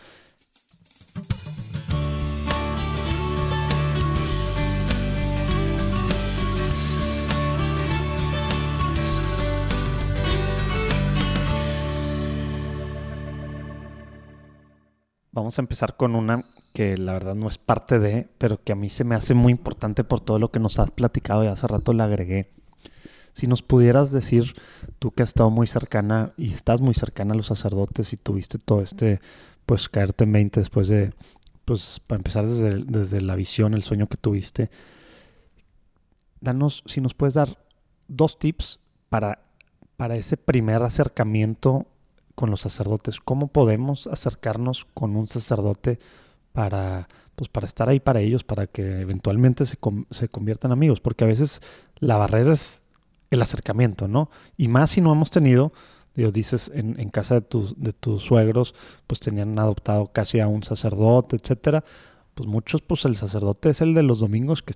[15.32, 18.76] Vamos a empezar con una que la verdad no es parte de, pero que a
[18.76, 21.68] mí se me hace muy importante por todo lo que nos has platicado y hace
[21.68, 22.52] rato la agregué.
[23.34, 24.54] Si nos pudieras decir,
[25.00, 28.60] tú que has estado muy cercana y estás muy cercana a los sacerdotes y tuviste
[28.60, 29.20] todo este,
[29.66, 31.14] pues caerte en 20 después de,
[31.66, 34.70] pues para empezar desde, desde la visión, el sueño que tuviste,
[36.42, 37.58] danos, si nos puedes dar
[38.08, 38.80] dos tips
[39.10, 39.40] para,
[39.98, 41.88] para ese primer acercamiento
[42.36, 43.20] con los sacerdotes.
[43.20, 46.00] ¿Cómo podemos acercarnos con un sacerdote
[46.52, 49.78] para, pues para estar ahí para ellos, para que eventualmente se,
[50.12, 51.00] se conviertan amigos?
[51.00, 51.62] Porque a veces
[51.98, 52.83] la barrera es
[53.36, 54.30] el acercamiento, ¿no?
[54.58, 55.74] Y más si no hemos tenido,
[56.16, 58.76] Dios dices, en, en, casa de tus, de tus suegros,
[59.08, 61.84] pues tenían adoptado casi a un sacerdote, etcétera.
[62.36, 64.74] Pues muchos, pues el sacerdote es el de los domingos que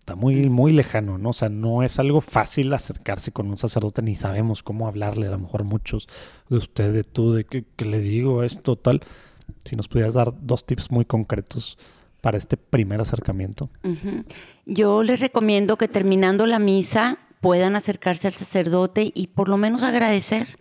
[0.00, 1.30] está muy, muy lejano, ¿no?
[1.30, 5.30] O sea, no es algo fácil acercarse con un sacerdote, ni sabemos cómo hablarle, a
[5.30, 6.08] lo mejor muchos
[6.48, 9.02] de ustedes, de tú, de que, le digo esto, tal.
[9.64, 11.78] Si nos pudieras dar dos tips muy concretos
[12.20, 13.70] para este primer acercamiento.
[14.66, 19.82] Yo les recomiendo que terminando la misa puedan acercarse al sacerdote y por lo menos
[19.82, 20.58] agradecer.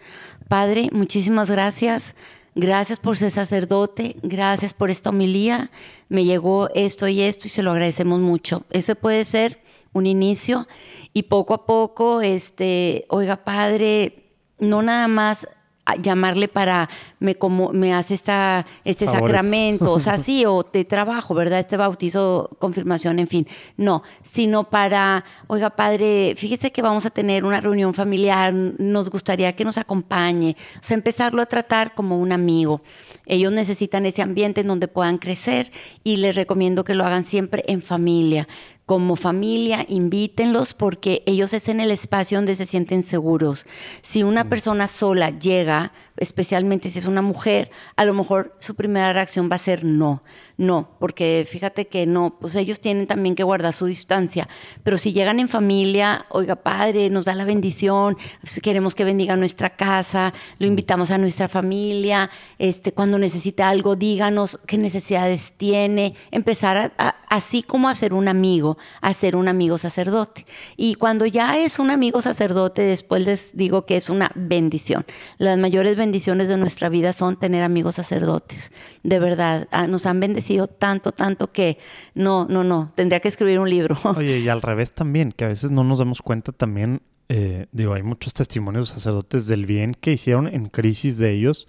[0.47, 2.15] Padre, muchísimas gracias.
[2.55, 5.71] Gracias por ser sacerdote, gracias por esta homilía.
[6.09, 8.65] Me llegó esto y esto y se lo agradecemos mucho.
[8.71, 9.61] Ese puede ser
[9.93, 10.67] un inicio
[11.13, 15.47] y poco a poco, este, oiga, padre, no nada más
[15.95, 16.89] llamarle para
[17.19, 21.59] me como me hace esta este sacramento, o sea, sí, o te trabajo, ¿verdad?
[21.59, 23.47] Este bautizo, confirmación, en fin.
[23.77, 29.55] No, sino para, oiga, padre, fíjese que vamos a tener una reunión familiar, nos gustaría
[29.55, 30.55] que nos acompañe.
[30.75, 32.81] O sea, empezarlo a tratar como un amigo.
[33.29, 35.71] Ellos necesitan ese ambiente en donde puedan crecer
[36.03, 38.47] y les recomiendo que lo hagan siempre en familia
[38.89, 43.67] como familia, invítenlos porque ellos es en el espacio donde se sienten seguros.
[44.01, 44.49] Si una mm.
[44.49, 49.57] persona sola llega, especialmente si es una mujer, a lo mejor su primera reacción va
[49.57, 50.23] a ser no.
[50.59, 54.49] No, porque fíjate que no, pues ellos tienen también que guardar su distancia.
[54.83, 58.17] Pero si llegan en familia, oiga, padre, nos da la bendición,
[58.61, 60.69] queremos que bendiga nuestra casa, lo mm.
[60.69, 66.91] invitamos a nuestra familia, este, cuando necesita algo, díganos qué necesidades tiene, empezar
[67.29, 70.45] así como a ser un amigo, a ser un amigo sacerdote.
[70.75, 75.05] Y cuando ya es un amigo sacerdote, después les digo que es una bendición.
[75.37, 78.73] Las mayores bendiciones de nuestra vida son tener amigos sacerdotes.
[79.03, 81.77] De verdad, ah, nos han bendecido tanto, tanto que
[82.13, 83.95] no, no, no, tendría que escribir un libro.
[84.17, 87.93] Oye, y al revés también, que a veces no nos damos cuenta también, eh, digo,
[87.93, 91.67] hay muchos testimonios de sacerdotes del bien que hicieron en crisis de ellos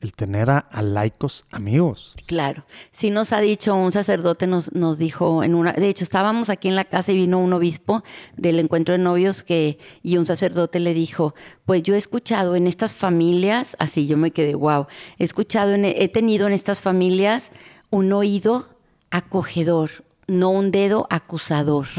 [0.00, 2.14] el tener a, laicos amigos.
[2.26, 6.48] Claro, sí nos ha dicho un sacerdote, nos, nos dijo en una, de hecho estábamos
[6.48, 8.02] aquí en la casa y vino un obispo
[8.36, 11.34] del encuentro de novios que, y un sacerdote le dijo,
[11.66, 14.86] pues yo he escuchado en estas familias, así yo me quedé, wow,
[15.18, 17.50] he escuchado, he tenido en estas familias
[17.90, 18.68] un oído
[19.10, 21.86] acogedor, no un dedo acusador.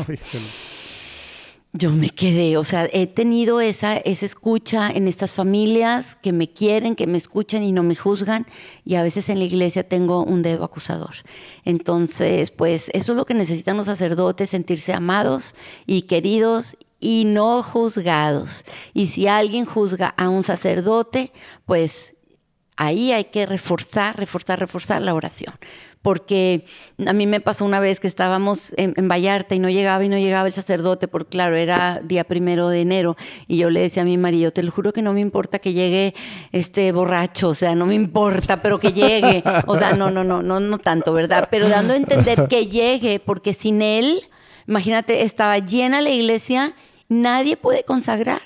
[1.73, 6.51] Yo me quedé, o sea, he tenido esa, esa escucha en estas familias que me
[6.51, 8.45] quieren, que me escuchan y no me juzgan,
[8.83, 11.15] y a veces en la iglesia tengo un dedo acusador.
[11.63, 15.55] Entonces, pues eso es lo que necesitan los sacerdotes, sentirse amados
[15.85, 18.65] y queridos y no juzgados.
[18.93, 21.31] Y si alguien juzga a un sacerdote,
[21.65, 22.15] pues
[22.81, 25.53] ahí hay que reforzar, reforzar, reforzar la oración.
[26.01, 26.65] Porque
[27.05, 30.17] a mí me pasó una vez que estábamos en, Vallarta y no llegaba y no
[30.17, 33.15] llegaba el sacerdote, porque claro, era día primero de enero.
[33.47, 35.73] Y yo le decía a mi marido, te lo juro que no me importa que
[35.73, 36.15] llegue
[36.51, 39.43] este borracho, o sea, no me importa, pero que llegue.
[39.67, 41.49] O sea, no, no, no, no, no tanto, ¿verdad?
[41.51, 44.21] Pero dando a entender que llegue, porque sin él,
[44.67, 46.73] imagínate, estaba llena la iglesia,
[47.09, 48.41] nadie puede consagrar.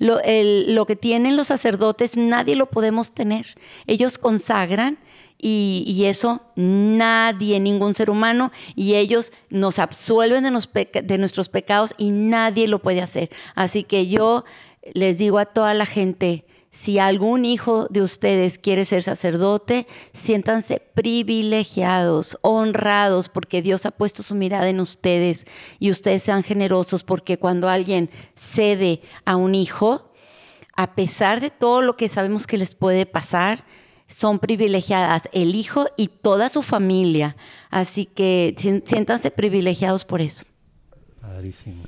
[0.00, 3.46] Lo, lo, que tienen los sacerdotes nadie lo podemos tener.
[3.86, 4.98] Ellos consagran
[5.38, 12.10] y, eso nadie, ningún ser humano, y ellos nos absuelven de, de nuestros pecados y
[12.10, 13.30] nadie lo puede hacer.
[13.54, 14.44] Así que yo
[14.92, 20.80] les digo a toda la gente, si algún hijo de ustedes quiere ser sacerdote, siéntanse
[20.94, 25.46] privilegiados, honrados, porque Dios ha puesto su mirada en ustedes
[25.80, 30.12] y ustedes sean generosos, porque cuando alguien cede a un hijo,
[30.76, 33.64] a pesar de todo lo que sabemos que les puede pasar,
[34.06, 37.36] son privilegiadas el hijo y toda su familia.
[37.70, 40.44] Así que siéntanse privilegiados por eso.
[41.20, 41.82] Padrísimo.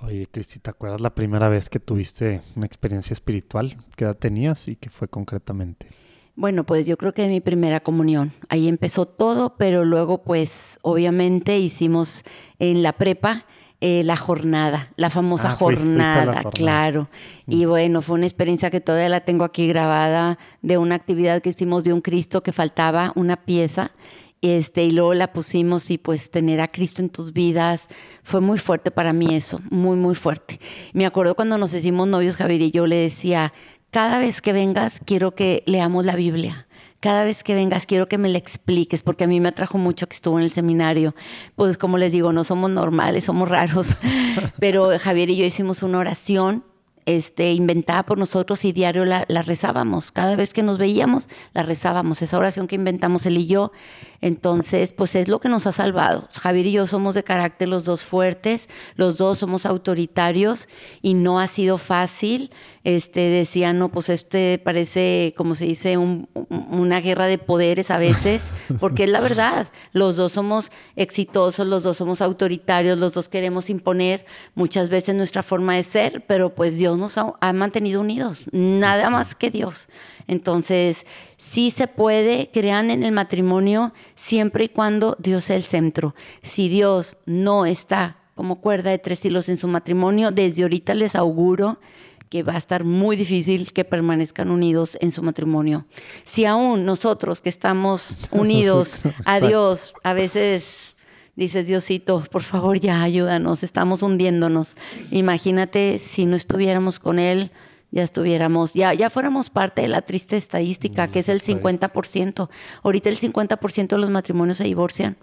[0.00, 3.76] Oye, Cristi, ¿te acuerdas la primera vez que tuviste una experiencia espiritual?
[3.96, 5.88] ¿Qué edad tenías y qué fue concretamente?
[6.36, 8.32] Bueno, pues yo creo que mi primera comunión.
[8.48, 12.22] Ahí empezó todo, pero luego pues obviamente hicimos
[12.60, 13.44] en la prepa
[13.80, 17.08] eh, la jornada, la famosa ah, jornada, claro.
[17.46, 17.52] Mm.
[17.52, 21.50] Y bueno, fue una experiencia que todavía la tengo aquí grabada de una actividad que
[21.50, 23.92] hicimos de un Cristo que faltaba una pieza.
[24.40, 27.88] Este, y luego la pusimos y pues tener a Cristo en tus vidas
[28.22, 30.60] fue muy fuerte para mí eso, muy, muy fuerte.
[30.92, 33.52] Me acuerdo cuando nos hicimos novios, Javier y yo le decía,
[33.90, 36.68] cada vez que vengas quiero que leamos la Biblia
[37.00, 40.08] cada vez que vengas quiero que me la expliques, porque a mí me atrajo mucho
[40.08, 41.14] que estuvo en el seminario.
[41.54, 43.90] Pues como les digo, no somos normales, somos raros,
[44.58, 46.64] pero Javier y yo hicimos una oración
[47.06, 50.12] este, inventada por nosotros y diario la, la, rezábamos.
[50.12, 52.20] Cada vez que nos veíamos, la rezábamos.
[52.20, 53.72] Esa oración que inventamos él y yo.
[54.20, 56.28] Entonces, pues es lo que nos ha salvado.
[56.32, 60.68] Javier y yo somos de carácter los dos fuertes, los dos somos autoritarios
[61.02, 62.50] y no ha sido fácil.
[62.82, 68.44] Este, decía, no, pues este parece, como se dice, una guerra de poderes a veces,
[68.80, 69.68] porque es la verdad.
[69.92, 75.42] Los dos somos exitosos, los dos somos autoritarios, los dos queremos imponer muchas veces nuestra
[75.42, 79.88] forma de ser, pero pues Dios nos ha, mantenido unidos, nada más que Dios.
[80.28, 81.06] Entonces,
[81.36, 86.14] sí se puede, crean en el matrimonio siempre y cuando Dios sea el centro.
[86.42, 91.16] Si Dios no está como cuerda de tres hilos en su matrimonio, desde ahorita les
[91.16, 91.80] auguro
[92.28, 95.86] que va a estar muy difícil que permanezcan unidos en su matrimonio.
[96.24, 100.94] Si aún nosotros que estamos unidos a Dios, a veces
[101.36, 104.76] dices, Diosito, por favor ya ayúdanos, estamos hundiéndonos.
[105.10, 107.50] Imagínate si no estuviéramos con Él,
[107.90, 112.48] ya estuviéramos, ya, ya fuéramos parte de la triste estadística, que es el 50%.
[112.82, 115.16] Ahorita el 50% de los matrimonios se divorcian.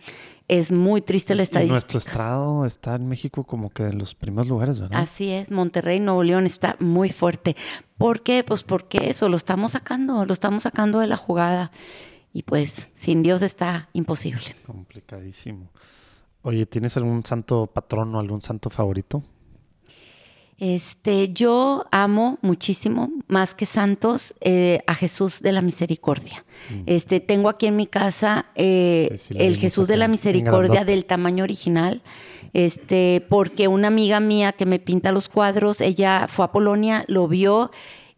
[0.47, 1.73] Es muy triste la estadística.
[1.73, 4.99] nuestro estado está en México como que en los primeros lugares, ¿verdad?
[4.99, 7.55] Así es, Monterrey, Nuevo León está muy fuerte.
[7.97, 8.43] ¿Por qué?
[8.43, 11.71] Pues porque eso, lo estamos sacando, lo estamos sacando de la jugada.
[12.31, 14.43] Y pues sin Dios está imposible.
[14.65, 15.71] Complicadísimo.
[16.41, 19.23] Oye, ¿tienes algún santo patrón o algún santo favorito?
[20.57, 26.45] Este, yo amo muchísimo, más que santos, eh, a Jesús de la Misericordia.
[26.69, 26.83] Mm.
[26.85, 32.01] Este, tengo aquí en mi casa eh, el Jesús de la Misericordia del tamaño original.
[32.53, 37.27] Este, porque una amiga mía que me pinta los cuadros, ella fue a Polonia, lo
[37.27, 37.69] vio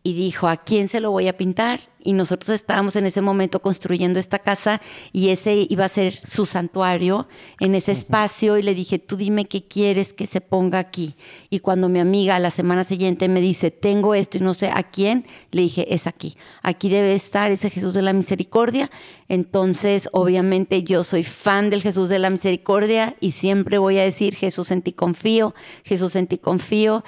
[0.08, 1.82] y dijo, ¿a quién se lo voy a pintar?
[2.08, 4.82] y nosotros estábamos en ese momento construyendo esta casa
[5.12, 7.28] y ese iba a ser su santuario
[7.60, 11.16] en ese espacio y le dije, tú dime qué quieres que se ponga aquí.
[11.50, 14.84] Y cuando mi amiga la semana siguiente me dice, tengo esto y no sé a
[14.84, 16.38] quién, le dije, es aquí.
[16.62, 18.90] Aquí debe estar ese Jesús de la Misericordia.
[19.28, 24.34] Entonces, obviamente yo soy fan del Jesús de la Misericordia y siempre voy a decir,
[24.34, 25.54] Jesús en ti confío,
[25.84, 27.04] Jesús en ti confío.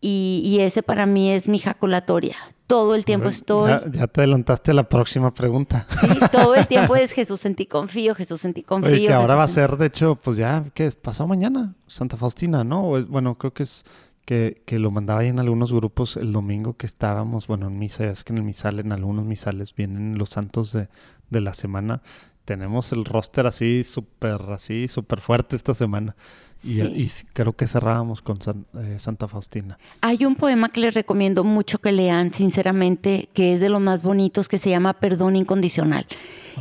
[0.00, 2.36] Y, y, ese para mí es mi jaculatoria
[2.66, 3.70] todo el tiempo estoy.
[3.92, 5.86] Ya, te adelantaste a la próxima pregunta.
[6.00, 9.08] Sí, todo el tiempo es Jesús en ti confío, Jesús en ti confío.
[9.08, 10.96] que ahora va a ser, de hecho, pues ya, ¿qué es?
[10.96, 13.04] Pasado mañana, Santa Faustina, ¿no?
[13.06, 13.84] Bueno, creo que es
[14.24, 18.06] que, que, lo mandaba ahí en algunos grupos el domingo que estábamos, bueno, en misa,
[18.06, 20.88] es que en el misal, en algunos misales vienen los santos de,
[21.30, 22.02] de la semana
[22.46, 26.16] tenemos el roster así súper, así súper fuerte esta semana.
[26.64, 26.82] Y, Sí.
[26.96, 29.78] y creo que cerrábamos con San- eh, Santa Faustina.
[30.00, 34.02] Hay un poema que les recomiendo mucho que lean, sinceramente, que es de los más
[34.02, 36.06] bonitos, que se llama Perdón Incondicional.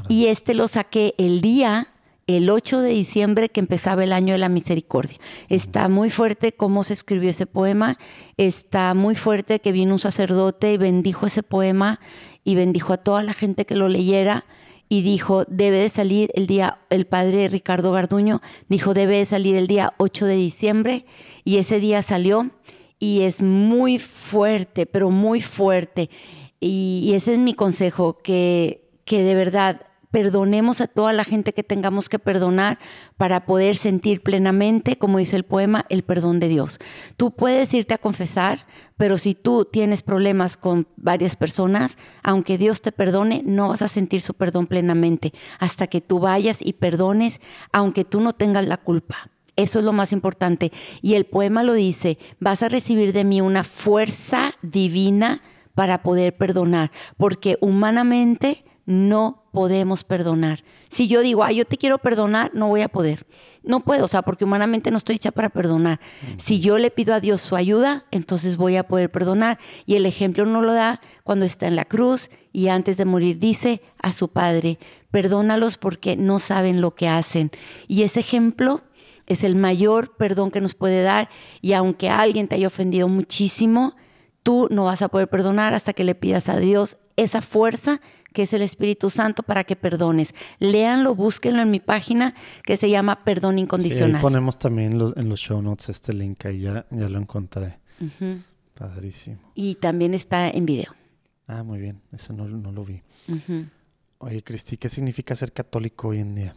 [0.09, 1.87] Y este lo saqué el día,
[2.27, 5.17] el 8 de diciembre, que empezaba el año de la misericordia.
[5.47, 7.97] Está muy fuerte cómo se escribió ese poema.
[8.35, 12.01] Está muy fuerte que vino un sacerdote y bendijo ese poema
[12.43, 14.43] y bendijo a toda la gente que lo leyera
[14.89, 19.55] y dijo, debe de salir el día, el padre Ricardo Garduño dijo, debe de salir
[19.55, 21.05] el día 8 de diciembre
[21.43, 22.51] y ese día salió
[22.99, 26.09] y es muy fuerte, pero muy fuerte.
[26.59, 29.81] Y, y ese es mi consejo, que, que de verdad
[30.15, 32.79] perdonemos a toda la gente que tengamos que perdonar
[33.17, 36.79] para poder sentir plenamente, como dice el poema, el perdón de Dios.
[37.17, 38.65] Tú puedes irte a confesar,
[38.97, 43.87] pero si tú tienes problemas con varias personas, aunque Dios te perdone, no vas a
[43.87, 47.41] sentir su perdón plenamente hasta que tú vayas y perdones,
[47.71, 49.29] aunque tú no tengas la culpa.
[49.55, 50.71] Eso es lo más importante.
[51.01, 55.41] Y el poema lo dice, vas a recibir de mí una fuerza divina
[55.73, 60.63] para poder perdonar, porque humanamente no podemos perdonar.
[60.89, 63.25] Si yo digo, ay, yo te quiero perdonar, no voy a poder.
[63.63, 65.99] No puedo, o sea, porque humanamente no estoy hecha para perdonar.
[66.37, 69.59] Si yo le pido a Dios su ayuda, entonces voy a poder perdonar.
[69.85, 73.39] Y el ejemplo no lo da cuando está en la cruz y antes de morir
[73.39, 74.77] dice a su Padre,
[75.09, 77.51] perdónalos porque no saben lo que hacen.
[77.87, 78.83] Y ese ejemplo
[79.25, 81.29] es el mayor perdón que nos puede dar.
[81.61, 83.95] Y aunque alguien te haya ofendido muchísimo,
[84.43, 88.01] tú no vas a poder perdonar hasta que le pidas a Dios esa fuerza
[88.35, 90.35] que es el Espíritu Santo para que perdones.
[90.59, 94.21] Léanlo, búsquenlo en mi página que se llama Perdón Sí, ahí Incondicional.
[94.21, 97.79] ponemos también los- en los show notes este link ahí, ya, ya lo encontré.
[97.99, 98.41] Ujú.
[98.77, 99.39] Padrísimo.
[99.55, 100.93] Y también está en video.
[101.47, 103.01] Ah, muy bien, ese no, no lo vi.
[104.19, 106.55] Oye, Cristi, ¿qué significa ser católico hoy en día?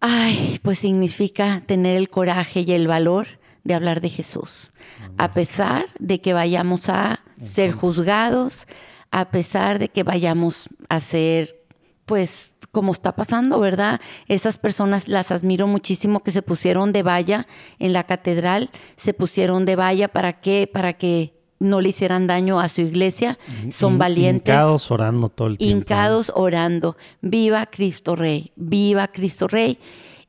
[0.00, 3.26] Ay, pues significa tener el coraje y el valor
[3.64, 4.70] de hablar de Jesús.
[5.18, 8.66] A pesar de que vayamos a ser juzgados,
[9.10, 11.64] a pesar de que vayamos a ser,
[12.06, 14.00] pues, como está pasando, ¿verdad?
[14.28, 17.46] Esas personas las admiro muchísimo que se pusieron de valla
[17.78, 20.70] en la catedral, se pusieron de valla para qué?
[20.72, 23.38] Para que no le hicieran daño a su iglesia.
[23.70, 24.54] Son valientes.
[24.54, 25.78] Hincados orando todo el tiempo.
[25.78, 29.78] hincados orando, viva Cristo Rey, viva Cristo Rey.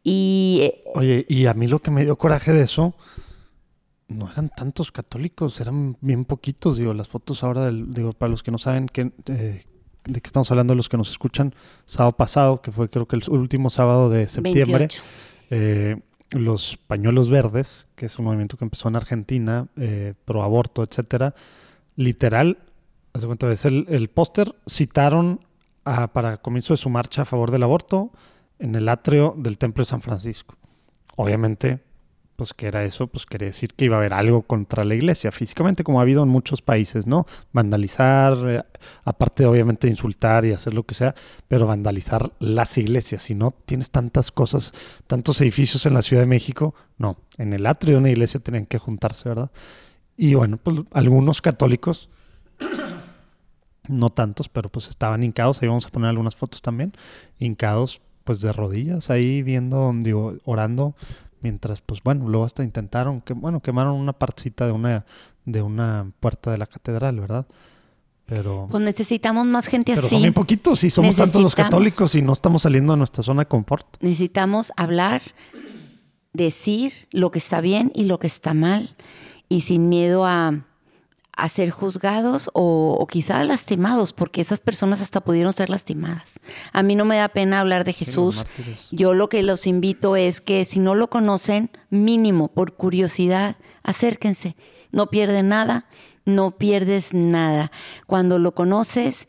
[0.03, 2.95] Y eh, Oye, y a mí lo que me dio coraje de eso,
[4.17, 8.43] no eran tantos católicos, eran bien poquitos, digo, las fotos ahora, del, digo, para los
[8.43, 9.63] que no saben que, eh,
[10.05, 11.53] de qué estamos hablando, los que nos escuchan,
[11.85, 15.03] sábado pasado, que fue creo que el último sábado de septiembre, 28.
[15.51, 16.01] eh,
[16.31, 21.35] los pañuelos verdes, que es un movimiento que empezó en Argentina, eh, pro aborto, etcétera,
[21.95, 22.57] literal,
[23.13, 25.41] haz de cuenta, ves el, el póster, citaron
[25.83, 28.11] a- para comienzo de su marcha a favor del aborto
[28.59, 30.55] en el atrio del Templo de San Francisco.
[31.17, 31.81] Obviamente,
[32.41, 35.31] pues que era eso, pues quería decir que iba a haber algo contra la iglesia,
[35.31, 37.27] físicamente, como ha habido en muchos países, ¿no?
[37.53, 38.63] Vandalizar, eh,
[39.05, 41.13] aparte obviamente insultar y hacer lo que sea,
[41.47, 43.21] pero vandalizar las iglesias.
[43.21, 44.71] Si no tienes tantas cosas,
[45.05, 48.65] tantos edificios en la Ciudad de México, no, en el atrio de una iglesia tenían
[48.65, 49.51] que juntarse, ¿verdad?
[50.17, 52.09] Y bueno, pues algunos católicos,
[53.87, 56.93] no tantos, pero pues estaban hincados, ahí vamos a poner algunas fotos también,
[57.37, 60.95] hincados pues de rodillas ahí viendo, digo, orando,
[61.41, 65.05] mientras pues bueno, luego hasta intentaron, que bueno, quemaron una partecita de una,
[65.45, 67.45] de una puerta de la catedral, ¿verdad?
[68.25, 68.67] Pero...
[68.71, 70.15] Pues necesitamos más gente Pero así.
[70.15, 73.41] son bien poquitos y somos tantos los católicos y no estamos saliendo de nuestra zona
[73.41, 73.85] de confort.
[73.99, 75.21] Necesitamos hablar,
[76.33, 78.95] decir lo que está bien y lo que está mal
[79.49, 80.65] y sin miedo a,
[81.35, 86.33] a ser juzgados o, o quizá lastimados, porque esas personas hasta pudieron ser lastimadas.
[86.73, 88.45] A mí no me da pena hablar de Jesús.
[88.91, 94.55] Yo lo que los invito es que si no lo conocen, mínimo por curiosidad, acérquense.
[94.91, 95.85] No pierden nada,
[96.25, 97.71] no pierdes nada.
[98.07, 99.27] Cuando lo conoces,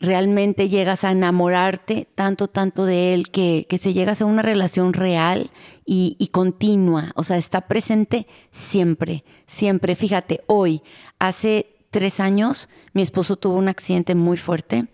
[0.00, 4.92] realmente llegas a enamorarte tanto, tanto de él que, que se llegas a una relación
[4.92, 5.50] real
[5.84, 7.12] y, y continua.
[7.16, 9.96] O sea, está presente siempre, siempre.
[9.96, 10.82] Fíjate, hoy,
[11.18, 14.86] hace tres años, mi esposo tuvo un accidente muy fuerte.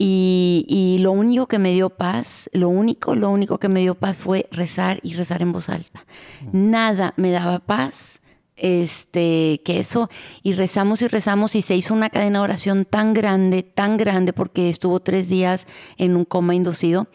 [0.00, 3.96] Y, y lo único que me dio paz, lo único, lo único que me dio
[3.96, 6.06] paz fue rezar y rezar en voz alta.
[6.52, 8.17] Nada me daba paz,
[8.58, 10.08] este, que eso,
[10.42, 14.32] y rezamos y rezamos y se hizo una cadena de oración tan grande, tan grande,
[14.32, 15.66] porque estuvo tres días
[15.96, 17.08] en un coma inducido,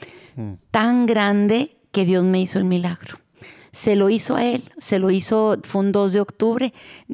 [0.72, 3.20] tan grande que Dios me hizo el milagro.
[3.72, 6.74] Se lo hizo a él, se lo hizo, fue un 2 de octubre,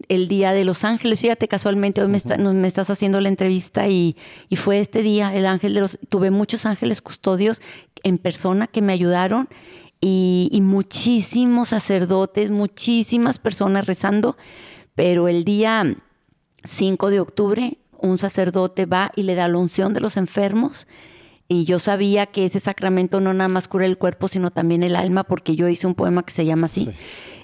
[0.10, 1.22] el día de los ángeles.
[1.22, 4.18] Fíjate, casualmente hoy me, está- nos- me estás haciendo la entrevista y,
[4.50, 5.98] y fue este día, el ángel de los.
[6.10, 7.62] Tuve muchos ángeles custodios
[8.04, 9.48] en persona que me ayudaron
[10.02, 14.38] y, y muchísimos sacerdotes, muchísimas personas rezando,
[14.96, 15.96] pero el día
[16.64, 20.88] 5 de octubre un sacerdote va y le da la unción de los enfermos
[21.52, 24.96] y yo sabía que ese sacramento no nada más cura el cuerpo, sino también el
[24.96, 26.88] alma, porque yo hice un poema que se llama así.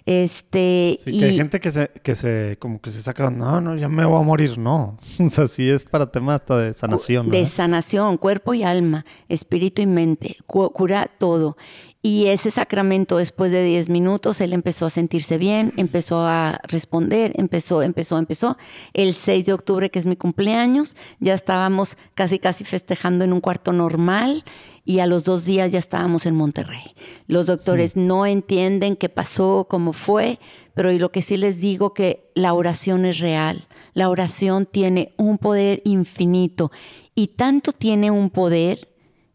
[0.05, 3.75] Este, sí, que hay gente que se, que se, como que se saca, no, no,
[3.75, 4.99] ya me voy a morir, no.
[5.19, 7.31] O sea, sí es para temas hasta de sanación.
[7.31, 11.57] De sanación, cuerpo y alma, espíritu y mente, cura todo.
[12.05, 17.33] Y ese sacramento, después de 10 minutos, él empezó a sentirse bien, empezó a responder,
[17.35, 18.57] empezó, empezó, empezó.
[18.93, 23.41] El 6 de octubre, que es mi cumpleaños, ya estábamos casi, casi festejando en un
[23.41, 24.43] cuarto normal
[24.83, 26.93] y a los dos días ya estábamos en Monterrey.
[27.25, 30.37] Los doctores no entienden qué pasó, cómo fue,
[30.75, 33.67] pero lo que sí les digo que la oración es real.
[33.95, 36.71] La oración tiene un poder infinito
[37.15, 38.89] y tanto tiene un poder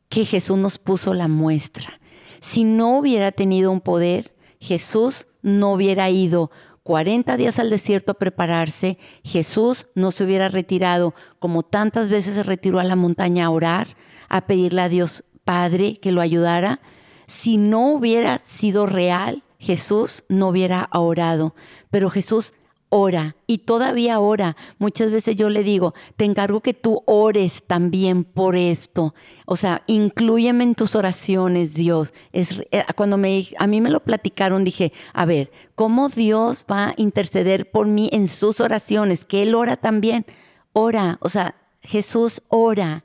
[0.09, 2.00] que Jesús nos puso la muestra.
[2.41, 6.51] Si no hubiera tenido un poder, Jesús no hubiera ido
[6.83, 12.43] 40 días al desierto a prepararse, Jesús no se hubiera retirado como tantas veces se
[12.43, 13.89] retiró a la montaña a orar,
[14.29, 16.81] a pedirle a Dios Padre que lo ayudara.
[17.27, 21.55] Si no hubiera sido real, Jesús no hubiera orado,
[21.91, 22.55] pero Jesús
[22.91, 24.57] ora y todavía ora.
[24.79, 29.15] Muchas veces yo le digo, te encargo que tú ores también por esto.
[29.47, 32.13] O sea, incluyeme en tus oraciones, Dios.
[32.33, 36.89] Es, eh, cuando me, a mí me lo platicaron, dije, a ver, ¿cómo Dios va
[36.89, 39.25] a interceder por mí en sus oraciones?
[39.25, 40.27] Que Él ora también.
[40.73, 43.05] Ora, o sea, Jesús ora.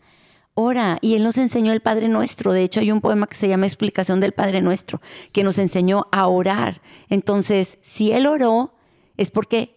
[0.57, 2.53] Ora, y Él nos enseñó el Padre Nuestro.
[2.53, 5.02] De hecho, hay un poema que se llama Explicación del Padre Nuestro,
[5.34, 6.82] que nos enseñó a orar.
[7.10, 8.74] Entonces, si Él oró,
[9.18, 9.75] es porque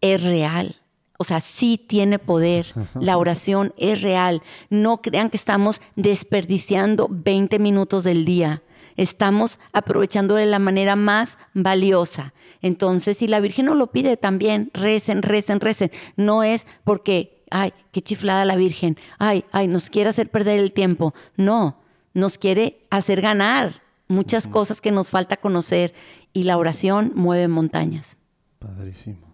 [0.00, 0.76] es real.
[1.18, 2.72] O sea, sí tiene poder.
[2.98, 4.42] La oración es real.
[4.70, 8.62] No crean que estamos desperdiciando 20 minutos del día.
[8.96, 12.32] Estamos aprovechando de la manera más valiosa.
[12.62, 15.90] Entonces, si la Virgen nos lo pide también, recen, recen, recen.
[16.16, 18.96] No es porque, ay, qué chiflada la Virgen.
[19.18, 21.12] Ay, ay, nos quiere hacer perder el tiempo.
[21.36, 21.82] No,
[22.14, 25.92] nos quiere hacer ganar muchas cosas que nos falta conocer.
[26.32, 28.16] Y la oración mueve montañas.
[28.58, 29.29] Padrísimo.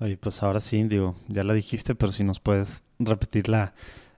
[0.00, 3.74] Oye, pues ahora sí, digo, ya la dijiste, pero si nos puedes repetir la,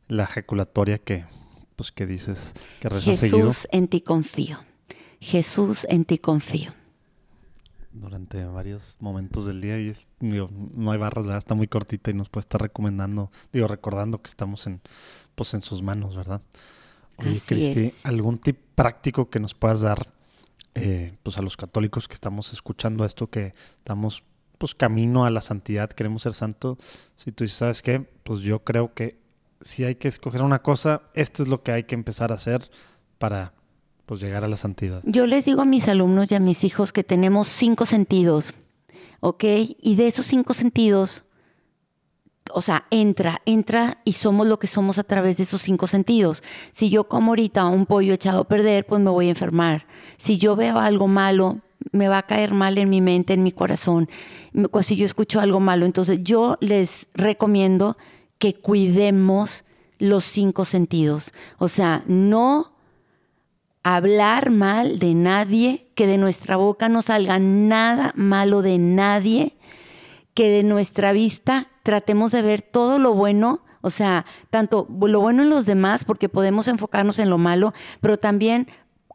[0.09, 1.25] la ejaculatoria que,
[1.77, 4.59] pues, que dices que rezas Jesús, en ti confío.
[5.21, 6.73] Jesús, en ti confío.
[7.93, 11.39] Durante varios momentos del día, y digo, no hay barras, ¿verdad?
[11.39, 14.81] Está muy cortita y nos puede estar recomendando, digo, recordando que estamos en,
[15.35, 16.43] pues, en sus manos, ¿verdad?
[17.17, 20.07] Oye, Cristi, ¿algún tip práctico que nos puedas dar
[20.75, 24.23] eh, pues a los católicos que estamos escuchando esto, que estamos
[24.61, 26.77] pues camino a la santidad, queremos ser santos,
[27.17, 28.01] si tú dices, ¿sabes qué?
[28.23, 29.19] Pues yo creo que
[29.63, 32.71] si hay que escoger una cosa, esto es lo que hay que empezar a hacer
[33.17, 33.55] para
[34.05, 35.01] pues llegar a la santidad.
[35.05, 38.53] Yo les digo a mis alumnos y a mis hijos que tenemos cinco sentidos,
[39.21, 39.45] ¿ok?
[39.81, 41.25] Y de esos cinco sentidos,
[42.53, 46.43] o sea, entra, entra y somos lo que somos a través de esos cinco sentidos.
[46.73, 49.87] Si yo como ahorita un pollo echado a perder, pues me voy a enfermar.
[50.19, 51.63] Si yo veo algo malo,
[51.93, 54.09] me va a caer mal en mi mente, en mi corazón,
[54.83, 55.87] si yo escucho algo malo.
[55.87, 57.97] Entonces yo les recomiendo
[58.39, 59.65] que cuidemos
[59.99, 61.33] los cinco sentidos.
[61.59, 62.73] O sea, no
[63.83, 69.57] hablar mal de nadie, que de nuestra boca no salga nada malo de nadie,
[70.35, 75.43] que de nuestra vista tratemos de ver todo lo bueno, o sea, tanto lo bueno
[75.43, 78.69] en los demás, porque podemos enfocarnos en lo malo, pero también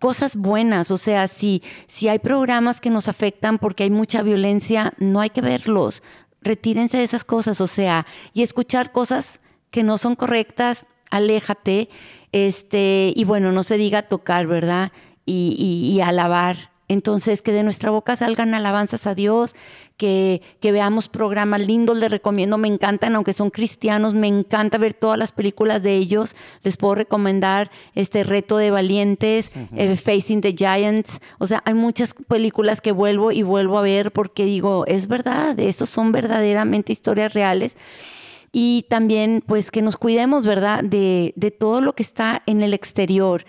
[0.06, 4.94] cosas buenas, o sea, si, si hay programas que nos afectan porque hay mucha violencia,
[5.00, 6.04] no hay que verlos,
[6.44, 9.42] retírense de esas cosas, o sea, y escuchar cosas
[9.72, 11.90] que no son correctas, aléjate,
[12.32, 14.92] este, y bueno, no se diga tocar, ¿verdad?
[15.26, 19.56] Y, y alabar entonces, que de nuestra boca salgan alabanzas a Dios,
[19.98, 24.94] que, que, veamos programas lindos, les recomiendo, me encantan, aunque son cristianos, me encanta ver
[24.94, 26.36] todas las películas de ellos.
[26.64, 31.22] Les puedo recomendar este Reto de Valientes, eh, Facing the Giants.
[31.40, 35.60] O sea, hay muchas películas que vuelvo y vuelvo a ver porque digo, es verdad,
[35.60, 37.78] esos son verdaderamente historias reales.
[38.52, 42.74] Y también, pues, que nos cuidemos, ¿verdad?, de, de todo lo que está en el
[42.74, 43.44] exterior.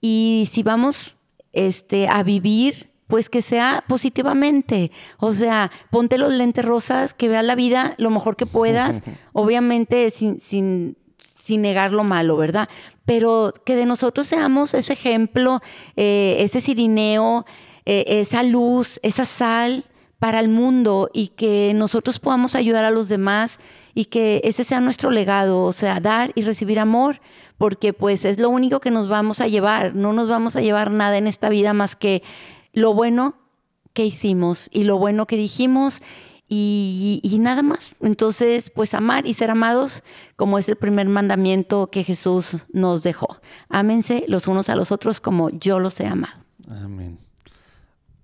[0.00, 1.16] Y si vamos
[1.52, 4.90] este, a vivir, pues que sea positivamente.
[5.18, 9.02] O sea, ponte los lentes rosas, que veas la vida lo mejor que puedas,
[9.32, 12.68] obviamente sin, sin, sin negar lo malo, ¿verdad?
[13.04, 15.60] Pero que de nosotros seamos ese ejemplo,
[15.96, 17.44] eh, ese cirineo,
[17.84, 19.84] eh, esa luz, esa sal
[20.22, 23.58] para el mundo y que nosotros podamos ayudar a los demás
[23.92, 27.20] y que ese sea nuestro legado, o sea, dar y recibir amor,
[27.58, 30.92] porque pues es lo único que nos vamos a llevar, no nos vamos a llevar
[30.92, 32.22] nada en esta vida más que
[32.72, 33.34] lo bueno
[33.94, 36.00] que hicimos y lo bueno que dijimos
[36.48, 37.90] y, nada más.
[38.00, 40.04] Entonces, pues amar y ser amados,
[40.36, 43.40] como es el primer mandamiento que Jesús nos dejó.
[43.68, 46.44] Ámense los unos a los otros como yo los he amado.
[46.70, 47.21] Amén.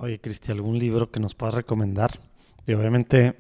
[0.00, 2.20] Oye, Cristi, ¿algún libro que nos puedas recomendar?
[2.68, 3.36] Y obviamente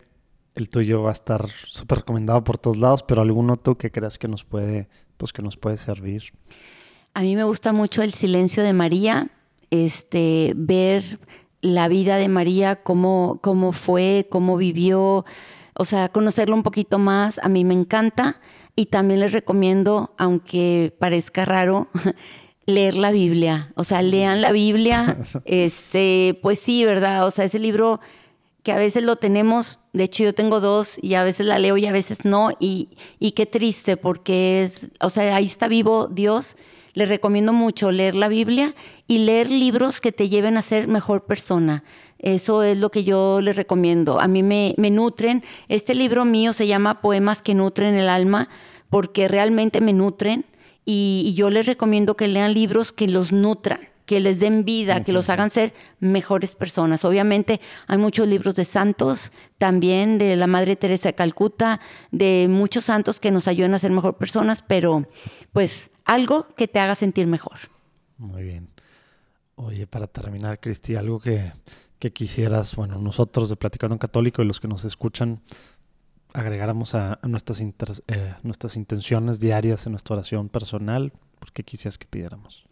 [0.56, 4.18] el tuyo va a estar súper recomendado por todos lados, pero alguno tú que creas
[4.18, 6.32] que nos puede, pues que nos puede servir.
[7.14, 9.30] A mí me gusta mucho El silencio de María,
[9.70, 11.20] este, ver
[11.60, 15.24] la vida de María, cómo, cómo fue, cómo vivió,
[15.74, 18.40] o sea, conocerlo un poquito más, a mí me encanta
[18.74, 21.88] y también les recomiendo, aunque parezca raro,
[22.68, 27.26] leer la Biblia, o sea, lean la Biblia, este, pues sí, ¿verdad?
[27.26, 28.00] O sea, ese libro
[28.62, 31.76] que a veces lo tenemos, de hecho yo tengo dos y a veces la leo
[31.76, 36.08] y a veces no, y, y qué triste porque es, o sea, ahí está vivo
[36.08, 36.56] Dios
[36.98, 38.74] les recomiendo mucho leer la Biblia
[39.06, 41.84] y leer libros que te lleven a ser mejor persona.
[42.18, 44.20] Eso es lo que yo les recomiendo.
[44.20, 45.44] A mí me, nutren.
[45.68, 48.48] Este libro mío se llama Poemas que nutren el alma
[48.90, 50.44] porque realmente me nutren
[50.90, 55.12] y, yo les recomiendo que lean libros que los nutran que les den vida, que
[55.12, 57.04] los hagan ser mejores personas.
[57.04, 61.78] Obviamente hay muchos libros de santos, también de la Madre Teresa de Calcuta,
[62.10, 65.06] de muchos santos que nos ayudan a ser mejor personas, pero
[65.52, 67.58] pues algo que te haga sentir mejor.
[68.16, 68.70] Muy bien.
[69.56, 71.52] Oye, para terminar, Cristi, algo que,
[71.98, 75.42] quisieras, bueno, nosotros de Platicando en Católico y los que nos escuchan,
[76.32, 77.60] agregáramos a, nuestras,
[78.08, 82.64] eh, nuestras intenciones diarias en nuestra oración personal, ¿por qué quisieras que pidiéramos?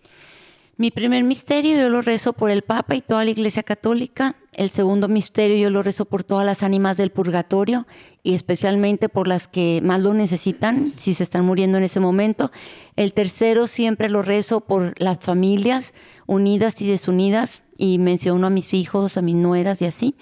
[0.79, 4.37] Mi primer misterio yo lo rezo por el Papa y toda la Iglesia Católica.
[4.53, 7.87] El segundo misterio yo lo rezo por todas las ánimas del purgatorio
[8.23, 12.53] y especialmente por las que más lo necesitan, si se están muriendo en ese momento.
[12.95, 15.95] El tercero siempre lo rezo por las familias
[16.27, 20.15] unidas y desunidas y menciono a mis hijos, a mis nueras y así.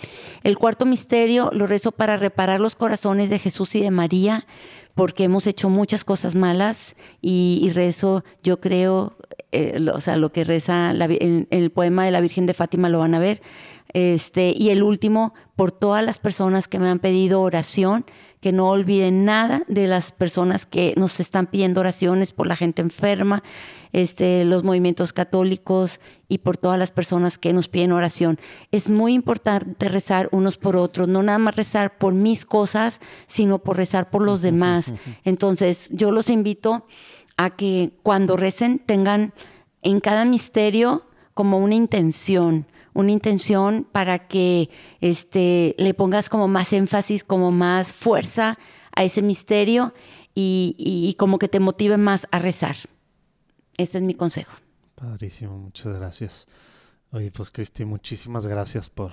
[0.42, 4.46] El cuarto misterio lo rezo para reparar los corazones de Jesús y de María,
[4.94, 9.16] porque hemos hecho muchas cosas malas y, rezo, yo creo,
[9.52, 13.14] eh, o sea, lo que reza el poema de la Virgen de Fátima lo van
[13.14, 13.42] a ver.
[13.94, 18.04] Este, y el último, por todas las personas que me han pedido oración,
[18.44, 22.82] que no olviden nada de las personas que nos están pidiendo oraciones por la gente
[22.82, 23.42] enferma,
[23.94, 25.98] este, los movimientos católicos
[26.28, 28.38] y por todas las personas que nos piden oración.
[28.70, 33.60] Es muy importante rezar unos por otros, no nada más rezar por mis cosas, sino
[33.60, 34.92] por rezar por los demás.
[35.24, 36.86] Entonces, yo los invito
[37.38, 39.32] a que cuando recen tengan
[39.80, 46.72] en cada misterio como una intención, una intención para que este, le pongas como más
[46.72, 48.58] énfasis, como más fuerza
[48.96, 49.92] a ese misterio
[50.34, 52.76] y, y como que te motive más a rezar.
[53.76, 54.54] Ese es mi consejo.
[54.94, 56.46] Padrísimo, muchas gracias.
[57.10, 59.12] Oye, pues Cristi, muchísimas gracias por,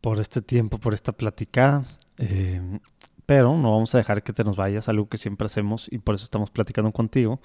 [0.00, 1.84] por este tiempo, por esta platicada.
[2.18, 2.60] Eh,
[3.28, 6.14] pero no vamos a dejar que te nos vayas, algo que siempre hacemos y por
[6.14, 7.40] eso estamos platicando contigo.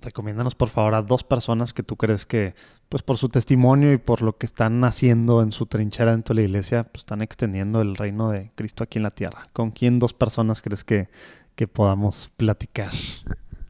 [0.00, 2.54] Recomiéndanos por favor a dos personas que tú crees que,
[2.88, 6.42] pues por su testimonio y por lo que están haciendo en su trinchera dentro de
[6.42, 9.48] la iglesia, pues están extendiendo el reino de Cristo aquí en la tierra.
[9.52, 11.08] ¿Con quién dos personas crees que,
[11.54, 12.92] que podamos platicar?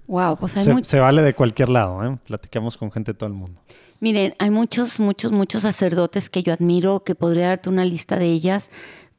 [0.06, 2.18] Wow, pues hay se, se, vale de cualquier lado, ¿eh?
[2.26, 3.60] Platicamos con gente de todo el mundo.
[4.00, 8.26] Miren, hay muchos, muchos, muchos sacerdotes que yo admiro, que podría darte una lista de
[8.26, 8.70] ellas,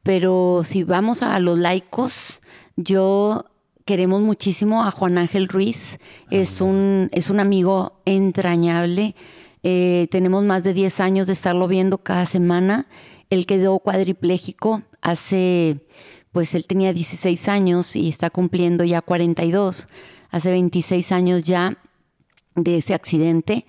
[0.02, 2.42] pero si vamos a los laicos,
[2.76, 3.46] yo
[3.84, 5.98] queremos muchísimo a Juan Ángel Ruiz,
[6.30, 9.14] es un, es un amigo entrañable.
[9.62, 12.86] Eh, tenemos más de 10 años de estarlo viendo cada semana.
[13.30, 15.80] Él quedó cuadripléjico hace,
[16.32, 19.88] pues él tenía 16 años y está cumpliendo ya 42
[20.30, 21.78] hace 26 años ya
[22.54, 23.66] de ese accidente.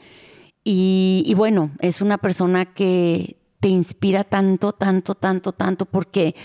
[0.65, 6.35] Y, bueno, es una persona que te inspira tanto, tanto, tanto, tanto, porque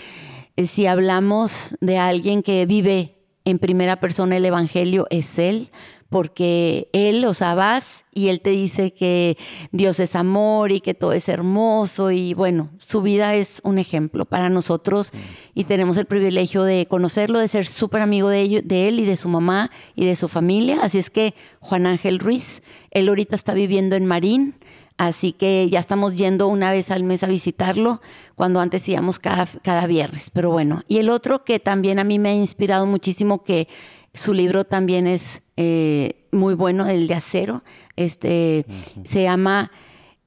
[0.57, 3.18] eh, si hablamos de alguien que vive
[3.49, 5.69] en primera persona el Evangelio, es él,
[6.09, 9.37] porque Él, o sea, vas y Él te dice que
[9.71, 14.25] Dios es amor y que todo es hermoso y bueno, su vida es un ejemplo
[14.25, 15.11] para nosotros
[15.53, 19.17] y tenemos el privilegio de conocerlo, de ser súper amigo de, de Él y de
[19.17, 20.79] su mamá y de su familia.
[20.81, 24.55] Así es que Juan Ángel Ruiz, él ahorita está viviendo en Marín.
[24.99, 28.01] Así que ya estamos yendo una vez al mes a visitarlo,
[28.35, 30.29] cuando antes íbamos cada, cada viernes.
[30.29, 33.69] Pero bueno, y el otro que también a mí me ha inspirado muchísimo, que
[34.13, 37.63] su libro también es eh, muy bueno, el de acero.
[37.95, 38.65] Este,
[39.05, 39.71] Se llama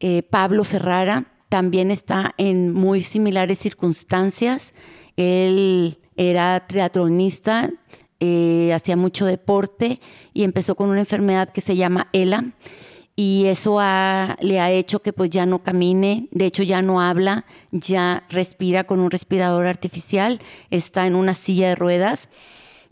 [0.01, 1.27] eh, Pablo Ferrara.
[1.51, 4.73] también está en muy similares circunstancias.
[5.19, 7.69] Él era triatlonista,
[8.21, 10.01] eh, hacía mucho deporte
[10.33, 12.55] y empezó con una enfermedad que se llama ELA
[13.15, 13.79] y eso
[14.41, 18.85] le ha hecho que pues ya no camine, de hecho ya no habla, ya respira
[18.85, 20.41] con un respirador artificial,
[20.71, 22.31] está en una silla de ruedas,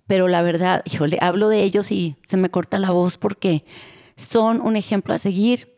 [0.06, 3.64] pero la verdad, le hablo de ellos y se me corta la voz porque
[4.16, 5.76] son un ejemplo a seguir.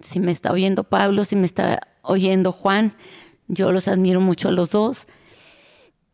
[0.00, 2.96] Si me está oyendo Pablo, si me está oyendo Juan,
[3.46, 5.06] yo los admiro mucho a los dos.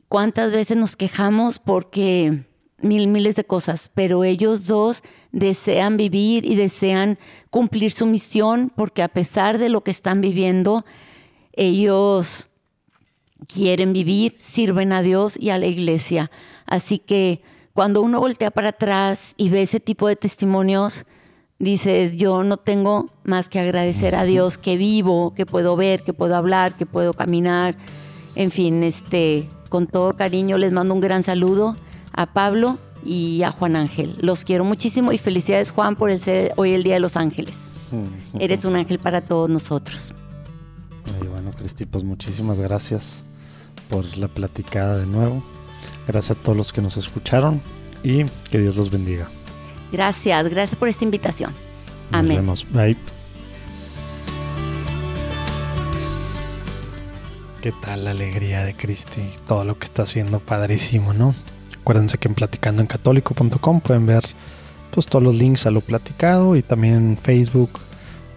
[0.08, 2.44] ¿Cuántas veces nos quejamos porque
[2.82, 5.02] mil, miles de cosas, pero ellos dos
[5.32, 7.18] desean vivir y desean
[7.50, 10.84] cumplir su misión porque a pesar de lo que están viviendo,
[11.52, 12.48] ellos
[13.46, 16.30] quieren vivir, sirven a Dios y a la iglesia.
[16.66, 17.42] Así que
[17.72, 21.06] cuando uno voltea para atrás y ve ese tipo de testimonios,
[21.58, 26.12] dices, yo no tengo más que agradecer a Dios que vivo, que puedo ver, que
[26.12, 27.76] puedo hablar, que puedo caminar.
[28.34, 31.76] En fin, este, con todo cariño les mando un gran saludo
[32.20, 34.14] a Pablo y a Juan Ángel.
[34.20, 37.76] Los quiero muchísimo y felicidades Juan por el ser hoy el Día de los Ángeles.
[38.38, 40.14] Eres un ángel para todos nosotros.
[41.22, 43.24] Y bueno, Cristi, pues muchísimas gracias
[43.88, 45.42] por la platicada de nuevo.
[46.06, 47.62] Gracias a todos los que nos escucharon
[48.04, 49.30] y que Dios los bendiga.
[49.90, 51.54] Gracias, gracias por esta invitación.
[52.12, 52.44] Amén.
[52.44, 52.66] Nos vemos.
[52.70, 52.96] Bye.
[57.62, 59.22] ¿Qué tal la alegría de Cristi?
[59.46, 61.34] Todo lo que está haciendo padrísimo, ¿no?
[61.80, 64.24] Acuérdense que en platicandoencatólico.com pueden ver
[64.90, 67.70] pues todos los links a lo platicado y también en Facebook.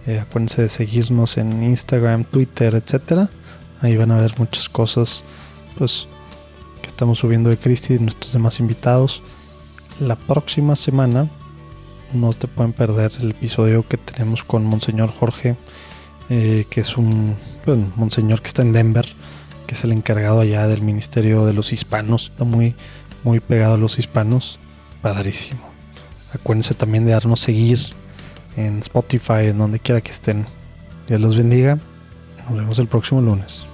[0.06, 3.30] Eh, acuérdense de seguirnos en Instagram, Twitter, etcétera.
[3.80, 5.24] Ahí van a ver muchas cosas
[5.76, 6.08] pues
[6.80, 9.22] que estamos subiendo de Cristi y nuestros demás invitados.
[10.00, 11.28] La próxima semana
[12.12, 15.56] no te pueden perder el episodio que tenemos con Monseñor Jorge,
[16.30, 17.36] eh, que es un
[17.96, 19.06] monseñor que está en Denver,
[19.66, 22.30] que es el encargado allá del Ministerio de los Hispanos.
[22.30, 22.74] Está muy
[23.24, 24.58] muy pegado a los hispanos,
[25.02, 25.60] padrísimo.
[26.32, 27.78] Acuérdense también de darnos seguir
[28.56, 30.46] en Spotify, en donde quiera que estén.
[31.08, 31.78] Dios los bendiga.
[32.48, 33.66] Nos vemos el próximo lunes.